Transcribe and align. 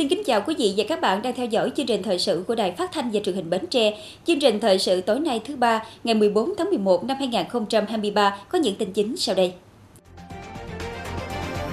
Xin 0.00 0.08
kính 0.08 0.22
chào 0.24 0.40
quý 0.46 0.54
vị 0.58 0.74
và 0.76 0.84
các 0.88 1.00
bạn 1.00 1.22
đang 1.22 1.34
theo 1.34 1.46
dõi 1.46 1.72
chương 1.76 1.86
trình 1.86 2.02
thời 2.02 2.18
sự 2.18 2.44
của 2.48 2.54
Đài 2.54 2.72
Phát 2.72 2.92
thanh 2.92 3.10
và 3.10 3.20
Truyền 3.24 3.34
hình 3.34 3.50
Bến 3.50 3.66
Tre. 3.66 3.98
Chương 4.26 4.40
trình 4.40 4.60
thời 4.60 4.78
sự 4.78 5.00
tối 5.00 5.20
nay 5.20 5.40
thứ 5.44 5.56
ba, 5.56 5.84
ngày 6.04 6.14
14 6.14 6.54
tháng 6.58 6.68
11 6.68 7.04
năm 7.04 7.16
2023 7.18 8.38
có 8.48 8.58
những 8.58 8.74
tin 8.74 8.92
chính 8.92 9.16
sau 9.16 9.34
đây. 9.34 9.52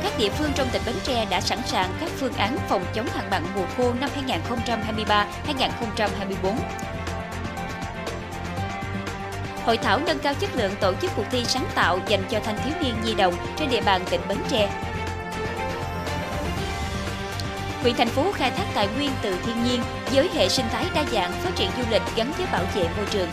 Các 0.03 0.13
địa 0.19 0.29
phương 0.29 0.49
trong 0.55 0.67
tỉnh 0.73 0.81
Bến 0.85 0.95
Tre 1.03 1.25
đã 1.29 1.41
sẵn 1.41 1.59
sàng 1.65 1.89
các 1.99 2.09
phương 2.09 2.33
án 2.33 2.57
phòng 2.69 2.81
chống 2.95 3.05
hạn 3.07 3.27
mặn 3.31 3.43
mùa 3.55 3.65
khô 3.77 3.93
năm 4.01 4.09
2023-2024. 6.43 6.53
Hội 9.65 9.77
thảo 9.77 9.99
nâng 10.05 10.19
cao 10.19 10.33
chất 10.33 10.49
lượng 10.55 10.71
tổ 10.81 10.93
chức 11.01 11.11
cuộc 11.15 11.25
thi 11.31 11.43
sáng 11.45 11.65
tạo 11.75 11.99
dành 12.07 12.23
cho 12.31 12.39
thanh 12.39 12.57
thiếu 12.65 12.73
niên 12.83 12.93
nhi 13.05 13.13
đồng 13.17 13.33
trên 13.59 13.69
địa 13.69 13.81
bàn 13.85 14.01
tỉnh 14.09 14.21
Bến 14.29 14.37
Tre 14.49 14.69
huyện 17.87 17.97
thành 17.97 18.07
phố 18.07 18.31
khai 18.31 18.51
thác 18.51 18.65
tài 18.75 18.87
nguyên 18.97 19.11
từ 19.23 19.35
thiên 19.45 19.55
nhiên 19.63 19.81
với 20.13 20.29
hệ 20.33 20.49
sinh 20.49 20.65
thái 20.71 20.85
đa 20.95 21.03
dạng 21.11 21.31
phát 21.31 21.55
triển 21.55 21.69
du 21.77 21.83
lịch 21.91 22.01
gắn 22.15 22.31
với 22.37 22.45
bảo 22.51 22.63
vệ 22.75 22.83
môi 22.83 23.05
trường. 23.11 23.27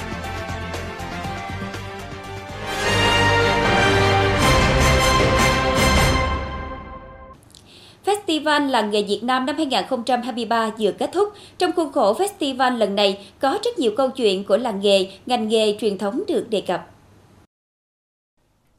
Festival 8.06 8.70
Làng 8.70 8.90
nghề 8.90 9.02
Việt 9.02 9.20
Nam 9.22 9.46
năm 9.46 9.56
2023 9.56 10.70
vừa 10.78 10.92
kết 10.92 11.10
thúc. 11.12 11.28
Trong 11.58 11.72
khuôn 11.72 11.92
khổ 11.92 12.14
festival 12.14 12.76
lần 12.76 12.94
này 12.94 13.18
có 13.40 13.58
rất 13.64 13.78
nhiều 13.78 13.92
câu 13.96 14.10
chuyện 14.10 14.44
của 14.44 14.56
làng 14.56 14.80
nghề, 14.80 15.06
ngành 15.26 15.48
nghề 15.48 15.76
truyền 15.80 15.98
thống 15.98 16.22
được 16.28 16.46
đề 16.50 16.60
cập. 16.60 16.93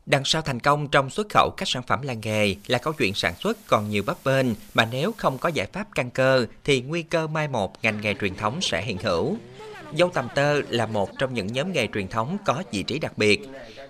Đằng 0.05 0.25
sau 0.25 0.41
thành 0.41 0.59
công 0.59 0.87
trong 0.87 1.09
xuất 1.09 1.27
khẩu 1.29 1.49
các 1.57 1.67
sản 1.67 1.83
phẩm 1.83 2.01
làng 2.01 2.21
nghề 2.23 2.55
là 2.67 2.77
câu 2.77 2.93
chuyện 2.93 3.13
sản 3.13 3.33
xuất 3.35 3.57
còn 3.67 3.89
nhiều 3.89 4.03
bấp 4.05 4.17
bênh 4.23 4.45
mà 4.73 4.87
nếu 4.91 5.13
không 5.17 5.37
có 5.37 5.49
giải 5.49 5.67
pháp 5.73 5.87
căn 5.95 6.09
cơ 6.09 6.45
thì 6.63 6.81
nguy 6.81 7.03
cơ 7.03 7.27
mai 7.27 7.47
một 7.47 7.83
ngành 7.83 8.01
nghề 8.01 8.13
truyền 8.13 8.35
thống 8.35 8.61
sẽ 8.61 8.81
hiện 8.81 8.97
hữu. 8.97 9.37
Dâu 9.97 10.09
tầm 10.13 10.27
tơ 10.35 10.61
là 10.69 10.85
một 10.85 11.09
trong 11.19 11.33
những 11.33 11.47
nhóm 11.47 11.71
nghề 11.71 11.87
truyền 11.93 12.07
thống 12.07 12.37
có 12.45 12.63
vị 12.71 12.83
trí 12.83 12.99
đặc 12.99 13.17
biệt. 13.17 13.41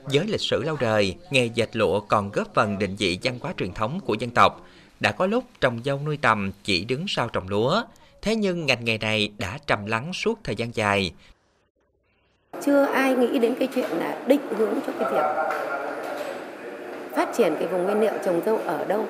Với 0.03 0.27
lịch 0.27 0.41
sử 0.41 0.63
lâu 0.63 0.77
đời, 0.79 1.15
nghề 1.31 1.45
dệt 1.45 1.75
lụa 1.75 1.99
còn 1.99 2.31
góp 2.31 2.53
phần 2.53 2.79
định 2.79 2.95
vị 2.95 3.19
văn 3.23 3.39
hóa 3.41 3.53
truyền 3.57 3.73
thống 3.73 3.99
của 4.05 4.13
dân 4.13 4.29
tộc. 4.29 4.67
Đã 4.99 5.11
có 5.11 5.25
lúc 5.25 5.43
trồng 5.61 5.81
dâu 5.85 5.99
nuôi 6.05 6.17
tầm 6.17 6.51
chỉ 6.63 6.85
đứng 6.85 7.05
sau 7.07 7.29
trồng 7.29 7.49
lúa, 7.49 7.83
thế 8.21 8.35
nhưng 8.35 8.65
ngành 8.65 8.85
nghề 8.85 8.97
này 8.97 9.31
đã 9.37 9.57
trầm 9.67 9.85
lắng 9.85 10.13
suốt 10.13 10.39
thời 10.43 10.55
gian 10.55 10.75
dài. 10.75 11.11
Chưa 12.65 12.85
ai 12.85 13.15
nghĩ 13.15 13.39
đến 13.39 13.55
cái 13.59 13.67
chuyện 13.75 13.89
là 13.89 14.23
định 14.27 14.47
hướng 14.57 14.79
cho 14.87 14.93
cái 14.99 15.11
việc 15.11 15.55
phát 17.15 17.29
triển 17.33 17.55
cái 17.59 17.67
vùng 17.67 17.83
nguyên 17.83 18.01
liệu 18.01 18.13
trồng 18.25 18.41
dâu 18.45 18.59
ở 18.65 18.85
đâu 18.87 19.05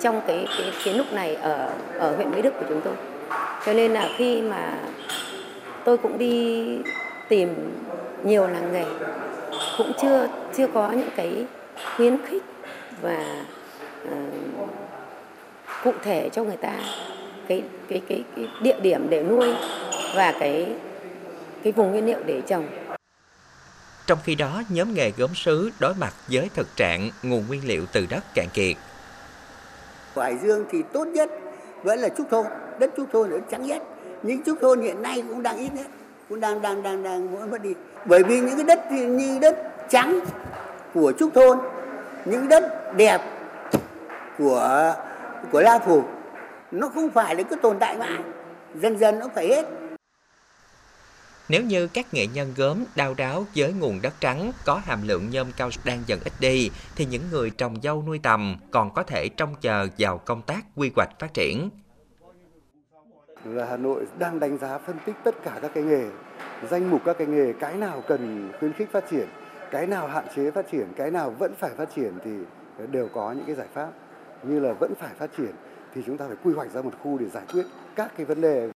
trong 0.00 0.20
cái 0.26 0.46
cái 0.58 0.72
cái 0.84 0.94
lúc 0.94 1.12
này 1.12 1.34
ở 1.34 1.70
ở 1.98 2.16
huyện 2.16 2.30
Mỹ 2.30 2.42
Đức 2.42 2.54
của 2.60 2.66
chúng 2.68 2.80
tôi. 2.80 2.94
Cho 3.66 3.72
nên 3.72 3.92
là 3.92 4.08
khi 4.16 4.42
mà 4.42 4.78
tôi 5.84 5.96
cũng 5.96 6.18
đi 6.18 6.64
tìm 7.28 7.48
nhiều 8.22 8.46
làng 8.46 8.72
nghề 8.72 8.84
cũng 9.78 9.92
chưa 10.02 10.28
chưa 10.56 10.66
có 10.66 10.90
những 10.90 11.08
cái 11.16 11.46
khuyến 11.96 12.18
khích 12.26 12.42
và 13.02 13.44
uh, 14.04 14.68
cụ 15.84 15.92
thể 16.02 16.28
cho 16.32 16.44
người 16.44 16.56
ta 16.56 16.74
cái 17.48 17.62
cái 17.88 18.02
cái 18.08 18.24
cái 18.36 18.46
địa 18.62 18.76
điểm 18.82 19.06
để 19.10 19.22
nuôi 19.22 19.54
và 20.14 20.32
cái 20.40 20.66
cái 21.62 21.72
vùng 21.72 21.90
nguyên 21.90 22.06
liệu 22.06 22.18
để 22.26 22.40
trồng. 22.46 22.66
Trong 24.08 24.18
khi 24.24 24.34
đó, 24.34 24.62
nhóm 24.68 24.94
nghề 24.94 25.10
gốm 25.10 25.30
sứ 25.34 25.70
đối 25.80 25.94
mặt 25.94 26.12
với 26.30 26.50
thực 26.54 26.76
trạng 26.76 27.10
nguồn 27.22 27.44
nguyên 27.48 27.66
liệu 27.66 27.86
từ 27.92 28.06
đất 28.10 28.24
cạn 28.34 28.46
kiệt. 28.54 28.76
Hải 30.16 30.36
Dương 30.42 30.64
thì 30.70 30.82
tốt 30.92 31.04
nhất 31.04 31.30
vẫn 31.82 31.98
là 31.98 32.08
trúc 32.08 32.30
thôn, 32.30 32.46
đất 32.78 32.90
trúc 32.96 33.06
thôn 33.12 33.30
là 33.30 33.38
trắng 33.50 33.66
nhất. 33.66 33.82
Nhưng 34.22 34.44
trúc 34.44 34.58
thôn 34.60 34.80
hiện 34.80 35.02
nay 35.02 35.22
cũng 35.28 35.42
đang 35.42 35.56
ít 35.56 35.68
nhất, 35.74 35.86
cũng 36.28 36.40
đang 36.40 36.62
đang 36.62 36.82
đang 36.82 37.02
đang 37.02 37.32
mỗi 37.32 37.46
mất 37.46 37.62
đi. 37.62 37.74
Bởi 38.04 38.24
vì 38.24 38.40
những 38.40 38.56
cái 38.56 38.64
đất 38.64 38.92
như 38.92 39.38
đất 39.40 39.56
trắng 39.88 40.20
của 40.94 41.12
trúc 41.18 41.34
thôn, 41.34 41.58
những 42.24 42.48
đất 42.48 42.96
đẹp 42.96 43.20
của 44.38 44.94
của 45.52 45.60
La 45.60 45.78
Phủ 45.78 46.02
nó 46.70 46.88
không 46.88 47.10
phải 47.10 47.34
là 47.34 47.42
cứ 47.42 47.56
tồn 47.56 47.76
tại 47.78 47.96
mãi, 47.96 48.18
dần 48.74 48.98
dần 48.98 49.18
nó 49.18 49.26
phải 49.34 49.48
hết 49.48 49.66
nếu 51.48 51.62
như 51.62 51.86
các 51.86 52.14
nghệ 52.14 52.26
nhân 52.26 52.54
gốm 52.56 52.84
đau 52.96 53.14
đáo 53.14 53.44
với 53.56 53.72
nguồn 53.72 54.02
đất 54.02 54.14
trắng 54.20 54.52
có 54.64 54.80
hàm 54.84 55.08
lượng 55.08 55.30
nhôm 55.30 55.46
cao 55.56 55.70
đang 55.84 56.02
dần 56.06 56.20
ít 56.24 56.32
đi, 56.40 56.70
thì 56.96 57.06
những 57.10 57.22
người 57.30 57.50
trồng 57.50 57.80
dâu 57.82 58.02
nuôi 58.06 58.20
tầm 58.22 58.56
còn 58.70 58.94
có 58.94 59.02
thể 59.02 59.28
trông 59.28 59.54
chờ 59.60 59.88
vào 59.98 60.18
công 60.18 60.42
tác 60.42 60.64
quy 60.76 60.90
hoạch 60.96 61.08
phát 61.18 61.34
triển. 61.34 61.70
Là 63.44 63.66
Hà 63.66 63.76
Nội 63.76 64.06
đang 64.18 64.40
đánh 64.40 64.58
giá 64.58 64.78
phân 64.78 64.96
tích 65.06 65.16
tất 65.24 65.34
cả 65.44 65.58
các 65.62 65.70
cái 65.74 65.84
nghề, 65.84 66.04
danh 66.70 66.90
mục 66.90 67.00
các 67.04 67.18
cái 67.18 67.26
nghề, 67.26 67.52
cái 67.60 67.74
nào 67.74 68.02
cần 68.08 68.52
khuyến 68.58 68.72
khích 68.72 68.92
phát 68.92 69.04
triển, 69.10 69.28
cái 69.70 69.86
nào 69.86 70.08
hạn 70.08 70.24
chế 70.36 70.50
phát 70.50 70.70
triển, 70.72 70.86
cái 70.96 71.10
nào 71.10 71.30
vẫn 71.38 71.54
phải 71.58 71.70
phát 71.76 71.88
triển 71.96 72.12
thì 72.24 72.30
đều 72.86 73.08
có 73.14 73.32
những 73.32 73.46
cái 73.46 73.54
giải 73.54 73.68
pháp. 73.74 73.90
Như 74.42 74.60
là 74.60 74.72
vẫn 74.72 74.94
phải 75.00 75.14
phát 75.18 75.30
triển 75.38 75.52
thì 75.94 76.02
chúng 76.06 76.16
ta 76.16 76.26
phải 76.26 76.36
quy 76.44 76.54
hoạch 76.54 76.72
ra 76.72 76.82
một 76.82 76.92
khu 77.02 77.18
để 77.18 77.26
giải 77.28 77.44
quyết 77.52 77.66
các 77.96 78.12
cái 78.16 78.26
vấn 78.26 78.40
đề 78.40 78.70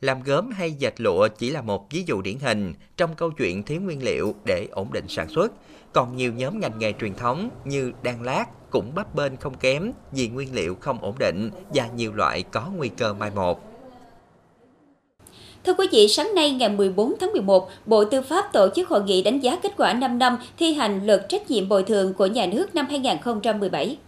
làm 0.00 0.22
gốm 0.22 0.50
hay 0.50 0.72
dệt 0.72 1.00
lụa 1.00 1.28
chỉ 1.28 1.50
là 1.50 1.62
một 1.62 1.86
ví 1.90 2.04
dụ 2.06 2.22
điển 2.22 2.38
hình 2.38 2.74
trong 2.96 3.14
câu 3.14 3.30
chuyện 3.30 3.62
thiếu 3.62 3.80
nguyên 3.80 4.02
liệu 4.02 4.34
để 4.44 4.66
ổn 4.70 4.92
định 4.92 5.04
sản 5.08 5.28
xuất. 5.28 5.52
Còn 5.92 6.16
nhiều 6.16 6.32
nhóm 6.32 6.60
ngành 6.60 6.78
nghề 6.78 6.92
truyền 7.00 7.14
thống 7.14 7.50
như 7.64 7.92
đan 8.02 8.22
lát 8.22 8.44
cũng 8.70 8.94
bấp 8.94 9.14
bênh 9.14 9.36
không 9.36 9.54
kém 9.54 9.92
vì 10.12 10.28
nguyên 10.28 10.54
liệu 10.54 10.74
không 10.74 10.98
ổn 11.00 11.14
định 11.18 11.50
và 11.74 11.88
nhiều 11.96 12.12
loại 12.14 12.42
có 12.42 12.70
nguy 12.76 12.88
cơ 12.88 13.14
mai 13.14 13.30
một. 13.34 13.68
Thưa 15.64 15.74
quý 15.74 15.88
vị, 15.92 16.08
sáng 16.08 16.34
nay 16.34 16.50
ngày 16.50 16.68
14 16.68 17.14
tháng 17.20 17.32
11, 17.32 17.70
Bộ 17.86 18.04
Tư 18.04 18.22
pháp 18.22 18.52
tổ 18.52 18.68
chức 18.76 18.88
hội 18.88 19.02
nghị 19.02 19.22
đánh 19.22 19.40
giá 19.40 19.56
kết 19.62 19.72
quả 19.76 19.92
5 19.92 20.18
năm 20.18 20.38
thi 20.58 20.72
hành 20.72 21.06
luật 21.06 21.26
trách 21.28 21.50
nhiệm 21.50 21.68
bồi 21.68 21.82
thường 21.82 22.14
của 22.14 22.26
nhà 22.26 22.46
nước 22.46 22.74
năm 22.74 22.86
2017. 22.90 23.98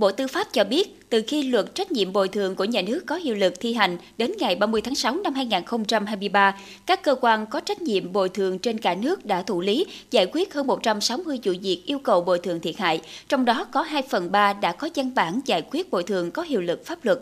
Bộ 0.00 0.12
Tư 0.12 0.26
pháp 0.26 0.46
cho 0.52 0.64
biết, 0.64 1.10
từ 1.10 1.22
khi 1.26 1.42
luật 1.42 1.74
trách 1.74 1.92
nhiệm 1.92 2.12
bồi 2.12 2.28
thường 2.28 2.54
của 2.54 2.64
nhà 2.64 2.82
nước 2.82 3.02
có 3.06 3.16
hiệu 3.16 3.34
lực 3.34 3.60
thi 3.60 3.74
hành 3.74 3.98
đến 4.18 4.32
ngày 4.38 4.56
30 4.56 4.80
tháng 4.80 4.94
6 4.94 5.16
năm 5.16 5.34
2023, 5.34 6.56
các 6.86 7.02
cơ 7.02 7.14
quan 7.20 7.46
có 7.46 7.60
trách 7.60 7.82
nhiệm 7.82 8.12
bồi 8.12 8.28
thường 8.28 8.58
trên 8.58 8.78
cả 8.78 8.94
nước 8.94 9.26
đã 9.26 9.42
thụ 9.42 9.60
lý, 9.60 9.86
giải 10.10 10.26
quyết 10.32 10.54
hơn 10.54 10.66
160 10.66 11.38
vụ 11.44 11.52
việc 11.62 11.82
yêu 11.86 11.98
cầu 11.98 12.20
bồi 12.20 12.38
thường 12.38 12.60
thiệt 12.60 12.78
hại, 12.78 13.00
trong 13.28 13.44
đó 13.44 13.64
có 13.72 13.82
2 13.82 14.02
phần 14.02 14.32
3 14.32 14.52
đã 14.52 14.72
có 14.72 14.88
văn 14.94 15.14
bản 15.14 15.40
giải 15.44 15.62
quyết 15.70 15.90
bồi 15.90 16.02
thường 16.02 16.30
có 16.30 16.42
hiệu 16.42 16.60
lực 16.60 16.86
pháp 16.86 17.04
luật. 17.04 17.20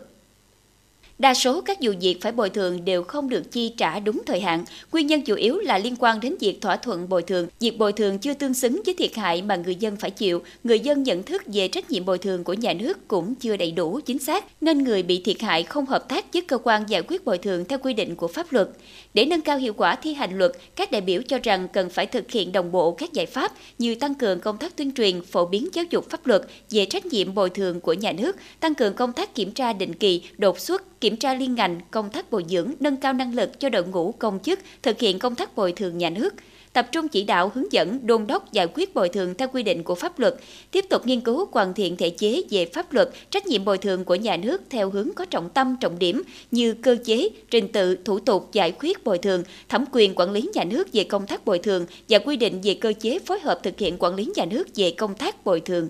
Đa 1.19 1.33
số 1.33 1.61
các 1.61 1.77
vụ 1.81 1.91
việc 2.01 2.21
phải 2.21 2.31
bồi 2.31 2.49
thường 2.49 2.85
đều 2.85 3.03
không 3.03 3.29
được 3.29 3.51
chi 3.51 3.73
trả 3.77 3.99
đúng 3.99 4.21
thời 4.25 4.39
hạn. 4.39 4.65
Nguyên 4.91 5.07
nhân 5.07 5.21
chủ 5.21 5.35
yếu 5.35 5.59
là 5.59 5.77
liên 5.77 5.95
quan 5.99 6.19
đến 6.19 6.35
việc 6.39 6.61
thỏa 6.61 6.75
thuận 6.75 7.09
bồi 7.09 7.23
thường. 7.23 7.47
Việc 7.59 7.77
bồi 7.77 7.93
thường 7.93 8.19
chưa 8.19 8.33
tương 8.33 8.53
xứng 8.53 8.81
với 8.85 8.95
thiệt 8.97 9.15
hại 9.15 9.41
mà 9.41 9.55
người 9.55 9.75
dân 9.75 9.95
phải 9.95 10.11
chịu. 10.11 10.41
Người 10.63 10.79
dân 10.79 11.03
nhận 11.03 11.23
thức 11.23 11.43
về 11.45 11.67
trách 11.67 11.91
nhiệm 11.91 12.05
bồi 12.05 12.17
thường 12.17 12.43
của 12.43 12.53
nhà 12.53 12.73
nước 12.73 13.07
cũng 13.07 13.35
chưa 13.35 13.57
đầy 13.57 13.71
đủ, 13.71 13.99
chính 14.05 14.19
xác, 14.19 14.45
nên 14.61 14.83
người 14.83 15.03
bị 15.03 15.21
thiệt 15.25 15.41
hại 15.41 15.63
không 15.63 15.85
hợp 15.85 16.09
tác 16.09 16.33
với 16.33 16.41
cơ 16.41 16.57
quan 16.57 16.83
giải 16.87 17.01
quyết 17.07 17.25
bồi 17.25 17.37
thường 17.37 17.65
theo 17.65 17.79
quy 17.79 17.93
định 17.93 18.15
của 18.15 18.27
pháp 18.27 18.53
luật. 18.53 18.69
Để 19.13 19.25
nâng 19.25 19.41
cao 19.41 19.57
hiệu 19.57 19.73
quả 19.73 19.95
thi 19.95 20.13
hành 20.13 20.37
luật, 20.37 20.51
các 20.75 20.91
đại 20.91 21.01
biểu 21.01 21.21
cho 21.27 21.37
rằng 21.43 21.67
cần 21.73 21.89
phải 21.89 22.05
thực 22.05 22.31
hiện 22.31 22.51
đồng 22.51 22.71
bộ 22.71 22.91
các 22.91 23.13
giải 23.13 23.25
pháp 23.25 23.51
như 23.77 23.95
tăng 23.95 24.15
cường 24.15 24.39
công 24.39 24.57
tác 24.57 24.75
tuyên 24.75 24.91
truyền, 24.91 25.23
phổ 25.23 25.45
biến 25.45 25.67
giáo 25.73 25.85
dục 25.89 26.09
pháp 26.09 26.27
luật 26.27 26.41
về 26.69 26.85
trách 26.85 27.05
nhiệm 27.05 27.33
bồi 27.33 27.49
thường 27.49 27.81
của 27.81 27.93
nhà 27.93 28.11
nước, 28.11 28.35
tăng 28.59 28.75
cường 28.75 28.93
công 28.93 29.13
tác 29.13 29.35
kiểm 29.35 29.51
tra 29.51 29.73
định 29.73 29.93
kỳ, 29.93 30.21
đột 30.37 30.59
xuất, 30.59 31.01
kiểm 31.01 31.08
kiểm 31.09 31.17
tra 31.17 31.33
liên 31.33 31.55
ngành, 31.55 31.79
công 31.91 32.09
tác 32.09 32.31
bồi 32.31 32.45
dưỡng, 32.49 32.73
nâng 32.79 32.97
cao 32.97 33.13
năng 33.13 33.35
lực 33.35 33.59
cho 33.59 33.69
đội 33.69 33.83
ngũ 33.87 34.11
công 34.11 34.39
chức 34.39 34.59
thực 34.83 34.99
hiện 34.99 35.19
công 35.19 35.35
tác 35.35 35.55
bồi 35.55 35.71
thường 35.71 35.97
nhà 35.97 36.09
nước, 36.09 36.33
tập 36.73 36.87
trung 36.91 37.07
chỉ 37.07 37.23
đạo 37.23 37.51
hướng 37.55 37.71
dẫn 37.73 37.99
đôn 38.07 38.27
đốc 38.27 38.51
giải 38.51 38.67
quyết 38.73 38.93
bồi 38.93 39.09
thường 39.09 39.33
theo 39.37 39.47
quy 39.53 39.63
định 39.63 39.83
của 39.83 39.95
pháp 39.95 40.19
luật, 40.19 40.35
tiếp 40.71 40.85
tục 40.89 41.07
nghiên 41.07 41.21
cứu 41.21 41.47
hoàn 41.51 41.73
thiện 41.73 41.97
thể 41.97 42.09
chế 42.09 42.41
về 42.49 42.65
pháp 42.65 42.93
luật, 42.93 43.09
trách 43.29 43.47
nhiệm 43.47 43.65
bồi 43.65 43.77
thường 43.77 44.05
của 44.05 44.15
nhà 44.15 44.37
nước 44.37 44.61
theo 44.69 44.89
hướng 44.89 45.09
có 45.15 45.25
trọng 45.25 45.49
tâm 45.49 45.75
trọng 45.79 45.99
điểm 45.99 46.21
như 46.51 46.73
cơ 46.73 46.97
chế, 47.05 47.29
trình 47.51 47.67
tự, 47.67 47.95
thủ 47.95 48.19
tục 48.19 48.49
giải 48.51 48.73
quyết 48.79 49.03
bồi 49.03 49.17
thường, 49.17 49.43
thẩm 49.69 49.85
quyền 49.91 50.15
quản 50.15 50.31
lý 50.31 50.49
nhà 50.53 50.63
nước 50.63 50.93
về 50.93 51.03
công 51.03 51.27
tác 51.27 51.45
bồi 51.45 51.59
thường 51.59 51.85
và 52.09 52.19
quy 52.19 52.35
định 52.35 52.61
về 52.63 52.73
cơ 52.73 52.93
chế 52.99 53.19
phối 53.19 53.39
hợp 53.39 53.59
thực 53.63 53.79
hiện 53.79 53.95
quản 53.99 54.15
lý 54.15 54.31
nhà 54.35 54.45
nước 54.45 54.67
về 54.75 54.91
công 54.91 55.15
tác 55.15 55.45
bồi 55.45 55.59
thường. 55.59 55.89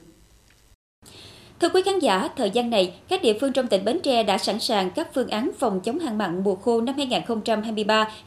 Thưa 1.59 1.69
quý 1.69 1.81
khán 1.85 1.99
giả, 1.99 2.29
thời 2.35 2.49
gian 2.49 2.69
này, 2.69 2.93
các 3.07 3.21
địa 3.21 3.33
phương 3.41 3.53
trong 3.53 3.67
tỉnh 3.67 3.85
Bến 3.85 3.99
Tre 4.03 4.23
đã 4.23 4.37
sẵn 4.37 4.59
sàng 4.59 4.89
các 4.89 5.13
phương 5.13 5.27
án 5.27 5.51
phòng 5.59 5.79
chống 5.79 5.99
hạn 5.99 6.17
mặn 6.17 6.43
mùa 6.43 6.55
khô 6.55 6.81
năm 6.81 6.95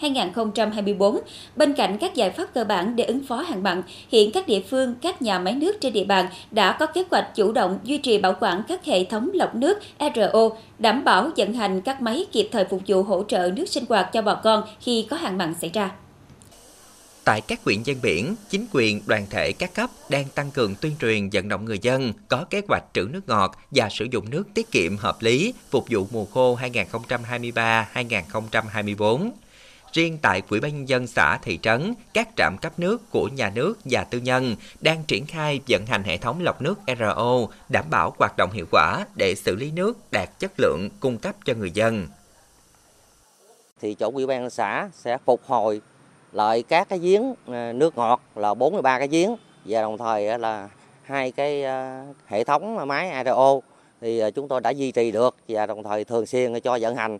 2023-2024. 0.00 1.18
Bên 1.56 1.72
cạnh 1.72 1.98
các 1.98 2.14
giải 2.14 2.30
pháp 2.30 2.54
cơ 2.54 2.64
bản 2.64 2.96
để 2.96 3.04
ứng 3.04 3.24
phó 3.26 3.36
hạn 3.36 3.62
mặn, 3.62 3.82
hiện 4.08 4.30
các 4.32 4.46
địa 4.46 4.60
phương, 4.60 4.94
các 5.02 5.22
nhà 5.22 5.38
máy 5.38 5.54
nước 5.54 5.80
trên 5.80 5.92
địa 5.92 6.04
bàn 6.04 6.26
đã 6.50 6.72
có 6.72 6.86
kế 6.86 7.04
hoạch 7.10 7.34
chủ 7.34 7.52
động 7.52 7.78
duy 7.84 7.98
trì 7.98 8.18
bảo 8.18 8.34
quản 8.40 8.62
các 8.68 8.84
hệ 8.84 9.04
thống 9.04 9.30
lọc 9.34 9.54
nước 9.54 9.78
RO, 10.14 10.48
đảm 10.78 11.04
bảo 11.04 11.30
vận 11.36 11.52
hành 11.52 11.80
các 11.80 12.02
máy 12.02 12.26
kịp 12.32 12.48
thời 12.52 12.64
phục 12.64 12.80
vụ 12.86 13.02
hỗ 13.02 13.22
trợ 13.22 13.50
nước 13.56 13.68
sinh 13.68 13.84
hoạt 13.88 14.12
cho 14.12 14.22
bà 14.22 14.34
con 14.34 14.62
khi 14.80 15.06
có 15.10 15.16
hạn 15.16 15.38
mặn 15.38 15.54
xảy 15.54 15.70
ra. 15.74 15.90
Tại 17.24 17.40
các 17.40 17.60
huyện 17.64 17.82
ven 17.82 17.98
biển, 18.02 18.34
chính 18.50 18.66
quyền, 18.72 19.02
đoàn 19.06 19.26
thể 19.30 19.52
các 19.52 19.74
cấp 19.74 19.90
đang 20.08 20.24
tăng 20.34 20.50
cường 20.50 20.74
tuyên 20.74 20.92
truyền 21.00 21.30
vận 21.32 21.48
động 21.48 21.64
người 21.64 21.78
dân 21.78 22.12
có 22.28 22.44
kế 22.50 22.62
hoạch 22.68 22.84
trữ 22.92 23.08
nước 23.10 23.28
ngọt 23.28 23.58
và 23.70 23.88
sử 23.88 24.06
dụng 24.10 24.30
nước 24.30 24.44
tiết 24.54 24.70
kiệm 24.70 24.96
hợp 24.96 25.16
lý 25.20 25.54
phục 25.70 25.84
vụ 25.90 26.06
mùa 26.10 26.24
khô 26.24 26.58
2023-2024. 27.94 29.30
Riêng 29.92 30.18
tại 30.22 30.40
quỹ 30.40 30.60
ban 30.60 30.72
nhân 30.72 30.88
dân 30.88 31.06
xã 31.06 31.38
thị 31.42 31.58
trấn, 31.62 31.94
các 32.14 32.28
trạm 32.36 32.56
cấp 32.62 32.78
nước 32.78 33.10
của 33.10 33.28
nhà 33.28 33.50
nước 33.54 33.78
và 33.84 34.04
tư 34.04 34.18
nhân 34.18 34.56
đang 34.80 35.04
triển 35.04 35.26
khai 35.26 35.60
vận 35.68 35.86
hành 35.86 36.02
hệ 36.02 36.16
thống 36.16 36.42
lọc 36.42 36.62
nước 36.62 36.78
RO 36.98 37.46
đảm 37.68 37.84
bảo 37.90 38.14
hoạt 38.18 38.36
động 38.36 38.50
hiệu 38.50 38.66
quả 38.70 39.06
để 39.14 39.34
xử 39.34 39.56
lý 39.56 39.70
nước 39.70 39.98
đạt 40.10 40.38
chất 40.38 40.52
lượng 40.58 40.88
cung 41.00 41.18
cấp 41.18 41.34
cho 41.44 41.54
người 41.54 41.70
dân. 41.70 42.06
Thì 43.80 43.94
chỗ 43.94 44.10
ủy 44.14 44.26
ban 44.26 44.50
xã 44.50 44.88
sẽ 44.94 45.18
phục 45.24 45.40
hồi 45.46 45.80
lại 46.32 46.62
các 46.62 46.88
cái 46.88 46.98
giếng 46.98 47.34
ờ, 47.46 47.72
nước 47.72 47.98
ngọt 47.98 48.20
là 48.34 48.54
43 48.54 48.98
cái 48.98 49.08
giếng 49.08 49.36
và 49.64 49.82
đồng 49.82 49.98
thời 49.98 50.38
là 50.38 50.68
hai 51.02 51.30
cái 51.30 51.64
ờ, 51.64 52.02
hệ 52.26 52.44
thống 52.44 52.88
máy 52.88 53.24
RO 53.24 53.60
thì 54.00 54.18
ờ, 54.18 54.30
chúng 54.30 54.48
tôi 54.48 54.60
đã 54.60 54.70
duy 54.70 54.92
trì 54.92 55.10
được 55.10 55.36
và 55.48 55.66
đồng 55.66 55.82
thời 55.82 56.04
thường 56.04 56.26
xuyên 56.26 56.60
cho 56.60 56.78
vận 56.80 56.96
hành 56.96 57.18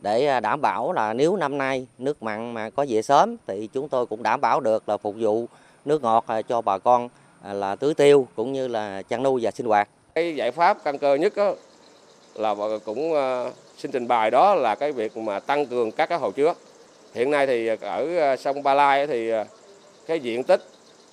để 0.00 0.40
đảm 0.40 0.60
bảo 0.60 0.92
là 0.92 1.12
nếu 1.12 1.36
năm 1.36 1.58
nay 1.58 1.86
nước 1.98 2.22
mặn 2.22 2.54
mà 2.54 2.70
có 2.70 2.86
về 2.88 3.02
sớm 3.02 3.36
thì 3.46 3.68
chúng 3.72 3.88
tôi 3.88 4.06
cũng 4.06 4.22
đảm 4.22 4.40
bảo 4.40 4.60
được 4.60 4.88
là 4.88 4.96
phục 4.96 5.14
vụ 5.18 5.46
nước 5.84 6.02
ngọt 6.02 6.24
cho 6.48 6.60
bà 6.60 6.78
con 6.78 7.08
là 7.44 7.76
tưới 7.76 7.94
tiêu 7.94 8.26
cũng 8.36 8.52
như 8.52 8.68
là 8.68 9.02
chăn 9.02 9.22
nuôi 9.22 9.40
và 9.44 9.50
sinh 9.50 9.66
hoạt. 9.66 9.88
Cái 10.14 10.36
giải 10.36 10.50
pháp 10.50 10.84
căn 10.84 10.98
cơ 10.98 11.14
nhất 11.14 11.32
đó 11.36 11.54
là 12.34 12.54
cũng 12.84 13.12
xin 13.76 13.90
trình 13.90 14.08
bày 14.08 14.30
đó 14.30 14.54
là 14.54 14.74
cái 14.74 14.92
việc 14.92 15.16
mà 15.16 15.40
tăng 15.40 15.66
cường 15.66 15.92
các 15.92 16.08
cái 16.08 16.18
hồ 16.18 16.30
chứa 16.30 16.54
hiện 17.14 17.30
nay 17.30 17.46
thì 17.46 17.66
ở 17.80 18.16
ờ, 18.16 18.36
sông 18.36 18.62
Ba 18.62 18.74
Lai 18.74 19.06
thì 19.06 19.30
ờ, 19.30 19.44
cái 20.06 20.20
diện 20.20 20.44
tích 20.44 20.64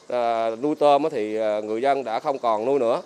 ờ, 0.07 0.55
nuôi 0.61 0.75
tôm 0.75 1.03
thì 1.11 1.33
người 1.61 1.81
dân 1.81 2.03
đã 2.03 2.19
không 2.19 2.39
còn 2.39 2.65
nuôi 2.65 2.79
nữa 2.79 3.01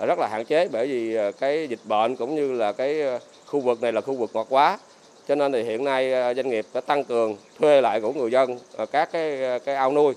rất 0.00 0.18
là 0.18 0.28
hạn 0.28 0.44
chế 0.44 0.68
bởi 0.68 0.86
vì 0.86 1.16
cái 1.40 1.66
dịch 1.68 1.80
bệnh 1.84 2.16
cũng 2.16 2.34
như 2.34 2.52
là 2.52 2.72
cái 2.72 3.02
khu 3.46 3.60
vực 3.60 3.82
này 3.82 3.92
là 3.92 4.00
khu 4.00 4.14
vực 4.14 4.30
ngọt 4.34 4.46
quá 4.50 4.78
cho 5.28 5.34
nên 5.34 5.52
thì 5.52 5.62
hiện 5.62 5.84
nay 5.84 6.34
doanh 6.34 6.48
nghiệp 6.48 6.66
đã 6.74 6.80
tăng 6.80 7.04
cường 7.04 7.36
thuê 7.58 7.80
lại 7.80 8.00
của 8.00 8.12
người 8.12 8.30
dân 8.30 8.58
các 8.92 9.12
cái 9.12 9.60
cái 9.64 9.74
ao 9.74 9.92
nuôi 9.92 10.14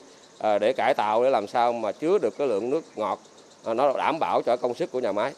để 0.60 0.74
cải 0.74 0.94
tạo 0.94 1.24
để 1.24 1.30
làm 1.30 1.48
sao 1.48 1.74
mà 1.74 1.92
chứa 1.92 2.18
được 2.18 2.38
cái 2.38 2.48
lượng 2.48 2.70
nước 2.70 2.84
ngọt 2.96 3.20
nó 3.66 3.94
đảm 3.98 4.20
bảo 4.20 4.42
cho 4.42 4.58
công 4.58 4.74
suất 4.74 4.92
của 4.92 5.00
nhà 5.00 5.12
máy. 5.12 5.34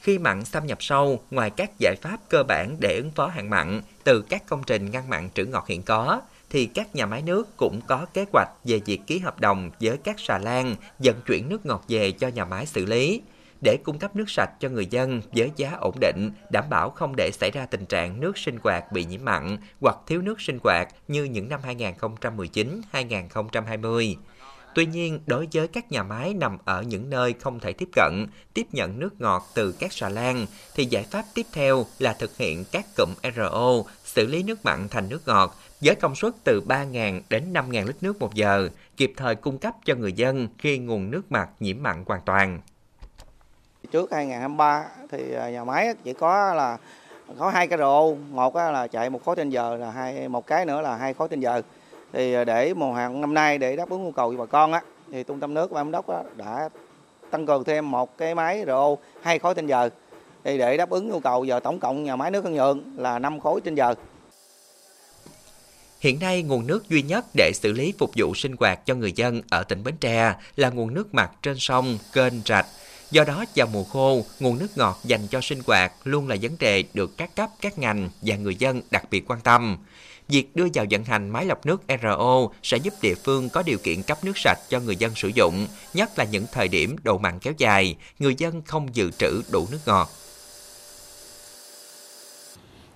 Khi 0.00 0.18
mặn 0.18 0.44
xâm 0.44 0.66
nhập 0.66 0.82
sâu, 0.82 1.20
ngoài 1.30 1.50
các 1.50 1.70
giải 1.78 1.94
pháp 2.02 2.18
cơ 2.28 2.42
bản 2.42 2.76
để 2.80 2.96
ứng 2.96 3.10
phó 3.10 3.26
hạn 3.26 3.50
mặn 3.50 3.82
từ 4.04 4.22
các 4.22 4.42
công 4.46 4.62
trình 4.66 4.90
ngăn 4.90 5.08
mặn 5.08 5.30
trữ 5.30 5.44
ngọt 5.44 5.66
hiện 5.66 5.82
có, 5.82 6.20
thì 6.50 6.66
các 6.66 6.94
nhà 6.94 7.06
máy 7.06 7.22
nước 7.22 7.56
cũng 7.56 7.80
có 7.86 8.06
kế 8.14 8.24
hoạch 8.32 8.48
về 8.64 8.80
việc 8.86 9.00
ký 9.06 9.18
hợp 9.18 9.40
đồng 9.40 9.70
với 9.80 9.96
các 9.96 10.20
xà 10.20 10.38
lan 10.38 10.76
vận 10.98 11.16
chuyển 11.26 11.48
nước 11.48 11.66
ngọt 11.66 11.84
về 11.88 12.12
cho 12.12 12.28
nhà 12.28 12.44
máy 12.44 12.66
xử 12.66 12.86
lý 12.86 13.22
để 13.64 13.76
cung 13.84 13.98
cấp 13.98 14.16
nước 14.16 14.30
sạch 14.30 14.50
cho 14.60 14.68
người 14.68 14.86
dân 14.86 15.20
với 15.32 15.50
giá 15.56 15.72
ổn 15.80 15.94
định, 16.00 16.30
đảm 16.50 16.64
bảo 16.70 16.90
không 16.90 17.16
để 17.16 17.30
xảy 17.32 17.50
ra 17.50 17.66
tình 17.66 17.86
trạng 17.86 18.20
nước 18.20 18.38
sinh 18.38 18.58
hoạt 18.62 18.92
bị 18.92 19.04
nhiễm 19.04 19.24
mặn 19.24 19.56
hoặc 19.80 19.96
thiếu 20.06 20.22
nước 20.22 20.40
sinh 20.40 20.58
hoạt 20.62 20.88
như 21.08 21.24
những 21.24 21.48
năm 21.48 21.60
2019-2020. 22.92 24.14
Tuy 24.74 24.86
nhiên, 24.86 25.20
đối 25.26 25.48
với 25.52 25.68
các 25.68 25.92
nhà 25.92 26.02
máy 26.02 26.34
nằm 26.34 26.58
ở 26.64 26.82
những 26.82 27.10
nơi 27.10 27.34
không 27.40 27.60
thể 27.60 27.72
tiếp 27.72 27.88
cận, 27.92 28.26
tiếp 28.54 28.66
nhận 28.72 28.98
nước 28.98 29.20
ngọt 29.20 29.42
từ 29.54 29.72
các 29.72 29.92
xà 29.92 30.08
lan, 30.08 30.46
thì 30.74 30.84
giải 30.84 31.02
pháp 31.10 31.24
tiếp 31.34 31.46
theo 31.52 31.84
là 31.98 32.12
thực 32.12 32.36
hiện 32.36 32.64
các 32.72 32.86
cụm 32.96 33.08
RO, 33.36 33.72
xử 34.04 34.26
lý 34.26 34.42
nước 34.42 34.64
mặn 34.64 34.88
thành 34.88 35.08
nước 35.08 35.20
ngọt, 35.26 35.56
với 35.80 35.94
công 35.94 36.14
suất 36.14 36.32
từ 36.44 36.62
3.000 36.68 37.20
đến 37.30 37.52
5.000 37.52 37.86
lít 37.86 37.96
nước 38.00 38.18
một 38.18 38.34
giờ, 38.34 38.68
kịp 38.96 39.12
thời 39.16 39.34
cung 39.34 39.58
cấp 39.58 39.74
cho 39.84 39.94
người 39.94 40.12
dân 40.12 40.48
khi 40.58 40.78
nguồn 40.78 41.10
nước 41.10 41.32
mặt 41.32 41.48
nhiễm 41.60 41.82
mặn 41.82 42.04
hoàn 42.06 42.20
toàn. 42.20 42.60
Trước 43.92 44.12
2023 44.12 44.84
thì 45.10 45.34
à, 45.34 45.50
nhà 45.50 45.64
máy 45.64 45.94
chỉ 46.04 46.12
có 46.12 46.54
là 46.54 46.78
có 47.38 47.50
hai 47.50 47.68
cái 47.68 47.78
RO, 47.78 48.02
một 48.30 48.56
là 48.56 48.86
chạy 48.86 49.10
một 49.10 49.24
khối 49.24 49.36
trên 49.36 49.50
giờ 49.50 49.76
là 49.76 49.90
hai 49.90 50.28
một 50.28 50.46
cái 50.46 50.64
nữa 50.64 50.80
là 50.80 50.96
hai 50.96 51.14
khối 51.14 51.28
trên 51.28 51.40
giờ 51.40 51.62
thì 52.12 52.32
ờ, 52.32 52.44
để 52.44 52.74
mùa 52.74 52.92
hạn 52.92 53.20
năm 53.20 53.34
nay 53.34 53.58
để 53.58 53.76
đáp 53.76 53.90
ứng 53.90 54.04
nhu 54.04 54.12
cầu 54.12 54.32
cho 54.32 54.38
bà 54.38 54.46
con 54.46 54.72
á 54.72 54.82
thì 55.12 55.22
trung 55.22 55.40
tâm 55.40 55.54
nước 55.54 55.70
và 55.70 55.80
giám 55.80 55.90
đốc 55.90 56.06
đã 56.36 56.68
tăng 57.30 57.46
cường 57.46 57.64
thêm 57.64 57.90
một 57.90 58.18
cái 58.18 58.34
máy 58.34 58.64
RO 58.66 58.96
hai 59.22 59.38
khối 59.38 59.54
trên 59.54 59.66
giờ 59.66 59.90
thì 60.44 60.58
để 60.58 60.76
đáp 60.76 60.90
ứng 60.90 61.08
nhu 61.08 61.20
cầu 61.20 61.44
giờ 61.44 61.60
tổng 61.60 61.78
cộng 61.80 62.04
nhà 62.04 62.16
máy 62.16 62.30
nước 62.30 62.42
Cần 62.44 62.54
Nhượng 62.54 62.82
là 62.96 63.18
5 63.18 63.40
khối 63.40 63.60
trên 63.60 63.74
giờ. 63.74 63.94
Hiện 66.00 66.18
nay, 66.20 66.42
nguồn 66.42 66.66
nước 66.66 66.88
duy 66.88 67.02
nhất 67.02 67.24
để 67.36 67.52
xử 67.54 67.72
lý 67.72 67.92
phục 67.98 68.10
vụ 68.16 68.34
sinh 68.34 68.54
hoạt 68.60 68.86
cho 68.86 68.94
người 68.94 69.12
dân 69.12 69.42
ở 69.50 69.62
tỉnh 69.62 69.84
Bến 69.84 69.96
Tre 70.00 70.34
là 70.56 70.70
nguồn 70.70 70.94
nước 70.94 71.14
mặt 71.14 71.30
trên 71.42 71.58
sông, 71.58 71.98
kênh, 72.12 72.32
rạch. 72.46 72.66
Do 73.10 73.24
đó, 73.24 73.44
vào 73.56 73.66
mùa 73.66 73.84
khô, 73.84 74.24
nguồn 74.40 74.58
nước 74.58 74.76
ngọt 74.76 75.00
dành 75.04 75.26
cho 75.26 75.40
sinh 75.40 75.60
hoạt 75.66 75.92
luôn 76.04 76.28
là 76.28 76.36
vấn 76.42 76.56
đề 76.58 76.84
được 76.94 77.16
các 77.16 77.36
cấp, 77.36 77.50
các 77.60 77.78
ngành 77.78 78.08
và 78.22 78.36
người 78.36 78.54
dân 78.54 78.82
đặc 78.90 79.04
biệt 79.10 79.24
quan 79.30 79.40
tâm. 79.40 79.76
Việc 80.28 80.56
đưa 80.56 80.66
vào 80.74 80.86
vận 80.90 81.04
hành 81.04 81.30
máy 81.30 81.44
lọc 81.44 81.66
nước 81.66 81.82
RO 82.02 82.48
sẽ 82.62 82.76
giúp 82.76 82.94
địa 83.02 83.14
phương 83.14 83.48
có 83.48 83.62
điều 83.62 83.78
kiện 83.78 84.02
cấp 84.02 84.24
nước 84.24 84.38
sạch 84.38 84.58
cho 84.68 84.80
người 84.80 84.96
dân 84.96 85.12
sử 85.16 85.28
dụng, 85.28 85.66
nhất 85.94 86.18
là 86.18 86.24
những 86.24 86.46
thời 86.52 86.68
điểm 86.68 86.96
độ 87.02 87.18
mặn 87.18 87.38
kéo 87.38 87.52
dài, 87.58 87.96
người 88.18 88.34
dân 88.38 88.62
không 88.62 88.94
dự 88.94 89.10
trữ 89.10 89.42
đủ 89.50 89.68
nước 89.70 89.80
ngọt. 89.86 90.10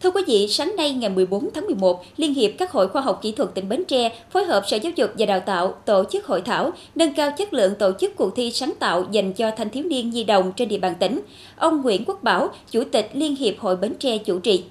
Thưa 0.04 0.10
quý 0.10 0.22
vị, 0.26 0.46
sáng 0.48 0.76
nay 0.76 0.92
ngày 0.92 1.10
14 1.10 1.50
tháng 1.54 1.66
11, 1.66 2.04
Liên 2.16 2.34
hiệp 2.34 2.50
các 2.58 2.72
hội 2.72 2.88
khoa 2.88 3.02
học 3.02 3.20
kỹ 3.22 3.32
thuật 3.32 3.54
tỉnh 3.54 3.68
Bến 3.68 3.84
Tre 3.84 4.12
phối 4.30 4.44
hợp 4.44 4.62
Sở 4.66 4.76
Giáo 4.76 4.92
dục 4.96 5.10
và 5.18 5.26
Đào 5.26 5.40
tạo 5.40 5.74
tổ 5.84 6.04
chức 6.10 6.26
hội 6.26 6.40
thảo 6.40 6.72
nâng 6.94 7.14
cao 7.14 7.30
chất 7.38 7.54
lượng 7.54 7.74
tổ 7.78 7.92
chức 8.00 8.16
cuộc 8.16 8.36
thi 8.36 8.50
sáng 8.50 8.72
tạo 8.78 9.04
dành 9.10 9.32
cho 9.32 9.50
thanh 9.50 9.70
thiếu 9.70 9.84
niên 9.84 10.10
nhi 10.10 10.24
đồng 10.24 10.52
trên 10.56 10.68
địa 10.68 10.78
bàn 10.78 10.94
tỉnh. 11.00 11.20
Ông 11.56 11.82
Nguyễn 11.82 12.04
Quốc 12.04 12.22
Bảo, 12.22 12.48
Chủ 12.70 12.84
tịch 12.92 13.10
Liên 13.12 13.36
hiệp 13.36 13.58
Hội 13.58 13.76
Bến 13.76 13.94
Tre 13.98 14.18
chủ 14.18 14.38
trì. 14.38 14.64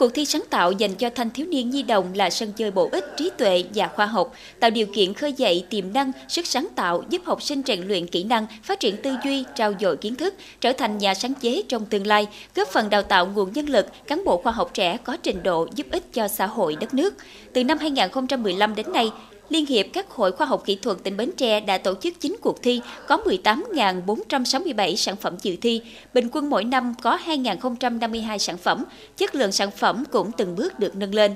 Cuộc 0.00 0.14
thi 0.14 0.24
sáng 0.24 0.42
tạo 0.50 0.72
dành 0.72 0.94
cho 0.94 1.10
thanh 1.10 1.30
thiếu 1.30 1.46
niên 1.46 1.70
nhi 1.70 1.82
đồng 1.82 2.14
là 2.14 2.30
sân 2.30 2.52
chơi 2.52 2.70
bổ 2.70 2.88
ích, 2.92 3.04
trí 3.16 3.30
tuệ 3.38 3.64
và 3.74 3.88
khoa 3.88 4.06
học, 4.06 4.32
tạo 4.60 4.70
điều 4.70 4.86
kiện 4.86 5.14
khơi 5.14 5.32
dậy 5.32 5.64
tiềm 5.70 5.92
năng, 5.92 6.12
sức 6.28 6.46
sáng 6.46 6.68
tạo, 6.74 7.04
giúp 7.10 7.22
học 7.24 7.42
sinh 7.42 7.62
rèn 7.66 7.88
luyện 7.88 8.06
kỹ 8.06 8.24
năng, 8.24 8.46
phát 8.62 8.80
triển 8.80 8.96
tư 8.96 9.16
duy, 9.24 9.44
trao 9.54 9.72
dồi 9.80 9.96
kiến 9.96 10.14
thức, 10.14 10.34
trở 10.60 10.72
thành 10.72 10.98
nhà 10.98 11.14
sáng 11.14 11.34
chế 11.34 11.62
trong 11.68 11.84
tương 11.84 12.06
lai, 12.06 12.26
góp 12.54 12.68
phần 12.68 12.90
đào 12.90 13.02
tạo 13.02 13.26
nguồn 13.26 13.52
nhân 13.52 13.66
lực, 13.68 13.86
cán 14.06 14.24
bộ 14.24 14.36
khoa 14.36 14.52
học 14.52 14.70
trẻ 14.74 14.96
có 15.04 15.16
trình 15.22 15.42
độ 15.42 15.68
giúp 15.74 15.86
ích 15.90 16.12
cho 16.12 16.28
xã 16.28 16.46
hội 16.46 16.76
đất 16.80 16.94
nước. 16.94 17.14
Từ 17.52 17.64
năm 17.64 17.78
2015 17.78 18.74
đến 18.74 18.92
nay, 18.92 19.10
Liên 19.50 19.66
hiệp 19.66 19.86
các 19.92 20.10
hội 20.10 20.32
khoa 20.32 20.46
học 20.46 20.62
kỹ 20.64 20.78
thuật 20.82 20.96
tỉnh 21.02 21.16
Bến 21.16 21.30
Tre 21.36 21.60
đã 21.60 21.78
tổ 21.78 21.94
chức 21.94 22.20
9 22.20 22.36
cuộc 22.40 22.62
thi, 22.62 22.80
có 23.08 23.16
18.467 23.16 24.96
sản 24.96 25.16
phẩm 25.16 25.36
dự 25.42 25.56
thi, 25.60 25.82
bình 26.14 26.28
quân 26.32 26.50
mỗi 26.50 26.64
năm 26.64 26.94
có 27.02 27.18
2.052 27.26 28.38
sản 28.38 28.56
phẩm, 28.56 28.84
chất 29.16 29.34
lượng 29.34 29.52
sản 29.52 29.70
phẩm 29.70 30.04
cũng 30.12 30.30
từng 30.36 30.56
bước 30.56 30.78
được 30.78 30.96
nâng 30.96 31.14
lên. 31.14 31.34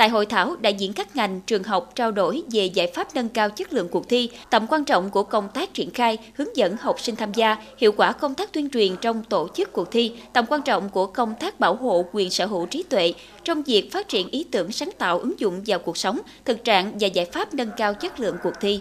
Tại 0.00 0.08
hội 0.08 0.26
thảo, 0.26 0.56
đại 0.60 0.74
diện 0.74 0.92
các 0.92 1.16
ngành, 1.16 1.40
trường 1.46 1.62
học 1.62 1.92
trao 1.94 2.10
đổi 2.10 2.42
về 2.52 2.66
giải 2.66 2.92
pháp 2.94 3.14
nâng 3.14 3.28
cao 3.28 3.50
chất 3.50 3.72
lượng 3.72 3.88
cuộc 3.88 4.08
thi, 4.08 4.30
tầm 4.50 4.66
quan 4.66 4.84
trọng 4.84 5.10
của 5.10 5.22
công 5.22 5.48
tác 5.48 5.74
triển 5.74 5.90
khai, 5.90 6.18
hướng 6.34 6.56
dẫn 6.56 6.76
học 6.80 7.00
sinh 7.00 7.16
tham 7.16 7.32
gia, 7.32 7.56
hiệu 7.78 7.92
quả 7.92 8.12
công 8.12 8.34
tác 8.34 8.52
tuyên 8.52 8.70
truyền 8.70 8.96
trong 8.96 9.24
tổ 9.24 9.48
chức 9.54 9.72
cuộc 9.72 9.90
thi, 9.90 10.12
tầm 10.32 10.44
quan 10.48 10.62
trọng 10.62 10.88
của 10.88 11.06
công 11.06 11.34
tác 11.40 11.60
bảo 11.60 11.74
hộ 11.74 12.04
quyền 12.12 12.30
sở 12.30 12.46
hữu 12.46 12.66
trí 12.66 12.82
tuệ 12.82 13.14
trong 13.44 13.62
việc 13.62 13.92
phát 13.92 14.08
triển 14.08 14.28
ý 14.30 14.44
tưởng 14.44 14.72
sáng 14.72 14.90
tạo 14.98 15.18
ứng 15.18 15.40
dụng 15.40 15.62
vào 15.66 15.78
cuộc 15.78 15.96
sống, 15.96 16.20
thực 16.44 16.64
trạng 16.64 16.98
và 17.00 17.06
giải 17.06 17.24
pháp 17.24 17.54
nâng 17.54 17.70
cao 17.76 17.94
chất 17.94 18.20
lượng 18.20 18.36
cuộc 18.42 18.54
thi. 18.60 18.80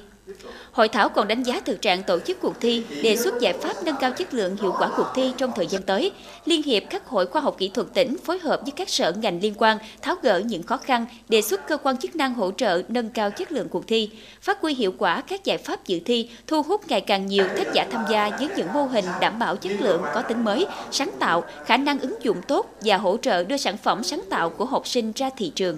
Hội 0.71 0.87
thảo 0.87 1.09
còn 1.09 1.27
đánh 1.27 1.43
giá 1.43 1.61
thực 1.65 1.81
trạng 1.81 2.03
tổ 2.03 2.19
chức 2.19 2.41
cuộc 2.41 2.59
thi, 2.59 2.83
đề 3.03 3.15
xuất 3.15 3.39
giải 3.39 3.53
pháp 3.53 3.73
nâng 3.83 3.95
cao 3.99 4.11
chất 4.11 4.33
lượng 4.33 4.57
hiệu 4.61 4.73
quả 4.79 4.89
cuộc 4.97 5.07
thi 5.15 5.33
trong 5.37 5.51
thời 5.55 5.67
gian 5.67 5.81
tới. 5.81 6.11
Liên 6.45 6.63
hiệp 6.63 6.83
các 6.89 7.07
hội 7.07 7.27
khoa 7.27 7.41
học 7.41 7.55
kỹ 7.57 7.69
thuật 7.73 7.87
tỉnh 7.93 8.17
phối 8.25 8.39
hợp 8.39 8.61
với 8.63 8.71
các 8.71 8.89
sở 8.89 9.11
ngành 9.11 9.39
liên 9.41 9.53
quan 9.57 9.77
tháo 10.01 10.15
gỡ 10.21 10.39
những 10.39 10.63
khó 10.63 10.77
khăn, 10.77 11.05
đề 11.29 11.41
xuất 11.41 11.67
cơ 11.67 11.77
quan 11.77 11.97
chức 11.97 12.15
năng 12.15 12.33
hỗ 12.33 12.51
trợ 12.51 12.81
nâng 12.87 13.09
cao 13.09 13.31
chất 13.31 13.51
lượng 13.51 13.69
cuộc 13.69 13.87
thi, 13.87 14.09
phát 14.41 14.61
huy 14.61 14.73
hiệu 14.73 14.93
quả 14.97 15.21
các 15.21 15.43
giải 15.43 15.57
pháp 15.57 15.87
dự 15.87 15.99
thi, 16.05 16.29
thu 16.47 16.61
hút 16.61 16.87
ngày 16.87 17.01
càng 17.01 17.25
nhiều 17.25 17.45
tác 17.57 17.73
giả 17.73 17.87
tham 17.91 18.05
gia 18.09 18.29
với 18.29 18.49
những 18.57 18.73
mô 18.73 18.85
hình 18.85 19.05
đảm 19.21 19.39
bảo 19.39 19.55
chất 19.55 19.71
lượng 19.81 20.01
có 20.13 20.21
tính 20.21 20.43
mới, 20.43 20.67
sáng 20.91 21.11
tạo, 21.19 21.43
khả 21.65 21.77
năng 21.77 21.99
ứng 21.99 22.23
dụng 22.23 22.41
tốt 22.47 22.75
và 22.81 22.97
hỗ 22.97 23.17
trợ 23.17 23.43
đưa 23.43 23.57
sản 23.57 23.77
phẩm 23.77 24.03
sáng 24.03 24.21
tạo 24.29 24.49
của 24.49 24.65
học 24.65 24.87
sinh 24.87 25.11
ra 25.15 25.29
thị 25.37 25.51
trường. 25.55 25.77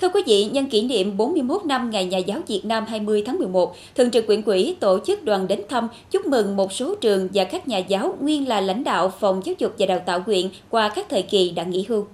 Thưa 0.00 0.08
quý 0.08 0.22
vị, 0.26 0.44
nhân 0.44 0.70
kỷ 0.70 0.82
niệm 0.82 1.16
41 1.16 1.64
năm 1.64 1.90
Ngày 1.90 2.06
Nhà 2.06 2.18
giáo 2.18 2.40
Việt 2.46 2.60
Nam 2.64 2.86
20 2.86 3.22
tháng 3.26 3.38
11, 3.38 3.76
Thường 3.94 4.10
trực 4.10 4.26
Quyện 4.26 4.42
quỹ 4.42 4.76
tổ 4.80 4.98
chức 5.06 5.24
đoàn 5.24 5.48
đến 5.48 5.62
thăm, 5.68 5.88
chúc 6.10 6.26
mừng 6.26 6.56
một 6.56 6.72
số 6.72 6.94
trường 7.00 7.28
và 7.34 7.44
các 7.44 7.68
nhà 7.68 7.78
giáo 7.78 8.16
nguyên 8.20 8.48
là 8.48 8.60
lãnh 8.60 8.84
đạo 8.84 9.12
Phòng 9.20 9.42
Giáo 9.44 9.54
dục 9.58 9.74
và 9.78 9.86
Đào 9.86 9.98
tạo 10.06 10.22
huyện 10.26 10.48
qua 10.70 10.88
các 10.94 11.06
thời 11.10 11.22
kỳ 11.22 11.50
đã 11.50 11.62
nghỉ 11.62 11.84
hưu. 11.88 12.06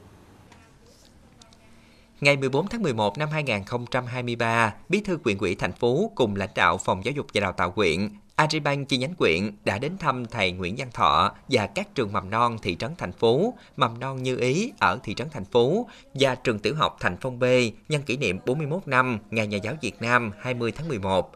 Ngày 2.21 2.37
14 2.37 2.67
tháng 2.69 2.83
11 2.83 3.19
năm 3.19 3.29
2023, 3.33 4.75
Bí 4.89 5.01
thư 5.01 5.17
quyện 5.17 5.39
ủy 5.39 5.55
thành 5.55 5.73
phố 5.73 6.11
cùng 6.15 6.37
lãnh 6.37 6.51
đạo 6.55 6.79
Phòng 6.79 7.05
Giáo 7.05 7.13
dục 7.17 7.27
và 7.35 7.41
Đào 7.41 7.53
tạo 7.53 7.73
huyện 7.77 8.09
Agribank 8.43 8.89
chi 8.89 8.97
nhánh 8.97 9.15
quyện 9.15 9.51
đã 9.65 9.79
đến 9.79 9.99
thăm 9.99 10.27
thầy 10.27 10.53
Nguyễn 10.53 10.75
Văn 10.79 10.89
Thọ 10.95 11.33
và 11.49 11.67
các 11.67 11.95
trường 11.95 12.13
mầm 12.13 12.31
non 12.31 12.57
thị 12.63 12.77
trấn 12.77 12.91
thành 12.99 13.13
phố, 13.13 13.55
mầm 13.77 14.01
non 14.01 14.23
Như 14.23 14.37
Ý 14.37 14.73
ở 14.79 14.99
thị 15.03 15.15
trấn 15.15 15.29
thành 15.31 15.45
phố 15.45 15.89
và 16.15 16.35
trường 16.35 16.59
tiểu 16.59 16.75
học 16.75 16.97
Thành 17.01 17.17
Phong 17.21 17.39
B 17.39 17.45
nhân 17.89 18.03
kỷ 18.03 18.17
niệm 18.17 18.39
41 18.47 18.89
năm 18.89 19.19
Ngày 19.31 19.47
Nhà 19.47 19.57
giáo 19.57 19.75
Việt 19.81 20.03
Nam 20.03 20.31
20 20.41 20.73
tháng 20.73 20.89
11. 20.89 21.33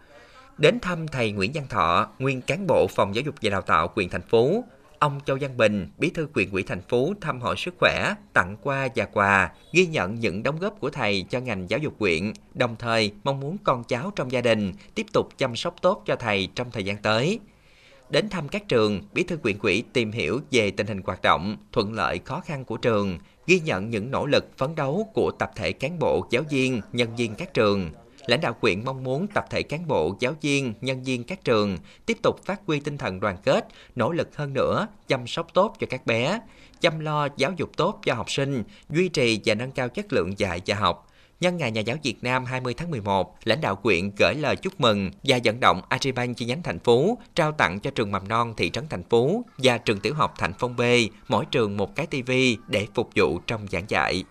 Đến 0.59 0.81
thăm 0.81 1.09
thầy 1.09 1.33
Nguyễn 1.33 1.53
Văn 1.55 1.67
Thọ, 1.69 2.09
nguyên 2.19 2.41
cán 2.41 2.67
bộ 2.67 2.87
phòng 2.91 3.15
giáo 3.15 3.23
dục 3.23 3.35
và 3.43 3.51
đào 3.51 3.63
tạo 3.63 3.91
quyền 3.95 4.09
thành 4.09 4.23
phố, 4.23 4.65
ông 4.99 5.21
Châu 5.26 5.38
Văn 5.41 5.57
Bình, 5.57 5.88
bí 5.99 6.11
thư 6.11 6.29
quyền 6.35 6.50
ủy 6.50 6.62
thành 6.62 6.81
phố 6.81 7.12
thăm 7.21 7.41
hỏi 7.41 7.55
sức 7.59 7.75
khỏe, 7.81 8.15
tặng 8.33 8.57
quà 8.62 8.88
và 8.97 9.05
quà, 9.05 9.53
ghi 9.73 9.87
nhận 9.87 10.15
những 10.15 10.43
đóng 10.43 10.59
góp 10.59 10.81
của 10.81 10.91
thầy 10.91 11.25
cho 11.31 11.41
ngành 11.41 11.71
giáo 11.71 11.79
dục 11.79 11.99
quyện, 11.99 12.33
đồng 12.55 12.76
thời 12.79 13.12
mong 13.25 13.41
muốn 13.41 13.57
con 13.65 13.85
cháu 13.85 14.12
trong 14.17 14.33
gia 14.33 14.41
đình 14.41 14.73
tiếp 14.95 15.07
tục 15.12 15.29
chăm 15.38 15.57
sóc 15.57 15.75
tốt 15.83 16.03
cho 16.07 16.17
thầy 16.17 16.49
trong 16.55 16.71
thời 16.71 16.85
gian 16.85 16.97
tới. 16.97 17.38
Đến 18.11 18.29
thăm 18.29 18.49
các 18.49 18.69
trường, 18.69 19.03
bí 19.12 19.23
thư 19.23 19.37
quyện 19.37 19.59
quỹ 19.59 19.83
tìm 19.93 20.12
hiểu 20.12 20.41
về 20.50 20.71
tình 20.71 20.87
hình 20.87 21.00
hoạt 21.05 21.23
động, 21.23 21.57
thuận 21.73 21.93
lợi 21.93 22.21
khó 22.25 22.41
khăn 22.41 22.65
của 22.65 22.76
trường, 22.76 23.19
ghi 23.47 23.61
nhận 23.61 23.91
những 23.91 24.11
nỗ 24.11 24.26
lực 24.26 24.59
phấn 24.59 24.75
đấu 24.75 25.11
của 25.15 25.31
tập 25.31 25.50
thể 25.57 25.73
cán 25.73 25.99
bộ, 25.99 26.26
giáo 26.31 26.43
viên, 26.50 26.81
nhân 26.93 27.17
viên 27.17 27.35
các 27.35 27.55
trường, 27.55 27.91
lãnh 28.26 28.40
đạo 28.40 28.54
quyện 28.61 28.85
mong 28.85 29.04
muốn 29.04 29.26
tập 29.35 29.45
thể 29.50 29.62
cán 29.62 29.88
bộ, 29.88 30.16
giáo 30.21 30.35
viên, 30.40 30.75
nhân 30.80 31.02
viên 31.02 31.25
các 31.25 31.45
trường 31.45 31.78
tiếp 32.06 32.18
tục 32.23 32.45
phát 32.45 32.61
huy 32.66 32.80
tinh 32.80 32.99
thần 32.99 33.21
đoàn 33.21 33.37
kết, 33.45 33.66
nỗ 33.97 34.12
lực 34.12 34.37
hơn 34.37 34.52
nữa, 34.52 34.87
chăm 35.09 35.26
sóc 35.26 35.47
tốt 35.54 35.76
cho 35.80 35.87
các 35.90 36.06
bé, 36.06 36.40
chăm 36.80 37.00
lo 37.00 37.28
giáo 37.37 37.52
dục 37.56 37.71
tốt 37.76 38.00
cho 38.04 38.14
học 38.14 38.30
sinh, 38.30 38.62
duy 38.90 39.09
trì 39.09 39.40
và 39.45 39.54
nâng 39.54 39.73
cao 39.73 39.88
chất 39.88 40.12
lượng 40.12 40.38
dạy 40.38 40.61
và 40.66 40.75
học. 40.75 41.06
Nhân 41.40 41.56
ngày 41.56 41.71
Nhà 41.71 41.80
giáo 41.80 41.97
Việt 42.02 42.25
Nam 42.25 42.45
20 42.45 42.75
tháng 42.75 42.90
11, 42.90 43.37
lãnh 43.45 43.61
đạo 43.61 43.76
quyện 43.76 44.11
gửi 44.18 44.35
lời 44.35 44.56
chúc 44.56 44.80
mừng 44.80 45.11
và 45.23 45.38
vận 45.45 45.61
động 45.61 45.83
Agribank 45.88 46.37
chi 46.37 46.47
nhánh 46.47 46.62
thành 46.62 46.78
phố 46.78 47.18
trao 47.35 47.52
tặng 47.52 47.80
cho 47.80 47.90
trường 47.90 48.12
mầm 48.12 48.28
non 48.28 48.54
thị 48.56 48.71
trấn 48.71 48.88
thành 48.90 49.02
phố 49.02 49.45
và 49.59 49.78
trường 49.78 50.00
tiểu 50.00 50.14
học 50.14 50.35
Thành 50.38 50.52
Phong 50.59 50.76
B 50.76 50.83
mỗi 51.28 51.45
trường 51.45 51.76
một 51.76 51.97
cái 51.97 52.06
TV 52.06 52.30
để 52.68 52.87
phục 52.95 53.11
vụ 53.16 53.38
trong 53.47 53.66
giảng 53.71 53.85
dạy 53.88 54.25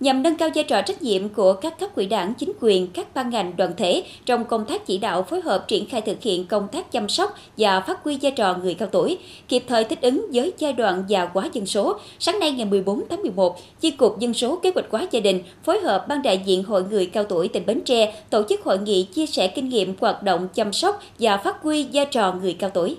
nhằm 0.00 0.22
nâng 0.22 0.36
cao 0.36 0.48
vai 0.54 0.64
trò 0.64 0.82
trách 0.82 1.02
nhiệm 1.02 1.28
của 1.28 1.52
các 1.52 1.78
cấp 1.78 1.94
quỹ 1.94 2.06
đảng, 2.06 2.34
chính 2.34 2.52
quyền, 2.60 2.86
các 2.86 3.14
ban 3.14 3.30
ngành, 3.30 3.56
đoàn 3.56 3.72
thể 3.76 4.02
trong 4.26 4.44
công 4.44 4.64
tác 4.64 4.86
chỉ 4.86 4.98
đạo 4.98 5.22
phối 5.22 5.40
hợp 5.40 5.68
triển 5.68 5.86
khai 5.86 6.00
thực 6.00 6.22
hiện 6.22 6.46
công 6.46 6.68
tác 6.68 6.92
chăm 6.92 7.08
sóc 7.08 7.34
và 7.56 7.80
phát 7.80 8.04
huy 8.04 8.18
vai 8.22 8.32
trò 8.32 8.56
người 8.62 8.74
cao 8.74 8.88
tuổi, 8.92 9.18
kịp 9.48 9.64
thời 9.68 9.84
thích 9.84 10.00
ứng 10.02 10.26
với 10.32 10.52
giai 10.58 10.72
đoạn 10.72 11.04
già 11.08 11.28
hóa 11.34 11.48
dân 11.52 11.66
số. 11.66 11.96
Sáng 12.18 12.38
nay 12.40 12.52
ngày 12.52 12.66
14 12.66 13.02
tháng 13.10 13.22
11, 13.22 13.60
Chi 13.80 13.90
cục 13.90 14.18
Dân 14.18 14.34
số 14.34 14.56
Kế 14.56 14.70
hoạch 14.74 14.90
hóa 14.90 15.06
gia 15.10 15.20
đình 15.20 15.42
phối 15.64 15.80
hợp 15.80 16.08
ban 16.08 16.22
đại 16.22 16.42
diện 16.44 16.64
Hội 16.64 16.82
người 16.90 17.06
cao 17.06 17.24
tuổi 17.24 17.48
tỉnh 17.48 17.66
Bến 17.66 17.80
Tre 17.80 18.14
tổ 18.30 18.42
chức 18.48 18.64
hội 18.64 18.78
nghị 18.78 19.02
chia 19.02 19.26
sẻ 19.26 19.48
kinh 19.48 19.68
nghiệm 19.68 19.94
hoạt 20.00 20.22
động 20.22 20.48
chăm 20.54 20.72
sóc 20.72 21.02
và 21.18 21.36
phát 21.36 21.62
huy 21.62 21.86
vai 21.92 22.06
trò 22.06 22.34
người 22.42 22.54
cao 22.54 22.70
tuổi. 22.70 22.96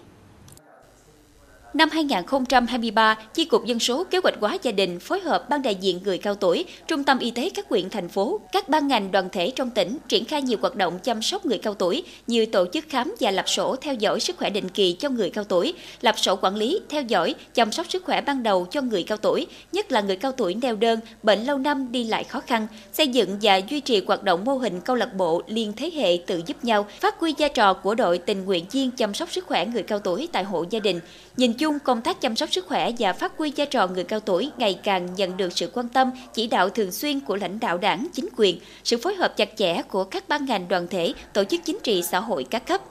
Năm 1.80 1.90
2023, 1.90 3.18
Chi 3.34 3.46
cục 3.46 3.66
Dân 3.66 3.80
số 3.80 4.04
Kế 4.04 4.20
hoạch 4.24 4.36
hóa 4.40 4.58
gia 4.64 4.72
đình 4.72 5.00
phối 5.00 5.20
hợp 5.20 5.50
Ban 5.50 5.62
đại 5.62 5.76
diện 5.76 6.00
người 6.04 6.18
cao 6.18 6.36
tuổi, 6.36 6.66
Trung 6.88 7.04
tâm 7.04 7.20
Y 7.20 7.32
tế 7.32 7.50
các 7.50 7.70
huyện, 7.70 7.90
thành 7.90 8.10
phố, 8.10 8.40
các 8.52 8.70
ban 8.70 8.88
ngành 8.88 9.12
đoàn 9.12 9.30
thể 9.32 9.52
trong 9.56 9.70
tỉnh 9.70 9.98
triển 10.08 10.26
khai 10.26 10.42
nhiều 10.42 10.58
hoạt 10.62 10.76
động 10.76 11.00
chăm 11.04 11.22
sóc 11.22 11.46
người 11.46 11.58
cao 11.58 11.74
tuổi 11.74 12.04
như 12.28 12.46
tổ 12.46 12.66
chức 12.74 12.86
khám 12.90 13.16
và 13.20 13.32
lập 13.32 13.50
sổ 13.50 13.76
theo 13.76 13.94
dõi 13.94 14.20
sức 14.20 14.38
khỏe 14.38 14.50
định 14.50 14.70
kỳ 14.70 14.94
cho 14.94 15.10
người 15.10 15.30
cao 15.30 15.44
tuổi, 15.44 15.74
lập 16.02 16.20
sổ 16.20 16.36
quản 16.36 16.56
lý, 16.56 16.80
theo 16.90 17.02
dõi, 17.02 17.36
chăm 17.54 17.72
sóc 17.72 17.86
sức 17.90 18.04
khỏe 18.06 18.22
ban 18.22 18.44
đầu 18.44 18.68
cho 18.72 18.82
người 18.82 19.04
cao 19.04 19.18
tuổi, 19.18 19.48
nhất 19.72 19.92
là 19.92 20.02
người 20.02 20.16
cao 20.16 20.32
tuổi 20.32 20.54
neo 20.54 20.76
đơn, 20.76 21.00
bệnh 21.24 21.44
lâu 21.44 21.58
năm 21.58 21.92
đi 21.92 22.04
lại 22.04 22.24
khó 22.24 22.40
khăn, 22.40 22.68
xây 22.94 23.08
dựng 23.08 23.38
và 23.42 23.56
duy 23.56 23.80
trì 23.80 24.04
hoạt 24.08 24.24
động 24.24 24.46
mô 24.46 24.54
hình 24.54 24.82
câu 24.82 24.96
lạc 24.96 25.14
bộ 25.14 25.42
liên 25.48 25.74
thế 25.78 25.92
hệ 25.96 26.18
tự 26.28 26.42
giúp 26.46 26.64
nhau, 26.64 26.88
phát 27.00 27.20
huy 27.20 27.34
vai 27.38 27.50
trò 27.50 27.74
của 27.74 27.96
đội 27.96 28.18
tình 28.18 28.46
nguyện 28.46 28.66
viên 28.72 28.92
chăm 28.92 29.14
sóc 29.14 29.32
sức 29.32 29.46
khỏe 29.46 29.66
người 29.66 29.84
cao 29.84 30.00
tuổi 30.00 30.30
tại 30.32 30.44
hộ 30.44 30.66
gia 30.70 30.80
đình. 30.80 31.00
Nhìn 31.38 31.54
chung, 31.54 31.69
công 31.80 32.02
tác 32.02 32.22
chăm 32.22 32.36
sóc 32.36 32.54
sức 32.54 32.68
khỏe 32.68 32.92
và 33.00 33.14
phát 33.14 33.38
huy 33.38 33.54
vai 33.58 33.68
trò 33.68 33.88
người 33.88 34.04
cao 34.04 34.20
tuổi 34.20 34.52
ngày 34.58 34.80
càng 34.84 35.16
nhận 35.16 35.38
được 35.38 35.58
sự 35.58 35.72
quan 35.74 35.90
tâm, 35.90 36.12
chỉ 36.34 36.48
đạo 36.48 36.70
thường 36.70 36.92
xuyên 36.92 37.20
của 37.20 37.36
lãnh 37.36 37.60
đạo 37.60 37.78
đảng, 37.78 38.08
chính 38.14 38.30
quyền, 38.38 38.60
sự 38.84 38.98
phối 38.98 39.16
hợp 39.16 39.38
chặt 39.38 39.50
chẽ 39.56 39.82
của 39.82 40.04
các 40.04 40.30
ban 40.30 40.46
ngành 40.46 40.68
đoàn 40.68 40.88
thể, 40.88 41.14
tổ 41.34 41.44
chức 41.44 41.62
chính 41.66 41.78
trị 41.84 42.02
xã 42.02 42.20
hội 42.20 42.44
các 42.44 42.68
cấp. 42.68 42.82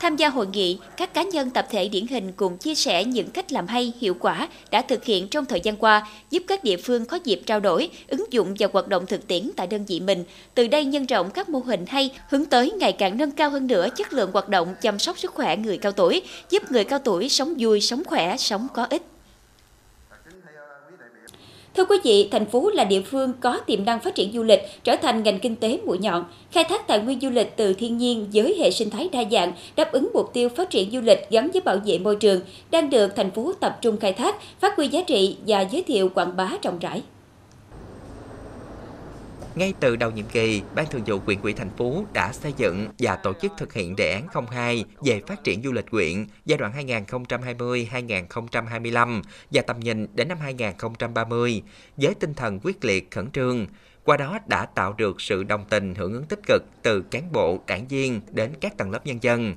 Tham 0.00 0.16
gia 0.16 0.28
hội 0.28 0.46
nghị, 0.52 0.78
các 0.96 1.14
cá 1.14 1.22
nhân 1.22 1.50
tập 1.50 1.66
thể 1.70 1.88
điển 1.88 2.06
hình 2.06 2.32
cùng 2.36 2.58
chia 2.58 2.74
sẻ 2.74 3.04
những 3.04 3.30
cách 3.30 3.52
làm 3.52 3.66
hay, 3.66 3.92
hiệu 4.00 4.14
quả 4.20 4.48
đã 4.70 4.82
thực 4.82 5.04
hiện 5.04 5.28
trong 5.28 5.44
thời 5.44 5.60
gian 5.60 5.76
qua, 5.76 6.06
giúp 6.30 6.42
các 6.46 6.64
địa 6.64 6.76
phương 6.76 7.04
có 7.04 7.18
dịp 7.24 7.40
trao 7.46 7.60
đổi, 7.60 7.90
ứng 8.08 8.24
dụng 8.30 8.54
và 8.58 8.68
hoạt 8.72 8.88
động 8.88 9.06
thực 9.06 9.26
tiễn 9.26 9.50
tại 9.56 9.66
đơn 9.66 9.84
vị 9.84 10.00
mình. 10.00 10.24
Từ 10.54 10.66
đây 10.66 10.84
nhân 10.84 11.06
rộng 11.06 11.30
các 11.30 11.48
mô 11.48 11.58
hình 11.58 11.84
hay, 11.86 12.10
hướng 12.28 12.44
tới 12.44 12.70
ngày 12.70 12.92
càng 12.92 13.18
nâng 13.18 13.30
cao 13.30 13.50
hơn 13.50 13.66
nữa 13.66 13.88
chất 13.96 14.12
lượng 14.12 14.30
hoạt 14.32 14.48
động 14.48 14.74
chăm 14.80 14.98
sóc 14.98 15.18
sức 15.18 15.34
khỏe 15.34 15.56
người 15.56 15.78
cao 15.78 15.92
tuổi, 15.92 16.22
giúp 16.50 16.70
người 16.70 16.84
cao 16.84 16.98
tuổi 16.98 17.28
sống 17.28 17.54
vui, 17.58 17.80
sống 17.80 18.02
khỏe, 18.04 18.36
sống 18.36 18.66
có 18.74 18.86
ích. 18.90 19.02
Thưa 21.76 21.84
quý 21.84 21.96
vị, 22.04 22.28
thành 22.30 22.46
phố 22.46 22.70
là 22.70 22.84
địa 22.84 23.00
phương 23.00 23.32
có 23.40 23.58
tiềm 23.66 23.84
năng 23.84 24.00
phát 24.00 24.14
triển 24.14 24.32
du 24.32 24.42
lịch, 24.42 24.60
trở 24.84 24.96
thành 24.96 25.22
ngành 25.22 25.38
kinh 25.38 25.56
tế 25.56 25.78
mũi 25.84 25.98
nhọn, 25.98 26.24
khai 26.50 26.64
thác 26.64 26.86
tài 26.86 26.98
nguyên 27.00 27.20
du 27.20 27.30
lịch 27.30 27.56
từ 27.56 27.72
thiên 27.72 27.98
nhiên 27.98 28.26
với 28.32 28.56
hệ 28.58 28.70
sinh 28.70 28.90
thái 28.90 29.08
đa 29.12 29.24
dạng, 29.30 29.52
đáp 29.76 29.92
ứng 29.92 30.10
mục 30.14 30.30
tiêu 30.32 30.48
phát 30.48 30.70
triển 30.70 30.90
du 30.90 31.00
lịch 31.00 31.30
gắn 31.30 31.50
với 31.50 31.60
bảo 31.60 31.76
vệ 31.86 31.98
môi 31.98 32.16
trường, 32.16 32.40
đang 32.70 32.90
được 32.90 33.16
thành 33.16 33.30
phố 33.30 33.52
tập 33.60 33.78
trung 33.82 33.96
khai 33.96 34.12
thác, 34.12 34.36
phát 34.60 34.76
huy 34.76 34.88
giá 34.88 35.02
trị 35.02 35.36
và 35.46 35.60
giới 35.60 35.82
thiệu 35.82 36.08
quảng 36.08 36.36
bá 36.36 36.50
rộng 36.62 36.78
rãi. 36.78 37.02
Ngay 39.54 39.74
từ 39.80 39.96
đầu 39.96 40.10
nhiệm 40.10 40.26
kỳ, 40.26 40.62
Ban 40.74 40.86
Thường 40.86 41.02
vụ 41.06 41.18
huyện 41.18 41.40
ủy 41.40 41.52
thành 41.52 41.70
phố 41.70 42.04
đã 42.12 42.32
xây 42.32 42.54
dựng 42.56 42.88
và 42.98 43.16
tổ 43.16 43.32
chức 43.32 43.52
thực 43.58 43.72
hiện 43.72 43.96
đề 43.96 44.12
án 44.12 44.26
02 44.50 44.84
về 45.04 45.22
phát 45.26 45.44
triển 45.44 45.62
du 45.62 45.72
lịch 45.72 45.90
huyện 45.90 46.26
giai 46.44 46.58
đoạn 46.58 46.72
2020-2025 46.72 49.22
và 49.50 49.62
tầm 49.62 49.80
nhìn 49.80 50.06
đến 50.14 50.28
năm 50.28 50.38
2030 50.40 51.62
với 51.96 52.14
tinh 52.14 52.34
thần 52.34 52.60
quyết 52.62 52.84
liệt 52.84 53.10
khẩn 53.10 53.30
trương. 53.30 53.66
Qua 54.04 54.16
đó 54.16 54.38
đã 54.46 54.66
tạo 54.66 54.92
được 54.92 55.20
sự 55.20 55.42
đồng 55.42 55.64
tình 55.68 55.94
hưởng 55.94 56.12
ứng 56.12 56.24
tích 56.24 56.40
cực 56.46 56.62
từ 56.82 57.02
cán 57.02 57.32
bộ, 57.32 57.58
đảng 57.66 57.88
viên 57.88 58.20
đến 58.30 58.52
các 58.60 58.76
tầng 58.76 58.90
lớp 58.90 59.06
nhân 59.06 59.18
dân 59.20 59.54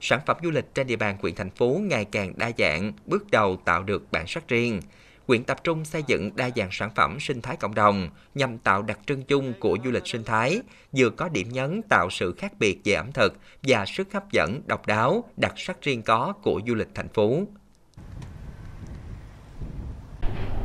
sản 0.00 0.20
phẩm 0.26 0.36
du 0.42 0.50
lịch 0.50 0.74
trên 0.74 0.86
địa 0.86 0.96
bàn 0.96 1.16
huyện 1.22 1.34
thành 1.34 1.50
phố 1.50 1.80
ngày 1.82 2.04
càng 2.04 2.32
đa 2.36 2.50
dạng, 2.58 2.92
bước 3.06 3.30
đầu 3.30 3.56
tạo 3.64 3.82
được 3.82 4.12
bản 4.12 4.26
sắc 4.26 4.48
riêng 4.48 4.80
quyện 5.26 5.44
tập 5.44 5.64
trung 5.64 5.84
xây 5.84 6.02
dựng 6.06 6.36
đa 6.36 6.50
dạng 6.56 6.68
sản 6.72 6.90
phẩm 6.94 7.20
sinh 7.20 7.42
thái 7.42 7.56
cộng 7.56 7.74
đồng 7.74 8.08
nhằm 8.34 8.58
tạo 8.58 8.82
đặc 8.82 8.98
trưng 9.06 9.22
chung 9.22 9.52
của 9.60 9.78
du 9.84 9.90
lịch 9.90 10.06
sinh 10.06 10.24
thái, 10.24 10.60
vừa 10.96 11.10
có 11.10 11.28
điểm 11.28 11.48
nhấn 11.52 11.82
tạo 11.88 12.10
sự 12.10 12.34
khác 12.38 12.52
biệt 12.58 12.78
về 12.84 12.92
ẩm 12.92 13.12
thực 13.12 13.36
và 13.62 13.84
sức 13.86 14.12
hấp 14.12 14.32
dẫn 14.32 14.62
độc 14.66 14.86
đáo, 14.86 15.24
đặc 15.36 15.52
sắc 15.56 15.82
riêng 15.82 16.02
có 16.02 16.32
của 16.42 16.60
du 16.66 16.74
lịch 16.74 16.88
thành 16.94 17.08
phố. 17.08 17.40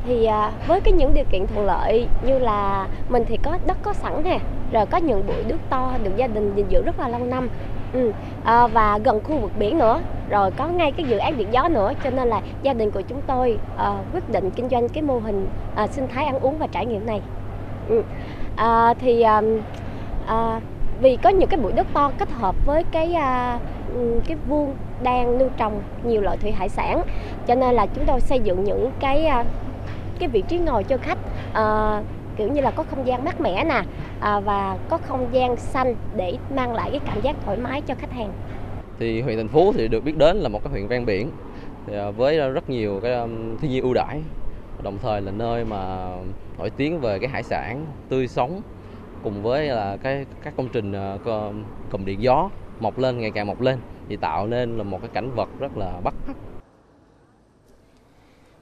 thì 0.09 0.25
à, 0.25 0.51
với 0.67 0.81
cái 0.81 0.93
những 0.93 1.13
điều 1.13 1.25
kiện 1.31 1.47
thuận 1.47 1.65
lợi 1.65 2.07
như 2.25 2.39
là 2.39 2.87
mình 3.09 3.23
thì 3.27 3.37
có 3.43 3.57
đất 3.67 3.77
có 3.83 3.93
sẵn 3.93 4.23
nè 4.23 4.39
rồi 4.71 4.85
có 4.85 4.97
những 4.97 5.27
bụi 5.27 5.43
nước 5.47 5.57
to 5.69 5.97
được 6.03 6.11
gia 6.15 6.27
đình 6.27 6.55
gìn 6.55 6.65
giữ 6.69 6.83
rất 6.83 6.99
là 6.99 7.07
lâu 7.07 7.25
năm 7.25 7.49
ừ. 7.93 8.11
à, 8.43 8.67
và 8.67 8.97
gần 8.97 9.19
khu 9.23 9.37
vực 9.37 9.51
biển 9.59 9.77
nữa 9.77 10.01
rồi 10.29 10.51
có 10.51 10.67
ngay 10.67 10.91
cái 10.91 11.05
dự 11.05 11.17
án 11.17 11.37
điện 11.37 11.47
gió 11.51 11.67
nữa 11.67 11.91
cho 12.03 12.09
nên 12.09 12.27
là 12.27 12.41
gia 12.61 12.73
đình 12.73 12.91
của 12.91 13.01
chúng 13.01 13.21
tôi 13.27 13.57
à, 13.77 14.03
quyết 14.13 14.29
định 14.29 14.51
kinh 14.51 14.69
doanh 14.69 14.89
cái 14.89 15.03
mô 15.03 15.19
hình 15.19 15.47
à, 15.75 15.87
sinh 15.87 16.07
thái 16.07 16.25
ăn 16.25 16.39
uống 16.39 16.57
và 16.57 16.67
trải 16.67 16.85
nghiệm 16.85 17.05
này 17.05 17.21
ừ. 17.89 18.03
à, 18.55 18.93
thì 18.99 19.21
à, 19.21 19.41
à, 20.27 20.59
vì 21.01 21.15
có 21.15 21.29
những 21.29 21.49
cái 21.49 21.59
bụi 21.59 21.71
đất 21.71 21.87
to 21.93 22.11
kết 22.19 22.29
hợp 22.31 22.55
với 22.65 22.83
cái 22.91 23.13
à, 23.13 23.59
cái 24.27 24.37
vuông 24.47 24.75
đang 25.03 25.37
nuôi 25.37 25.49
trồng 25.57 25.81
nhiều 26.03 26.21
loại 26.21 26.37
thủy 26.37 26.51
hải 26.51 26.69
sản 26.69 27.01
cho 27.47 27.55
nên 27.55 27.75
là 27.75 27.85
chúng 27.85 28.05
tôi 28.05 28.21
xây 28.21 28.39
dựng 28.39 28.63
những 28.63 28.91
cái 28.99 29.25
à, 29.25 29.45
cái 30.19 30.29
vị 30.29 30.43
trí 30.47 30.57
ngồi 30.57 30.83
cho 30.83 30.97
khách 30.97 31.17
à, 31.53 32.01
kiểu 32.35 32.47
như 32.47 32.61
là 32.61 32.71
có 32.71 32.83
không 32.83 33.07
gian 33.07 33.25
mát 33.25 33.41
mẻ 33.41 33.63
nè 33.63 33.81
à, 34.19 34.39
và 34.39 34.77
có 34.89 34.97
không 34.97 35.27
gian 35.31 35.57
xanh 35.57 35.95
để 36.15 36.37
mang 36.55 36.73
lại 36.73 36.89
cái 36.91 36.99
cảm 37.05 37.21
giác 37.21 37.35
thoải 37.45 37.57
mái 37.57 37.81
cho 37.81 37.95
khách 37.95 38.11
hàng? 38.11 38.31
Thì 38.99 39.21
huyện 39.21 39.37
thành 39.37 39.47
phố 39.47 39.71
thì 39.75 39.87
được 39.87 40.03
biết 40.03 40.17
đến 40.17 40.37
là 40.37 40.49
một 40.49 40.63
cái 40.63 40.71
huyện 40.71 40.87
ven 40.87 41.05
biển 41.05 41.31
thì 41.87 41.97
à, 41.97 42.11
với 42.11 42.51
rất 42.51 42.69
nhiều 42.69 42.99
cái 43.03 43.13
um, 43.13 43.57
thiên 43.57 43.71
nhiên 43.71 43.83
ưu 43.83 43.93
đãi. 43.93 44.21
Đồng 44.83 44.97
thời 45.01 45.21
là 45.21 45.31
nơi 45.31 45.65
mà 45.65 46.09
nổi 46.57 46.69
tiếng 46.69 46.99
về 46.99 47.19
cái 47.19 47.29
hải 47.29 47.43
sản 47.43 47.85
tươi 48.09 48.27
sống 48.27 48.61
cùng 49.23 49.43
với 49.43 49.67
là 49.67 49.97
cái 50.03 50.25
các 50.43 50.53
công 50.57 50.69
trình 50.73 50.91
à, 50.91 51.17
cụm 51.91 52.05
điện 52.05 52.21
gió 52.21 52.49
mọc 52.79 52.97
lên 52.97 53.19
ngày 53.19 53.31
càng 53.31 53.47
mọc 53.47 53.61
lên 53.61 53.79
thì 54.09 54.17
tạo 54.17 54.47
nên 54.47 54.77
là 54.77 54.83
một 54.83 55.01
cái 55.01 55.09
cảnh 55.13 55.31
vật 55.35 55.49
rất 55.59 55.77
là 55.77 55.91
bắt 56.03 56.13
mắt 56.27 56.33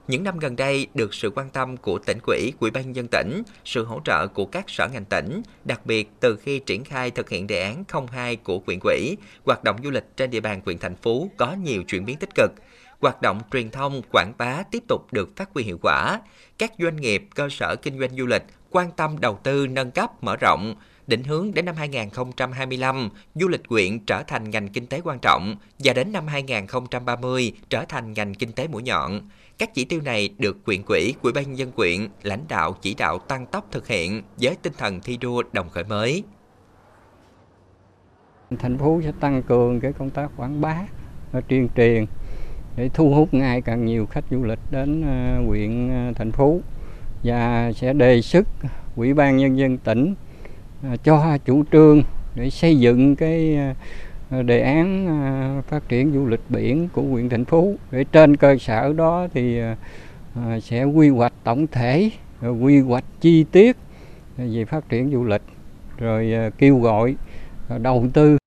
những 0.08 0.24
năm 0.24 0.40
gần 0.40 0.56
đây, 0.56 0.88
được 0.94 1.14
sự 1.14 1.32
quan 1.36 1.50
tâm 1.50 1.78
của 1.78 2.00
tỉnh 2.00 2.18
quỹ, 2.24 2.52
quỹ 2.60 2.70
ban 2.70 2.96
dân 2.96 3.08
tỉnh, 3.12 3.44
sự 3.66 3.86
hỗ 3.86 4.02
trợ 4.06 4.28
của 4.28 4.46
các 4.46 4.70
sở 4.70 4.88
ngành 4.88 5.06
tỉnh, 5.06 5.42
đặc 5.66 5.86
biệt 5.86 6.10
từ 6.20 6.36
khi 6.36 6.60
triển 6.60 6.84
khai 6.84 7.12
thực 7.12 7.30
hiện 7.30 7.48
đề 7.48 7.62
án 7.64 7.84
02 8.12 8.36
của 8.36 8.60
quyện 8.60 8.80
quỹ, 8.80 9.16
hoạt 9.46 9.64
động 9.64 9.76
du 9.84 9.92
lịch 9.92 10.18
trên 10.18 10.30
địa 10.30 10.40
bàn 10.40 10.62
quyện 10.62 10.78
thành 10.78 10.96
phố 10.96 11.30
có 11.38 11.54
nhiều 11.64 11.84
chuyển 11.84 12.06
biến 12.06 12.18
tích 12.18 12.36
cực. 12.36 12.52
Hoạt 13.00 13.22
động 13.22 13.42
truyền 13.52 13.72
thông, 13.72 14.02
quảng 14.12 14.34
bá 14.38 14.64
tiếp 14.72 14.84
tục 14.88 15.14
được 15.14 15.36
phát 15.36 15.50
huy 15.54 15.64
hiệu 15.64 15.78
quả. 15.82 16.20
Các 16.58 16.72
doanh 16.80 16.96
nghiệp, 16.96 17.28
cơ 17.36 17.50
sở 17.52 17.76
kinh 17.76 18.00
doanh 18.00 18.18
du 18.18 18.26
lịch 18.26 18.44
quan 18.72 18.92
tâm 18.92 19.20
đầu 19.20 19.40
tư 19.44 19.68
nâng 19.68 19.92
cấp, 19.92 20.24
mở 20.24 20.36
rộng, 20.36 20.76
định 21.08 21.24
hướng 21.24 21.54
đến 21.54 21.66
năm 21.66 21.76
2025, 21.76 23.10
du 23.36 23.48
lịch 23.48 23.68
quyện 23.68 24.00
trở 24.00 24.24
thành 24.24 24.50
ngành 24.50 24.68
kinh 24.68 24.88
tế 24.88 25.02
quan 25.04 25.20
trọng 25.20 25.56
và 25.80 25.94
đến 25.94 26.12
năm 26.12 26.28
2030 26.28 27.54
trở 27.70 27.86
thành 27.86 28.14
ngành 28.14 28.34
kinh 28.34 28.52
tế 28.52 28.68
mũi 28.68 28.84
nhọn. 28.84 29.22
Các 29.58 29.74
chỉ 29.74 29.86
tiêu 29.86 30.02
này 30.06 30.30
được 30.38 30.66
quyện 30.66 30.84
quỹ, 30.84 31.14
quỹ 31.22 31.32
ban 31.32 31.44
nhân 31.44 31.58
dân 31.58 31.72
quyện, 31.72 32.08
lãnh 32.24 32.44
đạo 32.48 32.76
chỉ 32.82 32.94
đạo 32.94 33.20
tăng 33.20 33.46
tốc 33.46 33.68
thực 33.72 33.88
hiện 33.88 34.22
với 34.42 34.56
tinh 34.62 34.74
thần 34.78 35.00
thi 35.00 35.18
đua 35.18 35.44
đồng 35.54 35.70
khởi 35.70 35.84
mới. 35.84 36.24
Thành 38.60 38.78
phố 38.78 39.02
sẽ 39.04 39.12
tăng 39.20 39.44
cường 39.44 39.80
cái 39.80 39.94
công 39.94 40.10
tác 40.10 40.32
quảng 40.38 40.62
bá, 40.62 40.78
tuyên 41.48 41.68
truyền 41.76 42.06
để 42.76 42.90
thu 42.94 43.14
hút 43.14 43.34
ngày 43.34 43.62
càng 43.62 43.86
nhiều 43.86 44.06
khách 44.06 44.24
du 44.32 44.44
lịch 44.44 44.60
đến 44.72 45.02
ờ, 45.02 45.46
huyện 45.46 45.90
ờ, 45.90 46.14
thành 46.16 46.32
phố 46.32 46.60
và 47.24 47.72
sẽ 47.76 47.94
đề 47.94 48.22
xuất 48.22 48.48
ủy 48.96 49.14
ban 49.14 49.38
nhân 49.38 49.58
dân 49.58 49.78
tỉnh 49.78 50.16
ờ, 50.84 50.98
cho 51.04 51.38
chủ 51.46 51.64
trương 51.72 52.02
để 52.36 52.50
xây 52.50 52.80
dựng 52.80 53.16
cái 53.16 53.58
đề 54.32 54.62
án 54.62 55.08
à, 55.08 55.62
phát 55.68 55.90
triển 55.90 56.14
du 56.14 56.26
lịch 56.26 56.42
biển 56.50 56.90
của 56.94 57.02
huyện 57.02 57.30
thành 57.30 57.46
phố 57.46 57.74
để 57.92 58.04
trên 58.12 58.38
cơ 58.38 58.58
sở 58.58 58.94
đó 58.94 59.28
thì 59.34 59.60
à, 59.60 59.76
à, 60.36 60.60
sẽ 60.60 60.84
quy 60.84 61.10
hoạch 61.10 61.34
tổng 61.44 61.68
thể 61.68 62.12
quy 62.62 62.80
hoạch 62.80 63.04
chi 63.22 63.44
tiết 63.44 63.78
về 64.38 64.66
phát 64.66 64.90
triển 64.90 65.12
du 65.12 65.24
lịch, 65.24 65.42
rồi 65.98 66.34
kêu 66.58 66.80
gọi 66.80 67.16
đầu 67.82 68.06
tư 68.14 68.38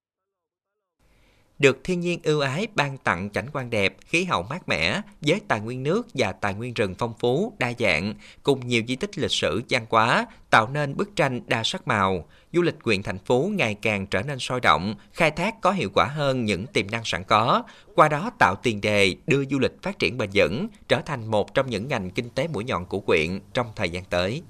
được 1.60 1.84
thiên 1.84 2.00
nhiên 2.00 2.20
ưu 2.22 2.40
ái 2.40 2.66
ban 2.74 2.98
tặng 2.98 3.30
cảnh 3.30 3.46
quan 3.52 3.70
đẹp, 3.70 3.96
khí 4.06 4.24
hậu 4.24 4.42
mát 4.42 4.68
mẻ, 4.68 5.00
với 5.20 5.40
tài 5.48 5.60
nguyên 5.60 5.82
nước 5.82 6.06
và 6.14 6.32
tài 6.32 6.54
nguyên 6.54 6.74
rừng 6.74 6.94
phong 6.98 7.14
phú, 7.18 7.52
đa 7.58 7.72
dạng, 7.78 8.14
cùng 8.42 8.66
nhiều 8.66 8.82
di 8.88 8.96
tích 8.96 9.18
lịch 9.18 9.30
sử 9.30 9.62
văn 9.68 9.86
hóa, 9.90 10.26
tạo 10.50 10.68
nên 10.72 10.96
bức 10.96 11.16
tranh 11.16 11.40
đa 11.46 11.62
sắc 11.64 11.88
màu. 11.88 12.24
Du 12.52 12.62
lịch 12.62 12.82
quyện 12.82 13.02
thành 13.02 13.18
phố 13.18 13.50
ngày 13.54 13.74
càng 13.82 14.06
trở 14.06 14.22
nên 14.22 14.38
sôi 14.38 14.60
động, 14.60 14.94
khai 15.12 15.30
thác 15.30 15.60
có 15.60 15.72
hiệu 15.72 15.90
quả 15.94 16.04
hơn 16.04 16.44
những 16.44 16.66
tiềm 16.66 16.90
năng 16.90 17.02
sẵn 17.04 17.24
có, 17.24 17.62
qua 17.94 18.08
đó 18.08 18.30
tạo 18.38 18.54
tiền 18.62 18.80
đề 18.80 19.14
đưa 19.26 19.44
du 19.44 19.58
lịch 19.58 19.82
phát 19.82 19.98
triển 19.98 20.18
bền 20.18 20.30
vững, 20.34 20.68
trở 20.88 21.00
thành 21.00 21.26
một 21.26 21.54
trong 21.54 21.70
những 21.70 21.88
ngành 21.88 22.10
kinh 22.10 22.30
tế 22.30 22.48
mũi 22.48 22.64
nhọn 22.64 22.86
của 22.86 23.00
quyện 23.00 23.40
trong 23.54 23.66
thời 23.76 23.90
gian 23.90 24.04
tới. 24.04 24.42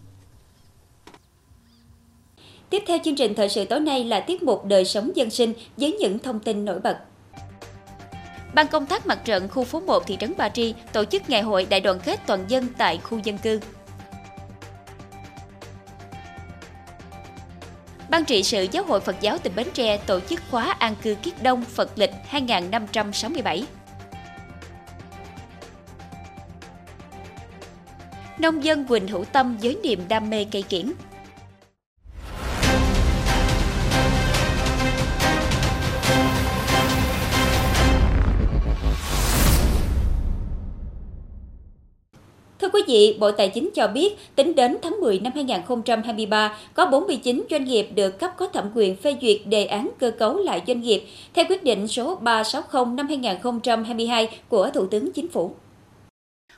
Tiếp 2.70 2.82
theo 2.86 2.98
chương 3.04 3.16
trình 3.16 3.34
thời 3.34 3.48
sự 3.48 3.64
tối 3.64 3.80
nay 3.80 4.04
là 4.04 4.20
tiết 4.20 4.42
mục 4.42 4.64
đời 4.64 4.84
sống 4.84 5.10
dân 5.14 5.30
sinh 5.30 5.52
với 5.76 5.92
những 5.92 6.18
thông 6.18 6.40
tin 6.40 6.64
nổi 6.64 6.80
bật. 6.80 6.98
Ban 8.54 8.66
công 8.66 8.86
tác 8.86 9.06
mặt 9.06 9.20
trận 9.24 9.48
khu 9.48 9.64
phố 9.64 9.80
1 9.80 10.06
thị 10.06 10.16
trấn 10.20 10.32
Ba 10.36 10.48
Tri 10.48 10.74
tổ 10.92 11.04
chức 11.04 11.30
ngày 11.30 11.42
hội 11.42 11.66
đại 11.70 11.80
đoàn 11.80 12.00
kết 12.04 12.20
toàn 12.26 12.44
dân 12.48 12.66
tại 12.78 12.98
khu 13.02 13.18
dân 13.18 13.38
cư. 13.38 13.60
Ban 18.10 18.24
trị 18.24 18.42
sự 18.42 18.66
Giáo 18.72 18.84
hội 18.84 19.00
Phật 19.00 19.16
giáo 19.20 19.38
tỉnh 19.38 19.52
Bến 19.56 19.66
Tre 19.74 19.96
tổ 19.96 20.20
chức 20.20 20.40
khóa 20.50 20.76
an 20.78 20.94
cư 21.02 21.14
kiết 21.14 21.42
đông 21.42 21.64
Phật 21.64 21.98
lịch 21.98 22.12
2567. 22.26 23.64
Nông 28.38 28.64
dân 28.64 28.86
Quỳnh 28.86 29.08
Hữu 29.08 29.24
Tâm 29.24 29.56
với 29.62 29.76
niềm 29.82 30.00
đam 30.08 30.30
mê 30.30 30.46
cây 30.52 30.62
kiển. 30.62 30.92
Vị, 42.90 43.16
Bộ 43.18 43.30
Tài 43.30 43.48
chính 43.48 43.70
cho 43.74 43.88
biết 43.88 44.16
tính 44.36 44.54
đến 44.54 44.76
tháng 44.82 45.00
10 45.00 45.20
năm 45.20 45.32
2023, 45.34 46.58
có 46.74 46.86
49 46.86 47.44
doanh 47.50 47.64
nghiệp 47.64 47.88
được 47.94 48.18
cấp 48.18 48.30
có 48.36 48.46
thẩm 48.46 48.70
quyền 48.74 48.96
phê 48.96 49.16
duyệt 49.22 49.40
đề 49.46 49.64
án 49.64 49.90
cơ 49.98 50.10
cấu 50.10 50.36
lại 50.36 50.62
doanh 50.66 50.80
nghiệp 50.80 51.04
theo 51.34 51.44
quyết 51.48 51.64
định 51.64 51.88
số 51.88 52.14
360 52.14 52.84
năm 52.94 53.08
2022 53.08 54.38
của 54.48 54.70
Thủ 54.70 54.86
tướng 54.86 55.12
Chính 55.12 55.28
phủ. 55.28 55.52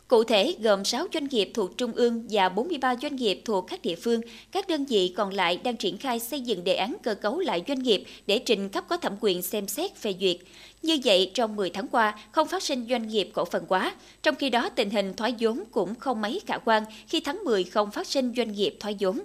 Cụ 0.09 0.25
thể, 0.25 0.55
gồm 0.59 0.85
6 0.85 1.07
doanh 1.14 1.29
nghiệp 1.31 1.51
thuộc 1.55 1.77
Trung 1.77 1.92
ương 1.92 2.27
và 2.31 2.49
43 2.49 2.97
doanh 3.03 3.16
nghiệp 3.16 3.42
thuộc 3.45 3.66
các 3.68 3.83
địa 3.83 3.97
phương. 3.97 4.21
Các 4.53 4.68
đơn 4.68 4.85
vị 4.85 5.14
còn 5.16 5.31
lại 5.31 5.61
đang 5.64 5.77
triển 5.77 5.99
khai 5.99 6.18
xây 6.18 6.40
dựng 6.40 6.64
đề 6.64 6.75
án 6.75 6.97
cơ 7.03 7.14
cấu 7.14 7.38
lại 7.38 7.62
doanh 7.68 7.83
nghiệp 7.83 8.05
để 8.27 8.38
trình 8.38 8.68
cấp 8.68 8.85
có 8.88 8.97
thẩm 8.97 9.12
quyền 9.21 9.42
xem 9.42 9.68
xét 9.68 9.97
phê 9.97 10.14
duyệt. 10.21 10.37
Như 10.83 10.99
vậy, 11.05 11.31
trong 11.35 11.57
10 11.57 11.71
tháng 11.71 11.88
qua, 11.88 12.14
không 12.33 12.49
phát 12.49 12.62
sinh 12.62 12.87
doanh 12.90 13.09
nghiệp 13.09 13.31
cổ 13.35 13.45
phần 13.45 13.64
hóa. 13.68 13.92
Trong 14.23 14.35
khi 14.35 14.51
đó, 14.51 14.68
tình 14.68 14.90
hình 14.90 15.14
thoái 15.14 15.35
vốn 15.40 15.62
cũng 15.71 15.95
không 15.95 16.21
mấy 16.21 16.40
khả 16.47 16.59
quan 16.59 16.83
khi 17.07 17.21
tháng 17.21 17.45
10 17.45 17.64
không 17.64 17.90
phát 17.90 18.07
sinh 18.07 18.33
doanh 18.37 18.53
nghiệp 18.53 18.77
thoái 18.81 18.97
vốn. 19.01 19.21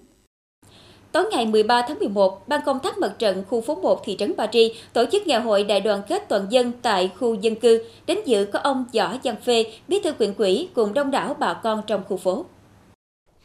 Tối 1.11 1.25
ngày 1.31 1.45
13 1.45 1.85
tháng 1.87 1.99
11, 1.99 2.47
Ban 2.47 2.61
công 2.65 2.79
tác 2.79 2.97
mặt 2.97 3.15
trận 3.19 3.43
khu 3.49 3.61
phố 3.61 3.75
1 3.75 4.05
thị 4.05 4.15
trấn 4.19 4.35
Ba 4.37 4.47
Tri 4.47 4.73
tổ 4.93 5.05
chức 5.11 5.27
ngày 5.27 5.41
hội 5.41 5.63
đại 5.63 5.79
đoàn 5.79 6.01
kết 6.07 6.29
toàn 6.29 6.47
dân 6.49 6.71
tại 6.81 7.11
khu 7.19 7.33
dân 7.33 7.55
cư. 7.55 7.83
Đến 8.05 8.17
dự 8.25 8.45
có 8.45 8.59
ông 8.59 8.85
Võ 8.93 9.15
Giang 9.23 9.35
Phê, 9.35 9.65
bí 9.87 9.99
thư 10.03 10.11
quyện 10.11 10.33
quỹ 10.33 10.67
cùng 10.73 10.93
đông 10.93 11.11
đảo 11.11 11.35
bà 11.39 11.53
con 11.53 11.81
trong 11.87 12.03
khu 12.07 12.17
phố. 12.17 12.45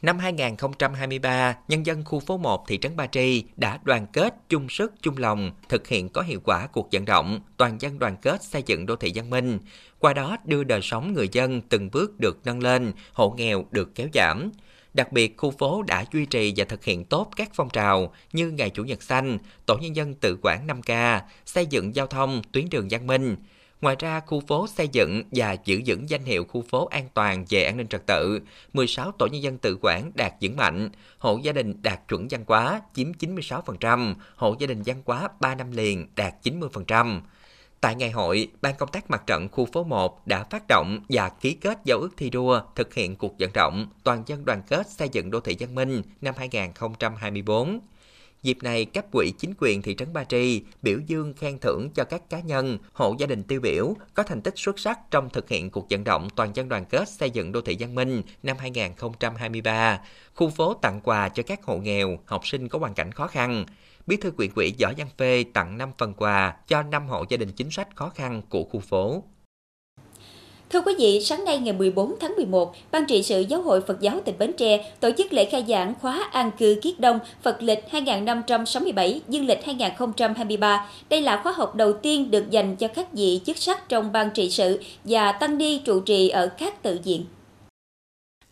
Năm 0.03 0.19
2023, 0.19 1.57
nhân 1.69 1.87
dân 1.87 2.05
khu 2.05 2.21
phố 2.21 2.39
1 2.39 2.69
thị 2.69 2.79
trấn 2.79 2.97
Ba 2.97 3.07
Tri 3.07 3.45
đã 3.57 3.79
đoàn 3.83 4.07
kết 4.13 4.35
chung 4.49 4.69
sức 4.69 4.93
chung 5.03 5.17
lòng 5.17 5.51
thực 5.69 5.89
hiện 5.89 6.09
có 6.09 6.23
hiệu 6.23 6.41
quả 6.45 6.67
cuộc 6.67 6.89
vận 6.93 7.05
động 7.05 7.41
toàn 7.57 7.81
dân 7.81 7.99
đoàn 7.99 8.17
kết 8.23 8.45
xây 8.45 8.63
dựng 8.67 8.87
đô 8.87 8.97
thị 8.97 9.13
văn 9.15 9.31
minh, 9.31 9.59
qua 9.99 10.13
đó 10.15 10.37
đưa 10.45 10.65
đời 10.65 10.81
sống 10.83 11.13
người 11.13 11.29
dân 11.33 11.61
từng 11.61 11.91
bước 11.91 12.21
được 12.21 12.39
nâng 12.45 12.63
lên, 12.63 12.93
hộ 13.13 13.31
nghèo 13.31 13.65
được 13.71 13.95
kéo 13.95 14.09
giảm. 14.15 14.51
Đặc 14.95 15.13
biệt, 15.13 15.37
khu 15.37 15.51
phố 15.51 15.83
đã 15.83 16.05
duy 16.13 16.27
trì 16.27 16.53
và 16.57 16.65
thực 16.65 16.85
hiện 16.85 17.05
tốt 17.05 17.29
các 17.37 17.51
phong 17.55 17.71
trào 17.71 18.13
như 18.33 18.51
Ngày 18.51 18.71
Chủ 18.71 18.85
nhật 18.85 19.03
xanh, 19.03 19.39
Tổ 19.67 19.77
nhân 19.83 19.97
dân 19.97 20.15
tự 20.15 20.39
quản 20.43 20.67
5K, 20.67 21.21
xây 21.47 21.67
dựng 21.67 21.95
giao 21.95 22.07
thông, 22.07 22.43
tuyến 22.53 22.69
đường 22.71 22.89
văn 22.91 23.07
minh. 23.07 23.37
Ngoài 23.83 23.97
ra, 23.99 24.21
khu 24.21 24.41
phố 24.41 24.67
xây 24.67 24.89
dựng 24.89 25.23
và 25.31 25.57
giữ 25.65 25.83
vững 25.87 26.09
danh 26.09 26.25
hiệu 26.25 26.45
khu 26.45 26.63
phố 26.63 26.87
an 26.87 27.09
toàn 27.15 27.45
về 27.49 27.65
an 27.65 27.77
ninh 27.77 27.89
trật 27.89 28.07
tự, 28.07 28.41
16 28.73 29.13
tổ 29.13 29.27
nhân 29.27 29.43
dân 29.43 29.59
tự 29.59 29.79
quản 29.83 30.11
đạt 30.15 30.33
vững 30.41 30.57
mạnh, 30.57 30.91
hộ 31.19 31.39
gia 31.43 31.53
đình 31.53 31.83
đạt 31.83 32.09
chuẩn 32.09 32.29
văn 32.31 32.45
hóa 32.47 32.81
chiếm 32.95 33.13
96%, 33.13 34.15
hộ 34.37 34.57
gia 34.59 34.67
đình 34.67 34.83
văn 34.87 35.03
hóa 35.07 35.29
3 35.41 35.55
năm 35.55 35.71
liền 35.73 36.07
đạt 36.17 36.35
90%. 36.43 37.21
Tại 37.81 37.95
ngày 37.95 38.11
hội, 38.11 38.49
Ban 38.63 38.75
công 38.75 38.89
tác 38.89 39.11
mặt 39.11 39.23
trận 39.27 39.49
khu 39.49 39.67
phố 39.73 39.85
1 39.85 40.27
đã 40.27 40.45
phát 40.45 40.63
động 40.69 41.01
và 41.09 41.29
ký 41.29 41.55
kết 41.55 41.79
giao 41.85 41.99
ước 41.99 42.11
thi 42.17 42.31
đua 42.31 42.61
thực 42.75 42.95
hiện 42.95 43.17
cuộc 43.17 43.35
vận 43.39 43.53
động 43.53 43.87
toàn 44.05 44.23
dân 44.27 44.45
đoàn 44.45 44.63
kết 44.69 44.91
xây 44.91 45.09
dựng 45.09 45.31
đô 45.31 45.41
thị 45.41 45.57
văn 45.61 45.75
minh 45.75 46.03
năm 46.21 46.35
2024. 46.39 47.81
Dịp 48.43 48.59
này, 48.63 48.85
cấp 48.85 49.05
quỹ 49.13 49.33
chính 49.39 49.55
quyền 49.59 49.83
thị 49.83 49.95
trấn 49.95 50.13
Ba 50.13 50.25
Tri 50.25 50.63
biểu 50.83 50.99
dương 51.07 51.35
khen 51.35 51.59
thưởng 51.59 51.91
cho 51.95 52.05
các 52.05 52.31
cá 52.31 52.41
nhân, 52.41 52.79
hộ 52.93 53.15
gia 53.19 53.27
đình 53.27 53.43
tiêu 53.43 53.61
biểu 53.61 53.95
có 54.15 54.23
thành 54.23 54.43
tích 54.43 54.55
xuất 54.57 54.79
sắc 54.79 54.99
trong 55.11 55.31
thực 55.31 55.49
hiện 55.49 55.71
cuộc 55.71 55.87
vận 55.91 56.05
động 56.05 56.29
toàn 56.37 56.57
dân 56.57 56.69
đoàn 56.69 56.85
kết 56.85 57.09
xây 57.09 57.31
dựng 57.31 57.53
đô 57.53 57.61
thị 57.61 57.77
văn 57.81 57.95
minh 57.95 58.23
năm 58.43 58.57
2023. 58.59 60.01
Khu 60.35 60.51
phố 60.51 60.75
tặng 60.75 61.01
quà 61.01 61.29
cho 61.29 61.43
các 61.43 61.65
hộ 61.65 61.77
nghèo, 61.77 62.19
học 62.27 62.47
sinh 62.47 62.69
có 62.69 62.79
hoàn 62.79 62.95
cảnh 62.95 63.13
khó 63.13 63.27
khăn. 63.27 63.65
Bí 64.07 64.17
thư 64.17 64.31
quyện 64.31 64.51
quỹ 64.51 64.75
Võ 64.81 64.93
Văn 64.97 65.09
Phê 65.19 65.45
tặng 65.55 65.79
5 65.79 65.91
phần 65.99 66.15
quà 66.15 66.57
cho 66.67 66.83
5 66.83 67.09
hộ 67.09 67.25
gia 67.29 67.37
đình 67.37 67.53
chính 67.53 67.71
sách 67.71 67.89
khó 67.95 68.09
khăn 68.09 68.43
của 68.49 68.65
khu 68.65 68.81
phố. 68.81 69.25
Thưa 70.73 70.81
quý 70.81 70.95
vị, 70.99 71.21
sáng 71.25 71.45
nay 71.45 71.59
ngày 71.59 71.73
14 71.73 72.15
tháng 72.21 72.35
11, 72.37 72.75
Ban 72.91 73.07
trị 73.07 73.23
sự 73.23 73.41
Giáo 73.41 73.63
hội 73.63 73.81
Phật 73.81 74.01
giáo 74.01 74.21
tỉnh 74.25 74.39
Bến 74.39 74.53
Tre 74.57 74.93
tổ 75.01 75.11
chức 75.19 75.33
lễ 75.33 75.45
khai 75.45 75.65
giảng 75.69 75.95
khóa 76.01 76.29
an 76.33 76.51
cư 76.59 76.79
kiết 76.83 77.01
đông 77.01 77.19
Phật 77.43 77.63
lịch 77.63 77.85
2567, 77.91 79.21
dương 79.29 79.47
lịch 79.47 79.65
2023. 79.65 80.89
Đây 81.09 81.21
là 81.21 81.41
khóa 81.43 81.53
học 81.53 81.75
đầu 81.75 81.93
tiên 81.93 82.31
được 82.31 82.51
dành 82.51 82.77
cho 82.77 82.89
các 82.89 83.13
vị 83.13 83.41
chức 83.47 83.57
sắc 83.57 83.89
trong 83.89 84.13
Ban 84.13 84.31
trị 84.31 84.51
sự 84.51 84.81
và 85.05 85.33
tăng 85.33 85.59
ni 85.59 85.79
trụ 85.79 86.01
trì 86.01 86.29
ở 86.29 86.47
các 86.59 86.83
tự 86.83 86.99
viện. 87.05 87.25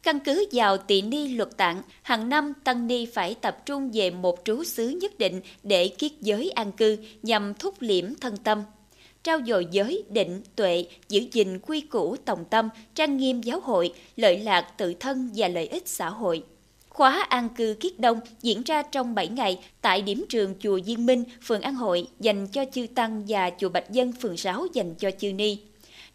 Căn 0.03 0.21
cứ 0.21 0.47
vào 0.53 0.77
tỳ 0.77 1.03
ni 1.03 1.29
luật 1.29 1.57
tạng, 1.57 1.83
hàng 2.03 2.29
năm 2.29 2.53
tăng 2.65 2.87
ni 2.87 3.07
phải 3.07 3.35
tập 3.35 3.67
trung 3.67 3.91
về 3.93 4.11
một 4.11 4.39
trú 4.45 4.65
xứ 4.65 4.89
nhất 4.89 5.19
định 5.19 5.41
để 5.63 5.89
kiết 5.89 6.13
giới 6.21 6.51
an 6.51 6.73
cư 6.73 6.97
nhằm 7.23 7.55
thúc 7.55 7.75
liễm 7.81 8.05
thân 8.21 8.37
tâm, 8.37 8.63
trao 9.25 9.41
dồi 9.47 9.67
giới, 9.71 10.05
định, 10.11 10.43
tuệ, 10.57 10.87
giữ 11.09 11.23
gìn 11.33 11.59
quy 11.59 11.81
củ 11.81 12.17
tổng 12.17 12.45
tâm, 12.45 12.69
trang 12.95 13.17
nghiêm 13.17 13.41
giáo 13.41 13.61
hội, 13.61 13.93
lợi 14.17 14.39
lạc 14.39 14.63
tự 14.79 14.95
thân 14.95 15.31
và 15.37 15.49
lợi 15.49 15.67
ích 15.67 15.89
xã 15.89 16.09
hội. 16.09 16.43
Khóa 16.89 17.27
an 17.29 17.49
cư 17.49 17.77
kiết 17.81 18.01
đông 18.01 18.21
diễn 18.43 18.63
ra 18.63 18.83
trong 18.83 19.15
7 19.15 19.29
ngày 19.29 19.59
tại 19.81 20.03
điểm 20.03 20.25
trường 20.29 20.55
chùa 20.59 20.81
Diên 20.87 21.07
Minh, 21.07 21.25
phường 21.43 21.61
An 21.61 21.75
Hội 21.75 22.07
dành 22.21 22.47
cho 22.47 22.65
chư 22.73 22.87
Tăng 22.95 23.25
và 23.29 23.51
chùa 23.59 23.69
Bạch 23.69 23.91
Dân, 23.91 24.13
phường 24.13 24.37
6 24.37 24.67
dành 24.73 24.95
cho 24.95 25.11
chư 25.19 25.33
Ni. 25.33 25.59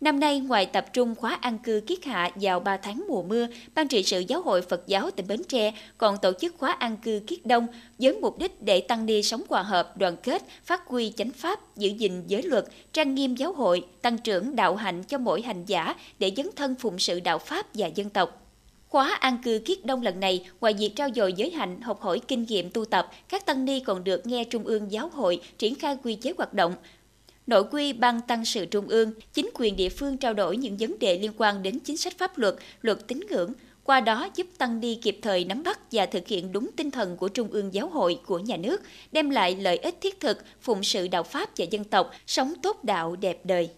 Năm 0.02 0.20
nay, 0.20 0.40
ngoài 0.40 0.66
tập 0.66 0.86
trung 0.94 1.16
khóa 1.16 1.38
an 1.42 1.58
cư 1.60 1.82
kiết 1.88 2.06
hạ 2.06 2.30
vào 2.36 2.60
3 2.60 2.78
tháng 2.78 3.06
mùa 3.08 3.24
mưa, 3.24 3.48
Ban 3.76 3.88
trị 3.88 4.04
sự 4.04 4.24
Giáo 4.28 4.42
hội 4.42 4.62
Phật 4.62 4.88
giáo 4.88 5.12
tỉnh 5.12 5.28
Bến 5.28 5.42
Tre 5.48 5.74
còn 5.98 6.18
tổ 6.22 6.32
chức 6.40 6.56
khóa 6.58 6.72
an 6.72 6.98
cư 6.98 7.22
kiết 7.28 7.46
đông 7.46 7.68
với 8.00 8.14
mục 8.14 8.40
đích 8.40 8.62
để 8.62 8.82
tăng 8.82 9.06
ni 9.06 9.24
sống 9.24 9.42
hòa 9.50 9.64
hợp, 9.64 9.98
đoàn 9.98 10.18
kết, 10.24 10.44
phát 10.64 10.88
huy 10.88 11.14
chánh 11.16 11.32
pháp, 11.32 11.76
giữ 11.78 11.90
gìn 11.90 12.24
giới 12.28 12.44
luật, 12.44 12.66
trang 12.94 13.16
nghiêm 13.16 13.36
giáo 13.36 13.54
hội, 13.54 13.86
tăng 14.02 14.18
trưởng 14.18 14.56
đạo 14.56 14.76
hạnh 14.76 15.04
cho 15.04 15.18
mỗi 15.18 15.42
hành 15.42 15.66
giả 15.66 15.96
để 16.20 16.32
dấn 16.38 16.50
thân 16.56 16.76
phụng 16.76 17.00
sự 17.00 17.20
đạo 17.20 17.40
pháp 17.40 17.66
và 17.74 17.88
dân 17.88 18.10
tộc. 18.10 18.42
Khóa 18.90 19.18
an 19.20 19.38
cư 19.44 19.62
kiết 19.66 19.86
đông 19.86 20.02
lần 20.02 20.20
này, 20.20 20.46
ngoài 20.62 20.74
việc 20.74 20.96
trao 20.96 21.10
dồi 21.16 21.34
giới 21.34 21.52
hạnh, 21.52 21.82
học 21.82 22.02
hỏi 22.02 22.22
kinh 22.28 22.44
nghiệm 22.44 22.70
tu 22.70 22.86
tập, 22.86 23.12
các 23.30 23.46
tăng 23.46 23.66
ni 23.66 23.80
còn 23.80 24.04
được 24.04 24.28
nghe 24.28 24.44
Trung 24.44 24.64
ương 24.64 24.92
Giáo 24.92 25.10
hội 25.14 25.42
triển 25.58 25.76
khai 25.76 25.98
quy 26.04 26.16
chế 26.16 26.34
hoạt 26.38 26.54
động. 26.54 26.76
Nội 27.48 27.64
quy 27.72 27.94
Ban 27.94 28.22
Tăng 28.22 28.46
sự 28.46 28.66
Trung 28.66 28.88
ương, 28.88 29.12
chính 29.34 29.50
quyền 29.54 29.76
địa 29.76 29.90
phương 29.90 30.18
trao 30.18 30.34
đổi 30.34 30.58
những 30.58 30.78
vấn 30.78 31.00
đề 31.00 31.18
liên 31.20 31.32
quan 31.38 31.64
đến 31.64 31.80
chính 31.80 31.98
sách 31.98 32.18
pháp 32.18 32.38
luật, 32.38 32.56
luật 32.82 33.08
tín 33.08 33.20
ngưỡng, 33.30 33.54
qua 33.84 34.02
đó 34.02 34.30
giúp 34.36 34.48
tăng 34.58 34.80
ni 34.80 34.96
kịp 34.96 35.20
thời 35.22 35.46
nắm 35.46 35.64
bắt 35.64 35.80
và 35.92 36.06
thực 36.06 36.28
hiện 36.28 36.52
đúng 36.52 36.70
tinh 36.78 36.92
thần 36.92 37.18
của 37.18 37.28
Trung 37.28 37.48
ương 37.52 37.74
Giáo 37.74 37.90
hội 37.90 38.20
của 38.26 38.40
nhà 38.40 38.58
nước, 38.58 38.82
đem 39.12 39.30
lại 39.30 39.56
lợi 39.56 39.78
ích 39.78 40.02
thiết 40.02 40.20
thực, 40.20 40.38
phụng 40.62 40.84
sự 40.84 41.08
đạo 41.08 41.24
Pháp 41.24 41.50
và 41.58 41.66
dân 41.72 41.84
tộc, 41.84 42.12
sống 42.28 42.54
tốt 42.64 42.84
đạo 42.84 43.16
đẹp 43.16 43.40
đời. 43.44 43.70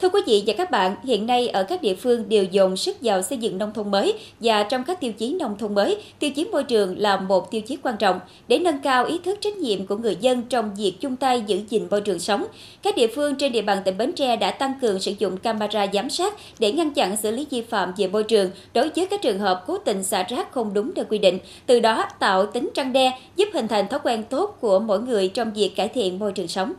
Thưa 0.00 0.08
quý 0.08 0.20
vị 0.26 0.44
và 0.46 0.54
các 0.58 0.70
bạn, 0.70 0.96
hiện 1.04 1.26
nay 1.26 1.48
ở 1.48 1.62
các 1.62 1.82
địa 1.82 1.94
phương 1.94 2.28
đều 2.28 2.44
dồn 2.44 2.76
sức 2.76 2.96
vào 3.00 3.22
xây 3.22 3.38
dựng 3.38 3.58
nông 3.58 3.72
thôn 3.72 3.90
mới 3.90 4.14
và 4.40 4.62
trong 4.62 4.84
các 4.84 5.00
tiêu 5.00 5.12
chí 5.12 5.34
nông 5.34 5.58
thôn 5.58 5.74
mới, 5.74 6.02
tiêu 6.18 6.30
chí 6.30 6.44
môi 6.44 6.64
trường 6.64 6.98
là 6.98 7.16
một 7.16 7.50
tiêu 7.50 7.60
chí 7.60 7.76
quan 7.82 7.96
trọng 7.96 8.20
để 8.48 8.58
nâng 8.58 8.80
cao 8.80 9.04
ý 9.04 9.18
thức 9.24 9.38
trách 9.40 9.56
nhiệm 9.56 9.86
của 9.86 9.96
người 9.96 10.16
dân 10.20 10.42
trong 10.42 10.74
việc 10.76 10.94
chung 11.00 11.16
tay 11.16 11.42
giữ 11.46 11.60
gìn 11.68 11.86
môi 11.90 12.00
trường 12.00 12.18
sống. 12.18 12.44
Các 12.82 12.96
địa 12.96 13.06
phương 13.06 13.34
trên 13.34 13.52
địa 13.52 13.62
bàn 13.62 13.78
tỉnh 13.84 13.98
Bến 13.98 14.12
Tre 14.12 14.36
đã 14.36 14.50
tăng 14.50 14.72
cường 14.80 15.00
sử 15.00 15.12
dụng 15.18 15.36
camera 15.36 15.86
giám 15.92 16.10
sát 16.10 16.34
để 16.58 16.72
ngăn 16.72 16.94
chặn 16.94 17.16
xử 17.16 17.30
lý 17.30 17.46
vi 17.50 17.62
phạm 17.62 17.92
về 17.96 18.08
môi 18.08 18.22
trường 18.22 18.50
đối 18.74 18.88
với 18.88 19.06
các 19.06 19.22
trường 19.22 19.38
hợp 19.38 19.64
cố 19.66 19.78
tình 19.78 20.04
xả 20.04 20.22
rác 20.22 20.52
không 20.52 20.74
đúng 20.74 20.92
nơi 20.94 21.04
quy 21.04 21.18
định, 21.18 21.38
từ 21.66 21.80
đó 21.80 22.04
tạo 22.18 22.46
tính 22.46 22.70
răng 22.74 22.92
đe, 22.92 23.18
giúp 23.36 23.48
hình 23.54 23.68
thành 23.68 23.88
thói 23.88 24.00
quen 24.02 24.24
tốt 24.30 24.56
của 24.60 24.78
mỗi 24.78 25.00
người 25.00 25.28
trong 25.28 25.52
việc 25.52 25.76
cải 25.76 25.88
thiện 25.88 26.18
môi 26.18 26.32
trường 26.32 26.48
sống. 26.48 26.72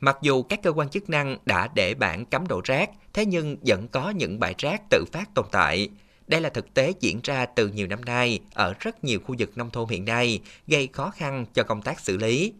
Mặc 0.00 0.18
dù 0.22 0.42
các 0.42 0.62
cơ 0.62 0.70
quan 0.70 0.88
chức 0.88 1.10
năng 1.10 1.38
đã 1.46 1.68
để 1.74 1.94
bản 1.94 2.24
cấm 2.26 2.46
đổ 2.46 2.60
rác, 2.64 2.90
thế 3.12 3.26
nhưng 3.26 3.56
vẫn 3.66 3.88
có 3.88 4.10
những 4.10 4.40
bãi 4.40 4.54
rác 4.58 4.82
tự 4.90 5.04
phát 5.12 5.34
tồn 5.34 5.46
tại. 5.52 5.88
Đây 6.26 6.40
là 6.40 6.48
thực 6.50 6.74
tế 6.74 6.92
diễn 7.00 7.20
ra 7.22 7.46
từ 7.46 7.68
nhiều 7.68 7.86
năm 7.86 8.04
nay 8.04 8.40
ở 8.54 8.74
rất 8.80 9.04
nhiều 9.04 9.20
khu 9.24 9.34
vực 9.38 9.58
nông 9.58 9.70
thôn 9.70 9.88
hiện 9.88 10.04
nay, 10.04 10.40
gây 10.66 10.88
khó 10.92 11.10
khăn 11.10 11.46
cho 11.54 11.62
công 11.62 11.82
tác 11.82 12.00
xử 12.00 12.16
lý. 12.16 12.52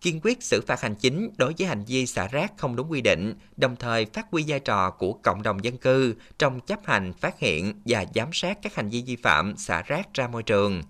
Kiên 0.00 0.20
quyết 0.22 0.42
xử 0.42 0.60
phạt 0.66 0.80
hành 0.80 0.94
chính 0.94 1.30
đối 1.36 1.54
với 1.58 1.68
hành 1.68 1.84
vi 1.84 2.06
xả 2.06 2.28
rác 2.28 2.52
không 2.56 2.76
đúng 2.76 2.90
quy 2.90 3.00
định, 3.00 3.34
đồng 3.56 3.76
thời 3.76 4.06
phát 4.12 4.26
huy 4.30 4.44
vai 4.46 4.60
trò 4.60 4.90
của 4.90 5.12
cộng 5.12 5.42
đồng 5.42 5.64
dân 5.64 5.78
cư 5.78 6.14
trong 6.38 6.60
chấp 6.60 6.78
hành, 6.84 7.12
phát 7.12 7.38
hiện 7.38 7.74
và 7.84 8.04
giám 8.14 8.28
sát 8.32 8.58
các 8.62 8.74
hành 8.74 8.88
vi 8.88 9.02
vi 9.06 9.16
phạm 9.16 9.56
xả 9.56 9.82
rác 9.82 10.14
ra 10.14 10.28
môi 10.28 10.42
trường. 10.42 10.82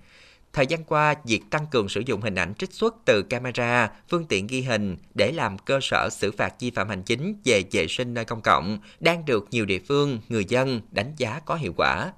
Thời 0.52 0.66
gian 0.66 0.84
qua, 0.84 1.14
việc 1.24 1.42
tăng 1.50 1.66
cường 1.70 1.88
sử 1.88 2.02
dụng 2.06 2.20
hình 2.20 2.34
ảnh 2.34 2.54
trích 2.54 2.72
xuất 2.72 2.94
từ 3.04 3.22
camera, 3.22 3.90
phương 4.08 4.24
tiện 4.24 4.46
ghi 4.46 4.62
hình 4.62 4.96
để 5.14 5.32
làm 5.32 5.58
cơ 5.58 5.78
sở 5.82 6.08
xử 6.10 6.32
phạt 6.32 6.54
vi 6.60 6.70
phạm 6.70 6.88
hành 6.88 7.02
chính 7.02 7.34
về 7.44 7.62
vệ 7.72 7.86
sinh 7.88 8.14
nơi 8.14 8.24
công 8.24 8.40
cộng 8.40 8.78
đang 9.00 9.24
được 9.24 9.48
nhiều 9.50 9.64
địa 9.66 9.78
phương, 9.88 10.18
người 10.28 10.44
dân 10.44 10.80
đánh 10.90 11.12
giá 11.16 11.40
có 11.44 11.54
hiệu 11.54 11.72
quả. 11.76 12.12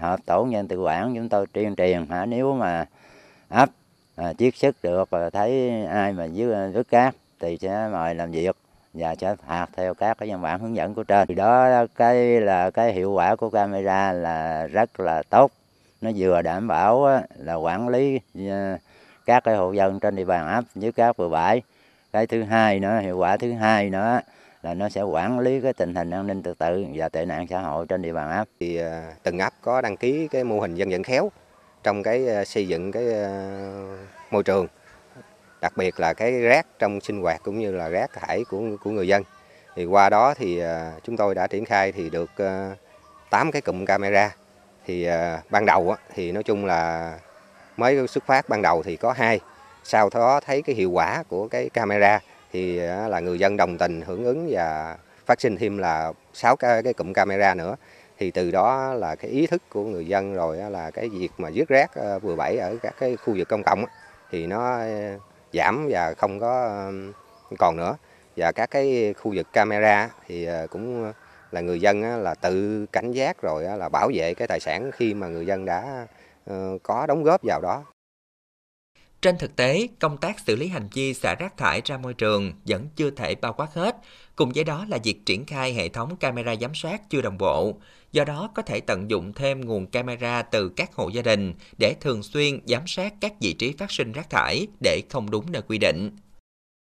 Hợp 0.00 0.20
tổ 0.26 0.44
nhân 0.44 0.68
tự 0.68 0.80
quản 0.80 1.14
chúng 1.14 1.28
tôi 1.28 1.46
tuyên 1.52 1.76
truyền. 1.76 2.06
Hả 2.10 2.26
nếu 2.26 2.54
mà 2.54 2.86
áp 3.48 3.70
à, 4.16 4.32
chiết 4.32 4.56
sức 4.56 4.76
được 4.82 5.10
và 5.10 5.30
thấy 5.30 5.70
ai 5.86 6.12
mà 6.12 6.24
dưới 6.24 6.54
à, 6.54 6.70
vứt 6.74 6.88
cát 6.88 7.14
thì 7.40 7.58
sẽ 7.60 7.88
mời 7.92 8.14
làm 8.14 8.30
việc 8.30 8.56
và 8.94 9.14
sẽ 9.14 9.36
phạt 9.46 9.66
theo 9.76 9.94
các 9.94 10.18
cái 10.18 10.30
văn 10.30 10.42
bản 10.42 10.60
hướng 10.60 10.76
dẫn 10.76 10.94
của 10.94 11.04
trên. 11.04 11.28
Thì 11.28 11.34
đó 11.34 11.86
cái 11.94 12.40
là 12.40 12.70
cái 12.70 12.92
hiệu 12.92 13.12
quả 13.12 13.36
của 13.36 13.50
camera 13.50 14.12
là 14.12 14.66
rất 14.66 15.00
là 15.00 15.22
tốt 15.22 15.52
nó 16.02 16.10
vừa 16.16 16.42
đảm 16.42 16.68
bảo 16.68 17.22
là 17.36 17.54
quản 17.54 17.88
lý 17.88 18.20
à, 18.50 18.78
các 19.26 19.44
cái 19.44 19.56
hộ 19.56 19.72
dân 19.72 20.00
trên 20.00 20.16
địa 20.16 20.24
bàn 20.24 20.48
ấp 20.48 20.64
với 20.74 20.92
các 20.92 21.18
bờ 21.18 21.28
bãi. 21.28 21.62
Cái 22.12 22.26
thứ 22.26 22.42
hai 22.42 22.80
nữa, 22.80 23.00
hiệu 23.00 23.18
quả 23.18 23.36
thứ 23.36 23.52
hai 23.52 23.90
nữa 23.90 24.20
là 24.62 24.74
nó 24.74 24.88
sẽ 24.88 25.02
quản 25.02 25.38
lý 25.38 25.60
cái 25.60 25.72
tình 25.72 25.94
hình 25.94 26.10
an 26.10 26.26
ninh 26.26 26.42
trật 26.42 26.58
tự 26.58 26.86
và 26.94 27.08
tệ 27.08 27.24
nạn 27.24 27.46
xã 27.50 27.60
hội 27.60 27.86
trên 27.86 28.02
địa 28.02 28.12
bàn 28.12 28.30
ấp 28.30 28.48
thì 28.60 28.76
à, 28.76 29.14
từng 29.22 29.38
ấp 29.38 29.52
có 29.60 29.80
đăng 29.80 29.96
ký 29.96 30.28
cái 30.28 30.44
mô 30.44 30.60
hình 30.60 30.74
dân 30.74 30.90
vận 30.90 31.02
khéo 31.02 31.30
trong 31.82 32.02
cái 32.02 32.28
à, 32.28 32.44
xây 32.44 32.68
dựng 32.68 32.92
cái 32.92 33.04
môi 34.30 34.42
trường. 34.42 34.66
Đặc 35.60 35.76
biệt 35.76 36.00
là 36.00 36.14
cái 36.14 36.40
rác 36.40 36.66
trong 36.78 37.00
sinh 37.00 37.22
hoạt 37.22 37.40
cũng 37.44 37.58
như 37.58 37.72
là 37.72 37.88
rác 37.88 38.12
thải 38.12 38.44
của 38.44 38.62
của 38.84 38.90
người 38.90 39.08
dân. 39.08 39.22
Thì 39.76 39.84
qua 39.84 40.10
đó 40.10 40.34
thì 40.34 40.62
chúng 41.02 41.16
tôi 41.16 41.34
đã 41.34 41.46
triển 41.46 41.64
khai 41.64 41.92
thì 41.92 42.10
được 42.10 42.30
8 43.30 43.52
cái 43.52 43.62
cụm 43.62 43.84
camera 43.84 44.30
thì 44.86 45.04
à, 45.04 45.42
ban 45.50 45.66
đầu 45.66 45.94
thì 46.14 46.32
nói 46.32 46.42
chung 46.42 46.64
là 46.64 47.12
mới 47.76 48.08
xuất 48.08 48.26
phát 48.26 48.48
ban 48.48 48.62
đầu 48.62 48.82
thì 48.82 48.96
có 48.96 49.12
hai. 49.12 49.40
Sau 49.84 50.10
đó 50.14 50.40
thấy 50.46 50.62
cái 50.62 50.74
hiệu 50.74 50.90
quả 50.90 51.22
của 51.28 51.48
cái 51.48 51.68
camera 51.68 52.20
thì 52.52 52.78
à, 52.78 53.08
là 53.08 53.20
người 53.20 53.38
dân 53.38 53.56
đồng 53.56 53.78
tình 53.78 54.00
hưởng 54.00 54.24
ứng 54.24 54.48
và 54.50 54.96
phát 55.26 55.40
sinh 55.40 55.56
thêm 55.56 55.78
là 55.78 56.12
sáu 56.32 56.56
cái, 56.56 56.82
cái 56.82 56.92
cụm 56.92 57.12
camera 57.12 57.54
nữa. 57.54 57.76
Thì 58.18 58.30
từ 58.30 58.50
đó 58.50 58.94
là 58.94 59.14
cái 59.14 59.30
ý 59.30 59.46
thức 59.46 59.62
của 59.70 59.84
người 59.84 60.06
dân 60.06 60.34
rồi 60.34 60.56
là 60.56 60.90
cái 60.90 61.08
việc 61.08 61.30
mà 61.38 61.48
dứt 61.48 61.68
rác 61.68 61.94
à, 61.94 62.18
vừa 62.18 62.36
bẫy 62.36 62.56
ở 62.56 62.76
các 62.82 62.94
cái 63.00 63.16
khu 63.16 63.34
vực 63.36 63.48
công 63.48 63.62
cộng 63.62 63.84
thì 64.30 64.46
nó 64.46 64.78
giảm 65.52 65.88
và 65.90 66.14
không 66.14 66.40
có 66.40 66.82
còn 67.58 67.76
nữa. 67.76 67.96
Và 68.36 68.52
các 68.52 68.70
cái 68.70 69.14
khu 69.22 69.32
vực 69.36 69.46
camera 69.52 70.10
thì 70.26 70.48
cũng 70.70 71.12
là 71.52 71.60
người 71.60 71.80
dân 71.80 72.02
là 72.02 72.34
tự 72.34 72.86
cảnh 72.86 73.12
giác 73.12 73.42
rồi 73.42 73.64
là 73.64 73.88
bảo 73.88 74.10
vệ 74.14 74.34
cái 74.34 74.48
tài 74.48 74.60
sản 74.60 74.90
khi 74.94 75.14
mà 75.14 75.28
người 75.28 75.46
dân 75.46 75.64
đã 75.64 76.06
ờ, 76.46 76.78
có 76.82 77.06
đóng 77.06 77.22
góp 77.22 77.40
vào 77.42 77.60
đó. 77.60 77.84
Trên 79.22 79.38
thực 79.38 79.56
tế, 79.56 79.88
công 80.00 80.18
tác 80.18 80.40
xử 80.40 80.56
lý 80.56 80.68
hành 80.68 80.88
vi 80.92 81.14
xả 81.14 81.34
rác 81.34 81.56
thải 81.56 81.82
ra 81.84 81.96
môi 81.96 82.14
trường 82.14 82.52
vẫn 82.66 82.88
chưa 82.96 83.10
thể 83.10 83.34
bao 83.34 83.52
quát 83.52 83.74
hết, 83.74 83.96
cùng 84.36 84.52
với 84.54 84.64
đó 84.64 84.86
là 84.88 84.98
việc 85.04 85.26
triển 85.26 85.44
khai 85.44 85.72
hệ 85.72 85.88
thống 85.88 86.16
camera 86.16 86.54
giám 86.60 86.74
sát 86.74 87.10
chưa 87.10 87.20
đồng 87.20 87.38
bộ. 87.38 87.74
Do 88.12 88.24
đó, 88.24 88.50
có 88.54 88.62
thể 88.62 88.80
tận 88.80 89.10
dụng 89.10 89.32
thêm 89.32 89.60
nguồn 89.60 89.86
camera 89.86 90.42
từ 90.42 90.68
các 90.68 90.94
hộ 90.94 91.08
gia 91.08 91.22
đình 91.22 91.54
để 91.78 91.94
thường 92.00 92.22
xuyên 92.22 92.60
giám 92.66 92.82
sát 92.86 93.14
các 93.20 93.32
vị 93.40 93.52
trí 93.52 93.72
phát 93.78 93.90
sinh 93.90 94.12
rác 94.12 94.30
thải 94.30 94.66
để 94.80 95.02
không 95.10 95.30
đúng 95.30 95.52
nơi 95.52 95.62
quy 95.62 95.78
định. 95.78 96.10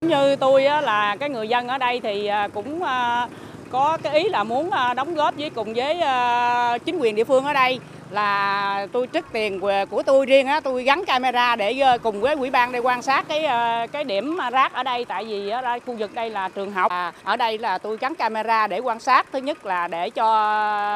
Như 0.06 0.36
tôi 0.36 0.64
là 0.64 1.16
cái 1.20 1.30
người 1.30 1.48
dân 1.48 1.68
ở 1.68 1.78
đây 1.78 2.00
thì 2.04 2.26
à, 2.26 2.48
cũng 2.48 2.84
à, 2.84 3.30
có 3.72 3.98
cái 4.04 4.20
ý 4.20 4.30
là 4.30 4.44
muốn 4.44 4.72
à, 4.72 4.94
đóng 4.94 5.16
góp 5.16 5.36
với 5.38 5.50
cùng 5.50 5.74
với 5.74 6.00
à, 6.00 6.78
chính 6.78 7.00
quyền 7.00 7.16
địa 7.16 7.24
phương 7.24 7.46
ở 7.46 7.54
đây 7.54 7.80
là 8.12 8.88
tôi 8.92 9.08
trích 9.14 9.26
tiền 9.32 9.60
của 9.90 10.04
tôi 10.06 10.26
riêng 10.26 10.48
á, 10.48 10.60
tôi 10.60 10.84
gắn 10.84 11.06
camera 11.06 11.56
để 11.56 11.80
ờ, 11.80 11.98
cùng 11.98 12.22
với 12.22 12.36
quỹ 12.36 12.50
ban 12.50 12.72
để 12.72 12.80
quan 12.80 13.02
sát 13.02 13.26
cái 13.28 13.46
ờ, 13.46 13.88
cái 13.92 14.04
điểm 14.04 14.38
rác 14.52 14.74
ở 14.74 14.84
đây. 14.84 15.06
Tại 15.06 15.26
vì 15.26 15.50
ở 15.50 15.62
đây, 15.62 15.80
khu 15.80 15.96
vực 15.96 16.14
đây 16.14 16.30
là 16.30 16.50
trường 16.50 16.72
học 16.72 16.92
à, 16.92 17.14
ở 17.24 17.36
đây 17.36 17.58
là 17.58 17.78
tôi 17.78 17.98
gắn 17.98 18.16
camera 18.16 18.68
để 18.68 18.80
quan 18.80 19.00
sát. 19.00 19.26
Thứ 19.32 19.40
nhất 19.40 19.66
là 19.66 19.88
để 19.88 20.10
cho 20.10 20.28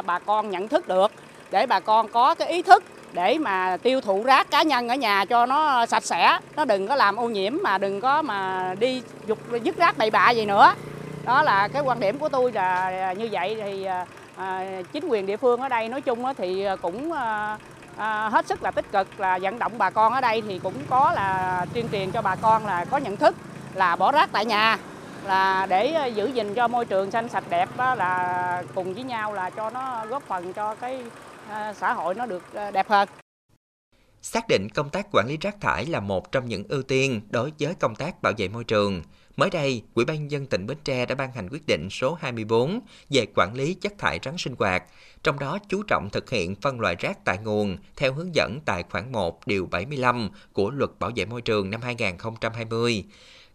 bà 0.06 0.20
con 0.20 0.50
nhận 0.50 0.68
thức 0.68 0.88
được, 0.88 1.12
để 1.52 1.66
bà 1.66 1.80
con 1.80 2.08
có 2.08 2.36
cái 2.36 2.48
ý 2.48 2.62
thức 2.62 2.84
để 3.14 3.38
mà 3.38 3.78
tiêu 3.84 4.02
thụ 4.02 4.24
rác 4.24 4.52
cá 4.52 4.64
nhân 4.64 4.88
ở 4.88 4.96
nhà 4.96 5.26
cho 5.26 5.46
nó 5.46 5.86
sạch 5.86 6.04
sẽ, 6.04 6.38
nó 6.56 6.66
đừng 6.66 6.88
có 6.88 6.96
làm 6.96 7.16
ô 7.16 7.30
nhiễm 7.30 7.58
mà 7.64 7.78
đừng 7.78 8.02
có 8.02 8.22
mà 8.22 8.74
đi 8.80 9.02
dục 9.28 9.40
dứt 9.64 9.78
rác 9.78 9.98
bậy 9.98 10.12
bạ 10.12 10.30
gì 10.30 10.46
nữa 10.46 10.74
đó 11.26 11.44
là 11.44 11.68
cái 11.68 11.82
quan 11.82 12.00
điểm 12.00 12.20
của 12.20 12.30
tôi 12.30 12.52
là 12.52 12.88
à, 12.88 13.14
như 13.14 13.30
vậy 13.32 13.58
thì 13.64 13.84
à, 13.84 14.06
à, 14.36 14.82
chính 14.92 15.08
quyền 15.08 15.26
địa 15.26 15.38
phương 15.38 15.62
ở 15.62 15.70
đây 15.70 15.90
nói 15.90 16.02
chung 16.02 16.24
thì 16.38 16.64
à, 16.64 16.76
cũng 16.76 17.12
à, 17.12 17.58
à, 17.98 18.30
hết 18.30 18.48
sức 18.48 18.64
là 18.64 18.72
tích 18.72 18.92
cực 18.92 19.20
là 19.20 19.40
vận 19.42 19.60
động 19.60 19.72
bà 19.78 19.90
con 19.90 20.14
ở 20.14 20.22
đây 20.22 20.42
thì 20.42 20.60
cũng 20.60 20.74
có 20.90 21.12
là 21.16 21.66
tuyên 21.74 21.88
truyền 21.92 22.12
cho 22.12 22.22
bà 22.22 22.36
con 22.36 22.66
là 22.66 22.86
có 22.86 22.98
nhận 22.98 23.18
thức 23.18 23.36
là 23.74 23.96
bỏ 23.96 24.12
rác 24.12 24.30
tại 24.32 24.46
nhà 24.46 24.78
là 25.26 25.66
để 25.70 26.12
giữ 26.16 26.28
gìn 26.28 26.54
cho 26.54 26.68
môi 26.68 26.86
trường 26.86 27.12
xanh 27.12 27.30
sạch 27.30 27.44
đẹp 27.50 27.70
đó 27.78 27.96
là 27.96 28.64
cùng 28.76 28.94
với 28.94 29.04
nhau 29.04 29.34
là 29.34 29.50
cho 29.50 29.70
nó 29.70 30.06
góp 30.06 30.24
phần 30.24 30.54
cho 30.54 30.76
cái 30.76 31.04
xã 31.76 31.94
hội 31.94 32.16
nó 32.16 32.26
được 32.26 32.44
đẹp 32.74 32.90
hơn. 32.90 33.10
Xác 34.22 34.48
định 34.48 34.68
công 34.70 34.90
tác 34.90 35.08
quản 35.12 35.28
lý 35.28 35.38
rác 35.42 35.62
thải 35.62 35.86
là 35.86 36.00
một 36.00 36.32
trong 36.32 36.46
những 36.46 36.64
ưu 36.70 36.84
tiên 36.84 37.22
đối 37.30 37.52
với 37.60 37.74
công 37.80 37.96
tác 37.96 38.22
bảo 38.22 38.34
vệ 38.38 38.48
môi 38.48 38.64
trường. 38.64 39.02
Mới 39.38 39.50
đây, 39.50 39.84
Ủy 39.94 40.06
ban 40.06 40.32
dân 40.32 40.46
tỉnh 40.46 40.68
Bến 40.68 40.78
Tre 40.84 41.06
đã 41.06 41.16
ban 41.16 41.32
hành 41.32 41.50
quyết 41.52 41.68
định 41.68 41.88
số 41.92 42.18
24 42.22 42.80
về 43.10 43.26
quản 43.36 43.54
lý 43.54 43.74
chất 43.74 43.94
thải 43.98 44.20
rắn 44.26 44.38
sinh 44.38 44.56
hoạt, 44.60 44.84
trong 45.24 45.40
đó 45.40 45.60
chú 45.70 45.84
trọng 45.84 46.10
thực 46.10 46.30
hiện 46.30 46.56
phân 46.56 46.80
loại 46.80 46.96
rác 47.00 47.26
tại 47.26 47.38
nguồn 47.38 47.78
theo 47.96 48.14
hướng 48.14 48.36
dẫn 48.36 48.60
tại 48.66 48.84
khoản 48.90 49.12
1 49.12 49.48
điều 49.48 49.66
75 49.66 50.30
của 50.54 50.72
Luật 50.72 50.90
Bảo 51.00 51.12
vệ 51.16 51.26
môi 51.26 51.42
trường 51.42 51.70
năm 51.70 51.82
2020. 51.82 53.04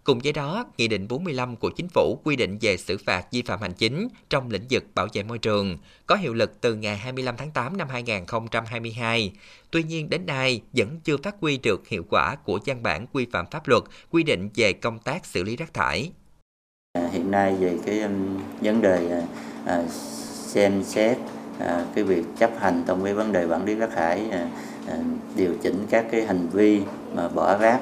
Cùng 0.04 0.18
với 0.18 0.32
đó, 0.32 0.64
Nghị 0.78 0.88
định 0.88 1.08
45 1.08 1.56
của 1.56 1.70
Chính 1.70 1.88
phủ 1.88 2.18
quy 2.24 2.36
định 2.36 2.58
về 2.60 2.76
xử 2.76 2.98
phạt 3.06 3.26
vi 3.32 3.42
phạm 3.42 3.60
hành 3.60 3.72
chính 3.72 4.08
trong 4.30 4.50
lĩnh 4.50 4.62
vực 4.70 4.84
bảo 4.94 5.06
vệ 5.12 5.22
môi 5.22 5.38
trường, 5.38 5.78
có 6.06 6.14
hiệu 6.16 6.34
lực 6.34 6.60
từ 6.60 6.74
ngày 6.74 6.96
25 6.96 7.36
tháng 7.36 7.50
8 7.50 7.76
năm 7.76 7.88
2022. 7.90 9.32
Tuy 9.70 9.82
nhiên 9.82 10.10
đến 10.10 10.26
nay 10.26 10.60
vẫn 10.72 11.00
chưa 11.04 11.16
phát 11.16 11.34
huy 11.40 11.58
được 11.58 11.88
hiệu 11.88 12.04
quả 12.10 12.36
của 12.44 12.58
văn 12.66 12.82
bản 12.82 13.06
quy 13.12 13.26
phạm 13.32 13.46
pháp 13.50 13.68
luật 13.68 13.82
quy 14.10 14.22
định 14.22 14.48
về 14.54 14.72
công 14.72 14.98
tác 14.98 15.26
xử 15.26 15.42
lý 15.44 15.56
rác 15.56 15.74
thải. 15.74 16.10
À, 16.92 17.08
hiện 17.12 17.30
nay 17.30 17.54
về 17.60 17.78
cái 17.86 18.00
um, 18.00 18.40
vấn 18.60 18.82
đề 18.82 19.10
à, 19.10 19.22
à, 19.66 19.84
xem 20.46 20.84
xét 20.84 21.18
cái 21.94 22.04
việc 22.04 22.22
chấp 22.38 22.50
hành 22.60 22.84
trong 22.86 23.04
cái 23.04 23.14
vấn 23.14 23.32
đề 23.32 23.44
quản 23.44 23.64
lý 23.64 23.74
rác 23.74 23.90
thải 23.94 24.30
điều 25.36 25.54
chỉnh 25.62 25.86
các 25.90 26.06
cái 26.10 26.26
hành 26.26 26.48
vi 26.48 26.80
mà 27.14 27.28
bỏ 27.28 27.58
rác 27.58 27.80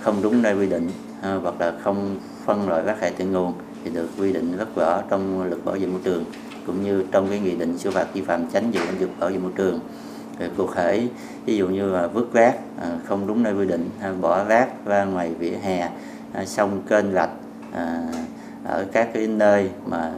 không 0.00 0.22
đúng 0.22 0.42
nơi 0.42 0.54
quy 0.54 0.66
định 0.66 0.90
À, 1.22 1.34
hoặc 1.42 1.60
là 1.60 1.72
không 1.82 2.16
phân 2.44 2.68
loại 2.68 2.82
rác 2.84 2.96
thải 3.00 3.12
từ 3.18 3.24
nguồn 3.24 3.52
thì 3.84 3.90
được 3.90 4.08
quy 4.18 4.32
định 4.32 4.56
rất 4.56 4.76
rõ 4.76 5.02
trong 5.10 5.42
luật 5.42 5.64
bảo 5.64 5.74
vệ 5.74 5.86
môi 5.86 6.00
trường 6.04 6.24
cũng 6.66 6.82
như 6.82 7.04
trong 7.12 7.28
cái 7.28 7.40
nghị 7.40 7.56
định 7.56 7.78
xử 7.78 7.90
phạt 7.90 8.06
vi 8.14 8.22
phạm 8.22 8.46
tránh 8.52 8.70
dự 8.70 8.80
lĩnh 8.80 8.98
vực 8.98 9.10
bảo 9.20 9.30
vệ 9.30 9.38
môi 9.38 9.52
trường. 9.56 9.80
Cụ 10.56 10.68
thể 10.74 11.08
ví 11.44 11.56
dụ 11.56 11.68
như 11.68 11.90
là 11.92 12.06
vứt 12.06 12.32
rác 12.32 12.54
ờ, 12.80 12.98
không 13.04 13.26
đúng 13.26 13.42
nơi 13.42 13.54
quy 13.54 13.66
định 13.66 13.90
bỏ 14.20 14.44
rác 14.44 14.68
ra 14.86 15.04
ngoài 15.04 15.34
vỉa 15.38 15.50
hè 15.62 15.90
sông 16.46 16.82
kênh 16.88 17.12
rạch 17.12 17.30
ờ, 17.72 17.98
ở 18.64 18.86
các 18.92 19.08
cái 19.14 19.26
nơi 19.26 19.70
mà 19.86 20.12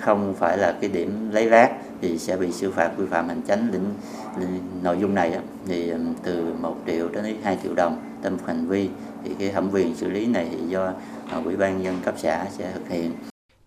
không 0.00 0.34
phải 0.34 0.58
là 0.58 0.74
cái 0.80 0.90
điểm 0.90 1.30
lấy 1.32 1.48
rác 1.48 1.72
thì 2.02 2.18
sẽ 2.18 2.36
bị 2.36 2.52
xử 2.52 2.70
phạt 2.70 2.90
vi 2.96 3.06
phạm 3.06 3.28
hành 3.28 3.40
chính 3.46 3.70
lĩnh, 3.72 3.94
lĩnh 4.40 4.60
nội 4.82 4.96
dung 5.00 5.14
này 5.14 5.38
thì 5.68 5.92
từ 6.22 6.54
1 6.60 6.76
triệu 6.86 7.08
đến 7.08 7.36
2 7.42 7.58
triệu 7.62 7.74
đồng 7.74 8.00
tâm 8.22 8.36
hành 8.46 8.66
vi 8.66 8.88
thì 9.28 9.34
cái 9.38 9.48
thẩm 9.48 9.70
quyền 9.72 9.96
xử 9.96 10.10
lý 10.10 10.26
này 10.26 10.46
thì 10.50 10.58
do 10.68 10.92
à, 11.30 11.36
ủy 11.44 11.56
ban 11.56 11.84
dân 11.84 12.00
cấp 12.04 12.14
xã 12.18 12.46
sẽ 12.58 12.72
thực 12.74 12.88
hiện 12.88 13.12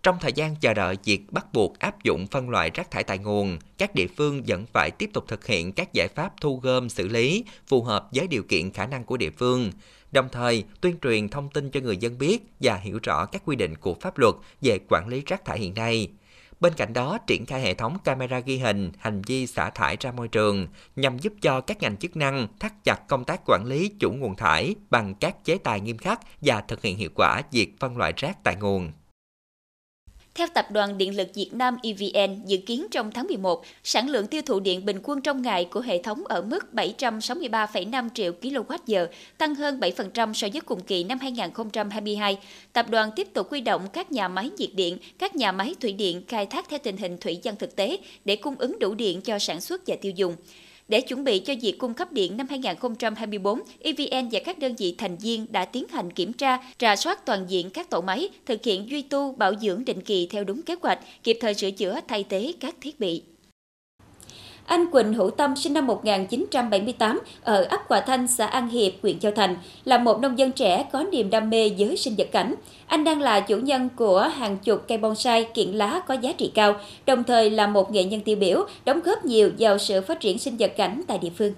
trong 0.02 0.16
thời 0.20 0.32
gian 0.32 0.56
chờ 0.56 0.74
đợi 0.74 0.98
việc 1.04 1.22
bắt 1.30 1.52
buộc 1.52 1.78
áp 1.78 2.02
dụng 2.04 2.26
phân 2.26 2.50
loại 2.50 2.70
rác 2.74 2.90
thải 2.90 3.04
tại 3.04 3.18
nguồn, 3.18 3.58
các 3.78 3.94
địa 3.94 4.06
phương 4.16 4.42
vẫn 4.46 4.66
phải 4.72 4.90
tiếp 4.90 5.10
tục 5.12 5.24
thực 5.28 5.46
hiện 5.46 5.72
các 5.72 5.92
giải 5.92 6.08
pháp 6.08 6.32
thu 6.40 6.60
gom 6.62 6.88
xử 6.88 7.08
lý 7.08 7.44
phù 7.66 7.82
hợp 7.82 8.08
với 8.12 8.26
điều 8.26 8.42
kiện 8.42 8.70
khả 8.70 8.86
năng 8.86 9.04
của 9.04 9.16
địa 9.16 9.30
phương, 9.30 9.70
đồng 10.12 10.28
thời 10.32 10.64
tuyên 10.80 10.96
truyền 11.02 11.28
thông 11.28 11.48
tin 11.50 11.70
cho 11.70 11.80
người 11.80 11.96
dân 11.96 12.18
biết 12.18 12.38
và 12.60 12.74
hiểu 12.74 12.98
rõ 13.02 13.26
các 13.26 13.42
quy 13.44 13.56
định 13.56 13.74
của 13.76 13.94
pháp 14.00 14.18
luật 14.18 14.34
về 14.60 14.78
quản 14.88 15.08
lý 15.08 15.22
rác 15.26 15.44
thải 15.44 15.58
hiện 15.58 15.74
nay. 15.74 16.08
Bên 16.60 16.74
cạnh 16.74 16.92
đó, 16.92 17.18
triển 17.26 17.46
khai 17.46 17.60
hệ 17.60 17.74
thống 17.74 17.98
camera 18.04 18.38
ghi 18.38 18.58
hình 18.58 18.90
hành 18.98 19.22
vi 19.22 19.46
xả 19.46 19.70
thải 19.70 19.96
ra 20.00 20.12
môi 20.12 20.28
trường 20.28 20.66
nhằm 20.96 21.18
giúp 21.18 21.32
cho 21.42 21.60
các 21.60 21.82
ngành 21.82 21.96
chức 21.96 22.16
năng 22.16 22.48
thắt 22.60 22.84
chặt 22.84 23.08
công 23.08 23.24
tác 23.24 23.40
quản 23.46 23.64
lý 23.64 23.88
chủ 24.00 24.12
nguồn 24.12 24.36
thải 24.36 24.74
bằng 24.90 25.14
các 25.14 25.44
chế 25.44 25.58
tài 25.58 25.80
nghiêm 25.80 25.98
khắc 25.98 26.20
và 26.40 26.60
thực 26.60 26.82
hiện 26.82 26.96
hiệu 26.96 27.10
quả 27.14 27.42
việc 27.52 27.74
phân 27.80 27.96
loại 27.96 28.12
rác 28.16 28.44
tại 28.44 28.56
nguồn. 28.56 28.92
Theo 30.34 30.46
Tập 30.54 30.70
đoàn 30.70 30.98
Điện 30.98 31.16
lực 31.16 31.28
Việt 31.34 31.50
Nam 31.52 31.76
EVN, 31.82 32.44
dự 32.46 32.56
kiến 32.56 32.86
trong 32.90 33.10
tháng 33.10 33.26
11, 33.26 33.64
sản 33.84 34.08
lượng 34.08 34.26
tiêu 34.26 34.42
thụ 34.42 34.60
điện 34.60 34.84
bình 34.84 35.00
quân 35.02 35.20
trong 35.20 35.42
ngày 35.42 35.64
của 35.64 35.80
hệ 35.80 36.02
thống 36.02 36.24
ở 36.24 36.42
mức 36.42 36.66
763,5 36.72 38.08
triệu 38.14 38.32
kWh, 38.42 39.06
tăng 39.38 39.54
hơn 39.54 39.80
7% 39.80 40.32
so 40.32 40.48
với 40.52 40.60
cùng 40.60 40.80
kỳ 40.80 41.04
năm 41.04 41.18
2022. 41.18 42.38
Tập 42.72 42.86
đoàn 42.90 43.10
tiếp 43.16 43.28
tục 43.34 43.52
quy 43.52 43.60
động 43.60 43.88
các 43.92 44.12
nhà 44.12 44.28
máy 44.28 44.50
nhiệt 44.58 44.70
điện, 44.74 44.98
các 45.18 45.36
nhà 45.36 45.52
máy 45.52 45.74
thủy 45.80 45.92
điện 45.92 46.22
khai 46.28 46.46
thác 46.46 46.68
theo 46.68 46.78
tình 46.82 46.96
hình 46.96 47.18
thủy 47.18 47.38
dân 47.42 47.56
thực 47.56 47.76
tế 47.76 47.98
để 48.24 48.36
cung 48.36 48.54
ứng 48.58 48.78
đủ 48.78 48.94
điện 48.94 49.20
cho 49.20 49.38
sản 49.38 49.60
xuất 49.60 49.82
và 49.86 49.96
tiêu 50.00 50.12
dùng. 50.16 50.36
Để 50.90 51.00
chuẩn 51.00 51.24
bị 51.24 51.38
cho 51.38 51.54
việc 51.62 51.78
cung 51.78 51.94
cấp 51.94 52.12
điện 52.12 52.36
năm 52.36 52.46
2024, 52.50 53.60
EVN 53.80 54.28
và 54.32 54.40
các 54.44 54.58
đơn 54.58 54.74
vị 54.78 54.94
thành 54.98 55.16
viên 55.16 55.46
đã 55.52 55.64
tiến 55.64 55.88
hành 55.88 56.10
kiểm 56.10 56.32
tra, 56.32 56.58
trà 56.78 56.96
soát 56.96 57.26
toàn 57.26 57.46
diện 57.48 57.70
các 57.70 57.90
tổ 57.90 58.00
máy, 58.00 58.28
thực 58.46 58.64
hiện 58.64 58.90
duy 58.90 59.02
tu, 59.02 59.32
bảo 59.32 59.52
dưỡng 59.60 59.84
định 59.84 60.00
kỳ 60.00 60.26
theo 60.26 60.44
đúng 60.44 60.62
kế 60.62 60.74
hoạch, 60.82 60.98
kịp 61.24 61.38
thời 61.40 61.54
sửa 61.54 61.70
chữa 61.70 62.00
thay 62.08 62.24
thế 62.28 62.52
các 62.60 62.74
thiết 62.80 63.00
bị. 63.00 63.22
Anh 64.66 64.90
Quỳnh 64.90 65.12
Hữu 65.12 65.30
Tâm 65.30 65.56
sinh 65.56 65.74
năm 65.74 65.86
1978 65.86 67.20
ở 67.42 67.62
ấp 67.62 67.80
Hòa 67.88 68.00
Thanh, 68.00 68.28
xã 68.28 68.46
An 68.46 68.68
Hiệp, 68.68 68.92
huyện 69.02 69.18
Châu 69.18 69.32
Thành, 69.32 69.56
là 69.84 69.98
một 69.98 70.20
nông 70.20 70.38
dân 70.38 70.52
trẻ 70.52 70.84
có 70.92 71.04
niềm 71.12 71.30
đam 71.30 71.50
mê 71.50 71.70
với 71.78 71.96
sinh 71.96 72.14
vật 72.18 72.28
cảnh. 72.32 72.54
Anh 72.86 73.04
đang 73.04 73.20
là 73.20 73.40
chủ 73.40 73.56
nhân 73.56 73.88
của 73.96 74.20
hàng 74.20 74.58
chục 74.58 74.84
cây 74.88 74.98
bonsai 74.98 75.44
kiện 75.54 75.68
lá 75.68 76.00
có 76.08 76.14
giá 76.14 76.32
trị 76.32 76.52
cao, 76.54 76.74
đồng 77.06 77.24
thời 77.24 77.50
là 77.50 77.66
một 77.66 77.92
nghệ 77.92 78.04
nhân 78.04 78.20
tiêu 78.20 78.36
biểu, 78.36 78.66
đóng 78.84 79.00
góp 79.04 79.24
nhiều 79.24 79.50
vào 79.58 79.78
sự 79.78 80.00
phát 80.00 80.20
triển 80.20 80.38
sinh 80.38 80.56
vật 80.56 80.72
cảnh 80.76 81.02
tại 81.08 81.18
địa 81.18 81.30
phương. 81.38 81.52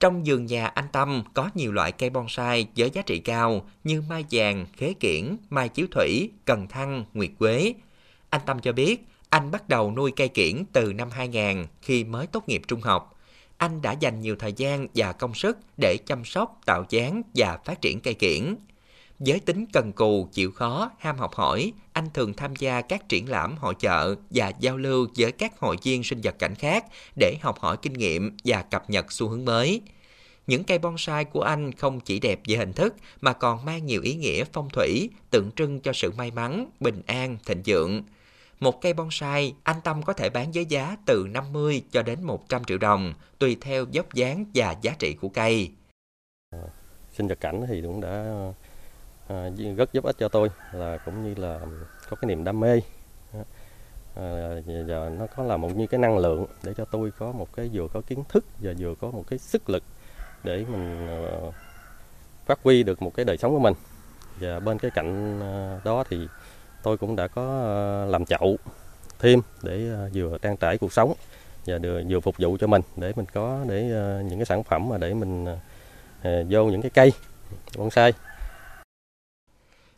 Trong 0.00 0.22
vườn 0.24 0.46
nhà 0.46 0.66
anh 0.66 0.88
Tâm 0.92 1.22
có 1.34 1.50
nhiều 1.54 1.72
loại 1.72 1.92
cây 1.92 2.10
bonsai 2.10 2.66
với 2.76 2.90
giá 2.90 3.02
trị 3.02 3.18
cao 3.18 3.66
như 3.84 4.02
mai 4.08 4.24
vàng, 4.30 4.66
khế 4.76 4.92
kiển, 5.00 5.36
mai 5.50 5.68
chiếu 5.68 5.86
thủy, 5.90 6.30
cần 6.44 6.66
thăng, 6.68 7.04
nguyệt 7.14 7.30
quế. 7.38 7.74
Anh 8.30 8.40
Tâm 8.46 8.58
cho 8.58 8.72
biết 8.72 9.04
anh 9.34 9.50
bắt 9.50 9.68
đầu 9.68 9.90
nuôi 9.90 10.12
cây 10.16 10.28
kiển 10.28 10.64
từ 10.72 10.92
năm 10.92 11.10
2000 11.10 11.66
khi 11.82 12.04
mới 12.04 12.26
tốt 12.26 12.48
nghiệp 12.48 12.62
trung 12.68 12.80
học. 12.80 13.20
Anh 13.56 13.82
đã 13.82 13.92
dành 13.92 14.20
nhiều 14.20 14.36
thời 14.38 14.52
gian 14.52 14.86
và 14.94 15.12
công 15.12 15.34
sức 15.34 15.58
để 15.80 15.96
chăm 16.06 16.24
sóc, 16.24 16.60
tạo 16.66 16.84
dáng 16.90 17.22
và 17.34 17.58
phát 17.64 17.80
triển 17.80 18.00
cây 18.00 18.14
kiển. 18.14 18.56
Với 19.18 19.40
tính 19.40 19.66
cần 19.72 19.92
cù, 19.92 20.28
chịu 20.32 20.52
khó, 20.52 20.90
ham 20.98 21.18
học 21.18 21.34
hỏi, 21.34 21.72
anh 21.92 22.08
thường 22.14 22.34
tham 22.34 22.56
gia 22.56 22.80
các 22.80 23.08
triển 23.08 23.28
lãm 23.28 23.56
hội 23.56 23.74
chợ 23.74 24.14
và 24.30 24.52
giao 24.60 24.76
lưu 24.76 25.06
với 25.16 25.32
các 25.32 25.58
hội 25.58 25.76
viên 25.82 26.04
sinh 26.04 26.20
vật 26.22 26.38
cảnh 26.38 26.54
khác 26.54 26.84
để 27.20 27.36
học 27.42 27.58
hỏi 27.60 27.76
kinh 27.82 27.92
nghiệm 27.92 28.36
và 28.44 28.62
cập 28.62 28.90
nhật 28.90 29.12
xu 29.12 29.28
hướng 29.28 29.44
mới. 29.44 29.80
Những 30.46 30.64
cây 30.64 30.78
bonsai 30.78 31.24
của 31.24 31.42
anh 31.42 31.72
không 31.72 32.00
chỉ 32.00 32.20
đẹp 32.20 32.40
về 32.46 32.56
hình 32.56 32.72
thức 32.72 32.94
mà 33.20 33.32
còn 33.32 33.64
mang 33.64 33.86
nhiều 33.86 34.02
ý 34.02 34.14
nghĩa 34.14 34.44
phong 34.52 34.70
thủy, 34.70 35.10
tượng 35.30 35.50
trưng 35.56 35.80
cho 35.80 35.92
sự 35.92 36.12
may 36.16 36.30
mắn, 36.30 36.66
bình 36.80 37.02
an, 37.06 37.36
thịnh 37.46 37.62
vượng. 37.66 38.02
Một 38.64 38.80
cây 38.80 38.92
bonsai, 38.92 39.54
anh 39.62 39.80
Tâm 39.84 40.02
có 40.02 40.12
thể 40.12 40.30
bán 40.30 40.52
với 40.52 40.64
giá 40.64 40.96
từ 41.06 41.26
50 41.30 41.82
cho 41.90 42.02
đến 42.02 42.22
100 42.22 42.64
triệu 42.64 42.78
đồng, 42.78 43.14
tùy 43.38 43.56
theo 43.60 43.84
dốc 43.90 44.14
dáng 44.14 44.44
và 44.54 44.74
giá 44.82 44.94
trị 44.98 45.16
của 45.20 45.28
cây. 45.28 45.72
Sinh 47.12 47.28
vật 47.28 47.40
cảnh 47.40 47.64
thì 47.68 47.82
cũng 47.82 48.00
đã 48.00 48.24
à, 49.28 49.50
rất 49.76 49.92
giúp 49.92 50.04
ích 50.04 50.16
cho 50.18 50.28
tôi 50.28 50.48
là 50.72 50.98
cũng 51.04 51.24
như 51.24 51.34
là 51.42 51.60
có 52.08 52.16
cái 52.16 52.28
niềm 52.28 52.44
đam 52.44 52.60
mê. 52.60 52.80
À, 54.16 54.60
giờ 54.66 55.10
nó 55.18 55.26
có 55.36 55.42
là 55.42 55.56
một 55.56 55.76
như 55.76 55.86
cái 55.86 56.00
năng 56.00 56.18
lượng 56.18 56.46
để 56.62 56.74
cho 56.76 56.84
tôi 56.84 57.10
có 57.18 57.32
một 57.32 57.52
cái 57.56 57.70
vừa 57.72 57.88
có 57.92 58.00
kiến 58.00 58.24
thức 58.28 58.44
và 58.58 58.72
vừa 58.78 58.94
có 58.94 59.10
một 59.10 59.24
cái 59.26 59.38
sức 59.38 59.70
lực 59.70 59.82
để 60.44 60.64
mình 60.68 61.08
à, 61.08 61.20
phát 62.46 62.58
huy 62.62 62.82
được 62.82 63.02
một 63.02 63.14
cái 63.14 63.24
đời 63.24 63.36
sống 63.36 63.52
của 63.52 63.60
mình. 63.60 63.74
Và 64.40 64.60
bên 64.60 64.78
cái 64.78 64.90
cạnh 64.90 65.40
à, 65.40 65.80
đó 65.84 66.04
thì 66.08 66.28
tôi 66.84 66.96
cũng 66.96 67.16
đã 67.16 67.28
có 67.28 67.42
ờ, 67.42 68.06
làm 68.06 68.24
chậu 68.24 68.58
thêm 69.18 69.40
để 69.62 69.88
ờ, 69.88 70.10
vừa 70.14 70.38
trang 70.42 70.56
trải 70.56 70.78
cuộc 70.78 70.92
sống 70.92 71.14
và 71.66 71.78
vừa 72.08 72.20
phục 72.20 72.34
vụ 72.38 72.56
cho 72.60 72.66
mình 72.66 72.82
để 72.96 73.12
mình 73.16 73.26
có 73.34 73.64
để 73.68 73.90
ờ, 73.90 74.22
những 74.28 74.38
cái 74.38 74.46
sản 74.46 74.64
phẩm 74.64 74.88
mà 74.88 74.98
để 74.98 75.14
mình 75.14 75.46
vô 76.22 76.64
những 76.64 76.82
cái 76.82 76.90
cây 76.90 77.12
bonsai. 77.76 78.12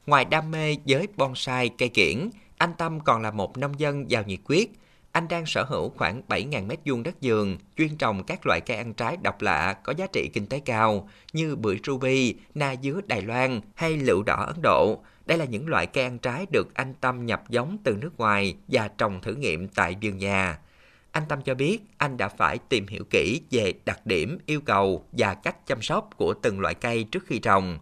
Ngoài 0.06 0.24
đam 0.24 0.50
mê 0.50 0.76
với 0.86 1.08
bonsai 1.16 1.70
cây 1.78 1.88
kiển, 1.88 2.30
anh 2.58 2.74
Tâm 2.78 3.00
còn 3.00 3.22
là 3.22 3.30
một 3.30 3.58
nông 3.58 3.80
dân 3.80 4.10
giàu 4.10 4.22
nhiệt 4.26 4.40
quyết. 4.44 4.70
Anh 5.12 5.28
đang 5.28 5.46
sở 5.46 5.64
hữu 5.64 5.88
khoảng 5.88 6.22
7.000 6.28 6.66
mét 6.66 6.78
vuông 6.84 7.02
đất 7.02 7.14
vườn, 7.22 7.58
chuyên 7.76 7.96
trồng 7.96 8.24
các 8.24 8.46
loại 8.46 8.60
cây 8.60 8.76
ăn 8.76 8.94
trái 8.94 9.16
độc 9.22 9.42
lạ 9.42 9.76
có 9.84 9.92
giá 9.96 10.06
trị 10.12 10.30
kinh 10.32 10.46
tế 10.46 10.60
cao 10.60 11.08
như 11.32 11.56
bưởi 11.56 11.78
ruby, 11.86 12.34
na 12.54 12.74
dứa 12.82 13.00
Đài 13.06 13.22
Loan 13.22 13.60
hay 13.74 13.96
lựu 13.96 14.22
đỏ 14.22 14.44
Ấn 14.46 14.62
Độ. 14.62 15.02
Đây 15.26 15.38
là 15.38 15.44
những 15.44 15.68
loại 15.68 15.86
cây 15.86 16.04
ăn 16.04 16.18
trái 16.18 16.46
được 16.50 16.74
anh 16.74 16.94
Tâm 17.00 17.26
nhập 17.26 17.42
giống 17.48 17.78
từ 17.84 17.96
nước 18.00 18.18
ngoài 18.18 18.56
và 18.68 18.88
trồng 18.88 19.20
thử 19.20 19.34
nghiệm 19.34 19.68
tại 19.68 19.96
vườn 20.02 20.18
nhà. 20.18 20.58
Anh 21.12 21.22
Tâm 21.28 21.42
cho 21.42 21.54
biết 21.54 21.78
anh 21.98 22.16
đã 22.16 22.28
phải 22.28 22.58
tìm 22.68 22.86
hiểu 22.86 23.04
kỹ 23.10 23.40
về 23.50 23.72
đặc 23.84 24.06
điểm, 24.06 24.38
yêu 24.46 24.60
cầu 24.60 25.04
và 25.12 25.34
cách 25.34 25.66
chăm 25.66 25.82
sóc 25.82 26.10
của 26.16 26.34
từng 26.34 26.60
loại 26.60 26.74
cây 26.74 27.04
trước 27.04 27.24
khi 27.26 27.38
trồng. 27.38 27.78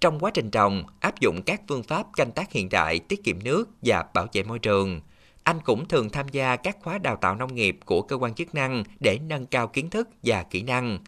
Trong 0.00 0.20
quá 0.20 0.30
trình 0.34 0.50
trồng, 0.50 0.84
áp 1.00 1.20
dụng 1.20 1.42
các 1.46 1.60
phương 1.68 1.82
pháp 1.82 2.06
canh 2.16 2.32
tác 2.32 2.52
hiện 2.52 2.68
đại 2.68 2.98
tiết 2.98 3.24
kiệm 3.24 3.42
nước 3.44 3.68
và 3.82 4.04
bảo 4.14 4.26
vệ 4.32 4.42
môi 4.42 4.58
trường. 4.58 5.00
Anh 5.42 5.60
cũng 5.64 5.88
thường 5.88 6.10
tham 6.10 6.28
gia 6.28 6.56
các 6.56 6.76
khóa 6.82 6.98
đào 6.98 7.16
tạo 7.16 7.34
nông 7.34 7.54
nghiệp 7.54 7.78
của 7.84 8.02
cơ 8.02 8.16
quan 8.16 8.34
chức 8.34 8.54
năng 8.54 8.84
để 9.00 9.18
nâng 9.28 9.46
cao 9.46 9.68
kiến 9.68 9.90
thức 9.90 10.08
và 10.22 10.42
kỹ 10.42 10.62
năng. 10.62 10.98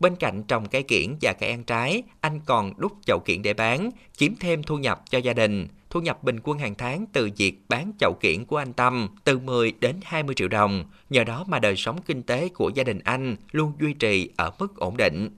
Bên 0.00 0.16
cạnh 0.16 0.42
trồng 0.42 0.68
cây 0.68 0.82
kiển 0.82 1.16
và 1.20 1.32
cây 1.32 1.50
ăn 1.50 1.64
trái, 1.64 2.02
anh 2.20 2.40
còn 2.46 2.72
đúc 2.76 2.92
chậu 3.06 3.20
kiển 3.24 3.42
để 3.42 3.54
bán, 3.54 3.90
kiếm 4.18 4.34
thêm 4.40 4.62
thu 4.62 4.78
nhập 4.78 5.02
cho 5.10 5.18
gia 5.18 5.32
đình. 5.32 5.68
Thu 5.90 6.00
nhập 6.00 6.24
bình 6.24 6.40
quân 6.42 6.58
hàng 6.58 6.74
tháng 6.74 7.06
từ 7.12 7.30
việc 7.36 7.58
bán 7.68 7.92
chậu 7.98 8.14
kiển 8.20 8.44
của 8.44 8.56
anh 8.56 8.72
Tâm 8.72 9.08
từ 9.24 9.38
10 9.38 9.72
đến 9.80 9.96
20 10.04 10.34
triệu 10.34 10.48
đồng. 10.48 10.84
Nhờ 11.10 11.24
đó 11.24 11.44
mà 11.48 11.58
đời 11.58 11.76
sống 11.76 12.02
kinh 12.06 12.22
tế 12.22 12.48
của 12.48 12.70
gia 12.74 12.84
đình 12.84 12.98
anh 13.04 13.36
luôn 13.52 13.72
duy 13.80 13.92
trì 13.92 14.30
ở 14.36 14.50
mức 14.58 14.76
ổn 14.76 14.96
định. 14.96 15.30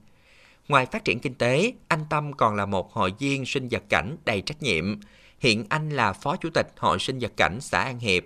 Ngoài 0.67 0.85
phát 0.85 1.05
triển 1.05 1.19
kinh 1.19 1.33
tế, 1.33 1.73
anh 1.87 2.05
Tâm 2.09 2.33
còn 2.33 2.55
là 2.55 2.65
một 2.65 2.93
hội 2.93 3.13
viên 3.19 3.45
sinh 3.45 3.67
vật 3.67 3.83
cảnh 3.89 4.17
đầy 4.25 4.41
trách 4.41 4.61
nhiệm. 4.61 4.99
Hiện 5.39 5.65
anh 5.69 5.89
là 5.89 6.13
phó 6.13 6.35
chủ 6.35 6.49
tịch 6.49 6.73
hội 6.77 6.99
sinh 6.99 7.19
vật 7.19 7.31
cảnh 7.37 7.57
xã 7.61 7.83
An 7.83 7.99
Hiệp, 7.99 8.23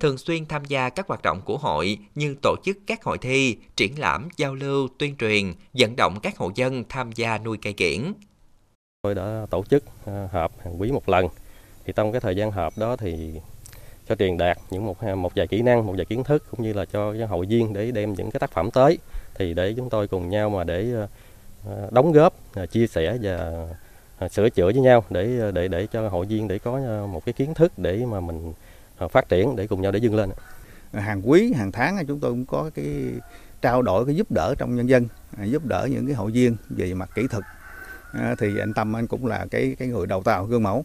thường 0.00 0.18
xuyên 0.18 0.46
tham 0.46 0.64
gia 0.64 0.88
các 0.88 1.08
hoạt 1.08 1.22
động 1.22 1.40
của 1.44 1.58
hội 1.58 1.98
như 2.14 2.36
tổ 2.42 2.56
chức 2.64 2.78
các 2.86 3.04
hội 3.04 3.18
thi, 3.18 3.56
triển 3.76 3.98
lãm, 3.98 4.28
giao 4.36 4.54
lưu, 4.54 4.88
tuyên 4.98 5.16
truyền, 5.16 5.52
vận 5.72 5.96
động 5.96 6.20
các 6.22 6.38
hộ 6.38 6.50
dân 6.54 6.84
tham 6.88 7.12
gia 7.12 7.38
nuôi 7.38 7.58
cây 7.62 7.72
kiển. 7.72 8.12
Tôi 9.02 9.14
đã 9.14 9.46
tổ 9.50 9.64
chức 9.70 9.84
à, 10.06 10.28
họp 10.32 10.60
hàng 10.64 10.80
quý 10.80 10.92
một 10.92 11.08
lần. 11.08 11.28
Thì 11.84 11.92
trong 11.96 12.12
cái 12.12 12.20
thời 12.20 12.36
gian 12.36 12.50
họp 12.50 12.78
đó 12.78 12.96
thì 12.96 13.32
cho 14.08 14.14
truyền 14.14 14.38
đạt 14.38 14.58
những 14.70 14.86
một 14.86 15.00
à, 15.00 15.14
một 15.14 15.32
vài 15.34 15.46
kỹ 15.46 15.62
năng, 15.62 15.86
một 15.86 15.94
vài 15.96 16.04
kiến 16.04 16.24
thức 16.24 16.44
cũng 16.50 16.62
như 16.62 16.72
là 16.72 16.84
cho 16.84 17.14
hội 17.28 17.46
viên 17.46 17.72
để 17.72 17.90
đem 17.90 18.14
những 18.14 18.30
cái 18.30 18.40
tác 18.40 18.52
phẩm 18.52 18.70
tới 18.70 18.98
thì 19.34 19.54
để 19.54 19.74
chúng 19.76 19.90
tôi 19.90 20.08
cùng 20.08 20.28
nhau 20.28 20.50
mà 20.50 20.64
để 20.64 20.92
à, 21.66 21.72
đóng 21.90 22.12
góp, 22.12 22.34
chia 22.70 22.86
sẻ 22.86 23.18
và 24.18 24.28
sửa 24.28 24.50
chữa 24.50 24.64
với 24.64 24.82
nhau 24.82 25.04
để 25.10 25.50
để 25.54 25.68
để 25.68 25.86
cho 25.86 26.08
hội 26.08 26.26
viên 26.26 26.48
để 26.48 26.58
có 26.58 26.78
một 27.06 27.24
cái 27.24 27.32
kiến 27.32 27.54
thức 27.54 27.72
để 27.78 28.04
mà 28.06 28.20
mình 28.20 28.52
phát 29.10 29.28
triển 29.28 29.56
để 29.56 29.66
cùng 29.66 29.82
nhau 29.82 29.92
để 29.92 29.98
dâng 29.98 30.14
lên. 30.14 30.30
Hàng 30.92 31.30
quý 31.30 31.52
hàng 31.52 31.72
tháng 31.72 32.06
chúng 32.06 32.20
tôi 32.20 32.30
cũng 32.30 32.46
có 32.46 32.70
cái 32.74 32.86
trao 33.62 33.82
đổi 33.82 34.06
cái 34.06 34.16
giúp 34.16 34.30
đỡ 34.30 34.54
trong 34.58 34.76
nhân 34.76 34.88
dân 34.88 35.08
à, 35.38 35.44
giúp 35.44 35.64
đỡ 35.64 35.88
những 35.90 36.06
cái 36.06 36.14
hội 36.14 36.30
viên 36.30 36.56
về 36.68 36.94
mặt 36.94 37.10
kỹ 37.14 37.26
thuật. 37.30 37.44
À, 38.12 38.34
thì 38.38 38.58
anh 38.58 38.74
Tâm 38.74 38.96
anh 38.96 39.06
cũng 39.06 39.26
là 39.26 39.46
cái 39.50 39.76
cái 39.78 39.88
người 39.88 40.06
đầu 40.06 40.22
tàu 40.22 40.44
gương 40.44 40.62
mẫu. 40.62 40.84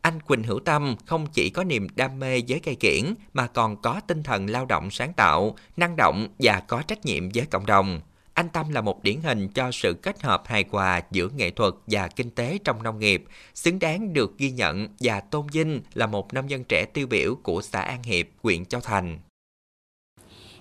Anh 0.00 0.20
Quỳnh 0.20 0.42
Hữu 0.42 0.60
Tâm 0.60 0.96
không 1.06 1.26
chỉ 1.26 1.50
có 1.50 1.64
niềm 1.64 1.86
đam 1.96 2.18
mê 2.18 2.42
với 2.48 2.60
cây 2.60 2.74
kiển 2.80 3.14
mà 3.32 3.46
còn 3.46 3.82
có 3.82 4.00
tinh 4.06 4.22
thần 4.22 4.50
lao 4.50 4.66
động 4.66 4.90
sáng 4.90 5.12
tạo, 5.12 5.56
năng 5.76 5.96
động 5.96 6.28
và 6.38 6.62
có 6.68 6.82
trách 6.82 7.04
nhiệm 7.04 7.28
với 7.34 7.46
cộng 7.46 7.66
đồng. 7.66 8.00
Anh 8.38 8.48
Tâm 8.48 8.68
là 8.70 8.80
một 8.80 9.02
điển 9.02 9.20
hình 9.20 9.48
cho 9.48 9.70
sự 9.72 9.94
kết 10.02 10.22
hợp 10.22 10.42
hài 10.46 10.64
hòa 10.70 11.02
giữa 11.10 11.28
nghệ 11.36 11.50
thuật 11.50 11.74
và 11.86 12.08
kinh 12.08 12.30
tế 12.30 12.58
trong 12.64 12.82
nông 12.82 12.98
nghiệp, 12.98 13.24
xứng 13.54 13.78
đáng 13.78 14.12
được 14.12 14.38
ghi 14.38 14.50
nhận 14.50 14.88
và 15.00 15.20
tôn 15.20 15.46
vinh 15.52 15.80
là 15.94 16.06
một 16.06 16.34
nông 16.34 16.50
dân 16.50 16.64
trẻ 16.64 16.84
tiêu 16.84 17.06
biểu 17.06 17.34
của 17.42 17.62
xã 17.62 17.80
An 17.80 18.02
Hiệp, 18.02 18.26
huyện 18.42 18.64
Châu 18.64 18.80
Thành. 18.80 19.18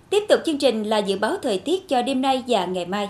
Tiếp 0.10 0.24
tục 0.30 0.40
chương 0.46 0.58
trình 0.58 0.84
là 0.84 0.98
dự 0.98 1.18
báo 1.18 1.36
thời 1.44 1.60
tiết 1.60 1.88
cho 1.90 2.02
đêm 2.02 2.22
nay 2.22 2.44
và 2.48 2.66
ngày 2.66 2.86
mai. 2.86 3.10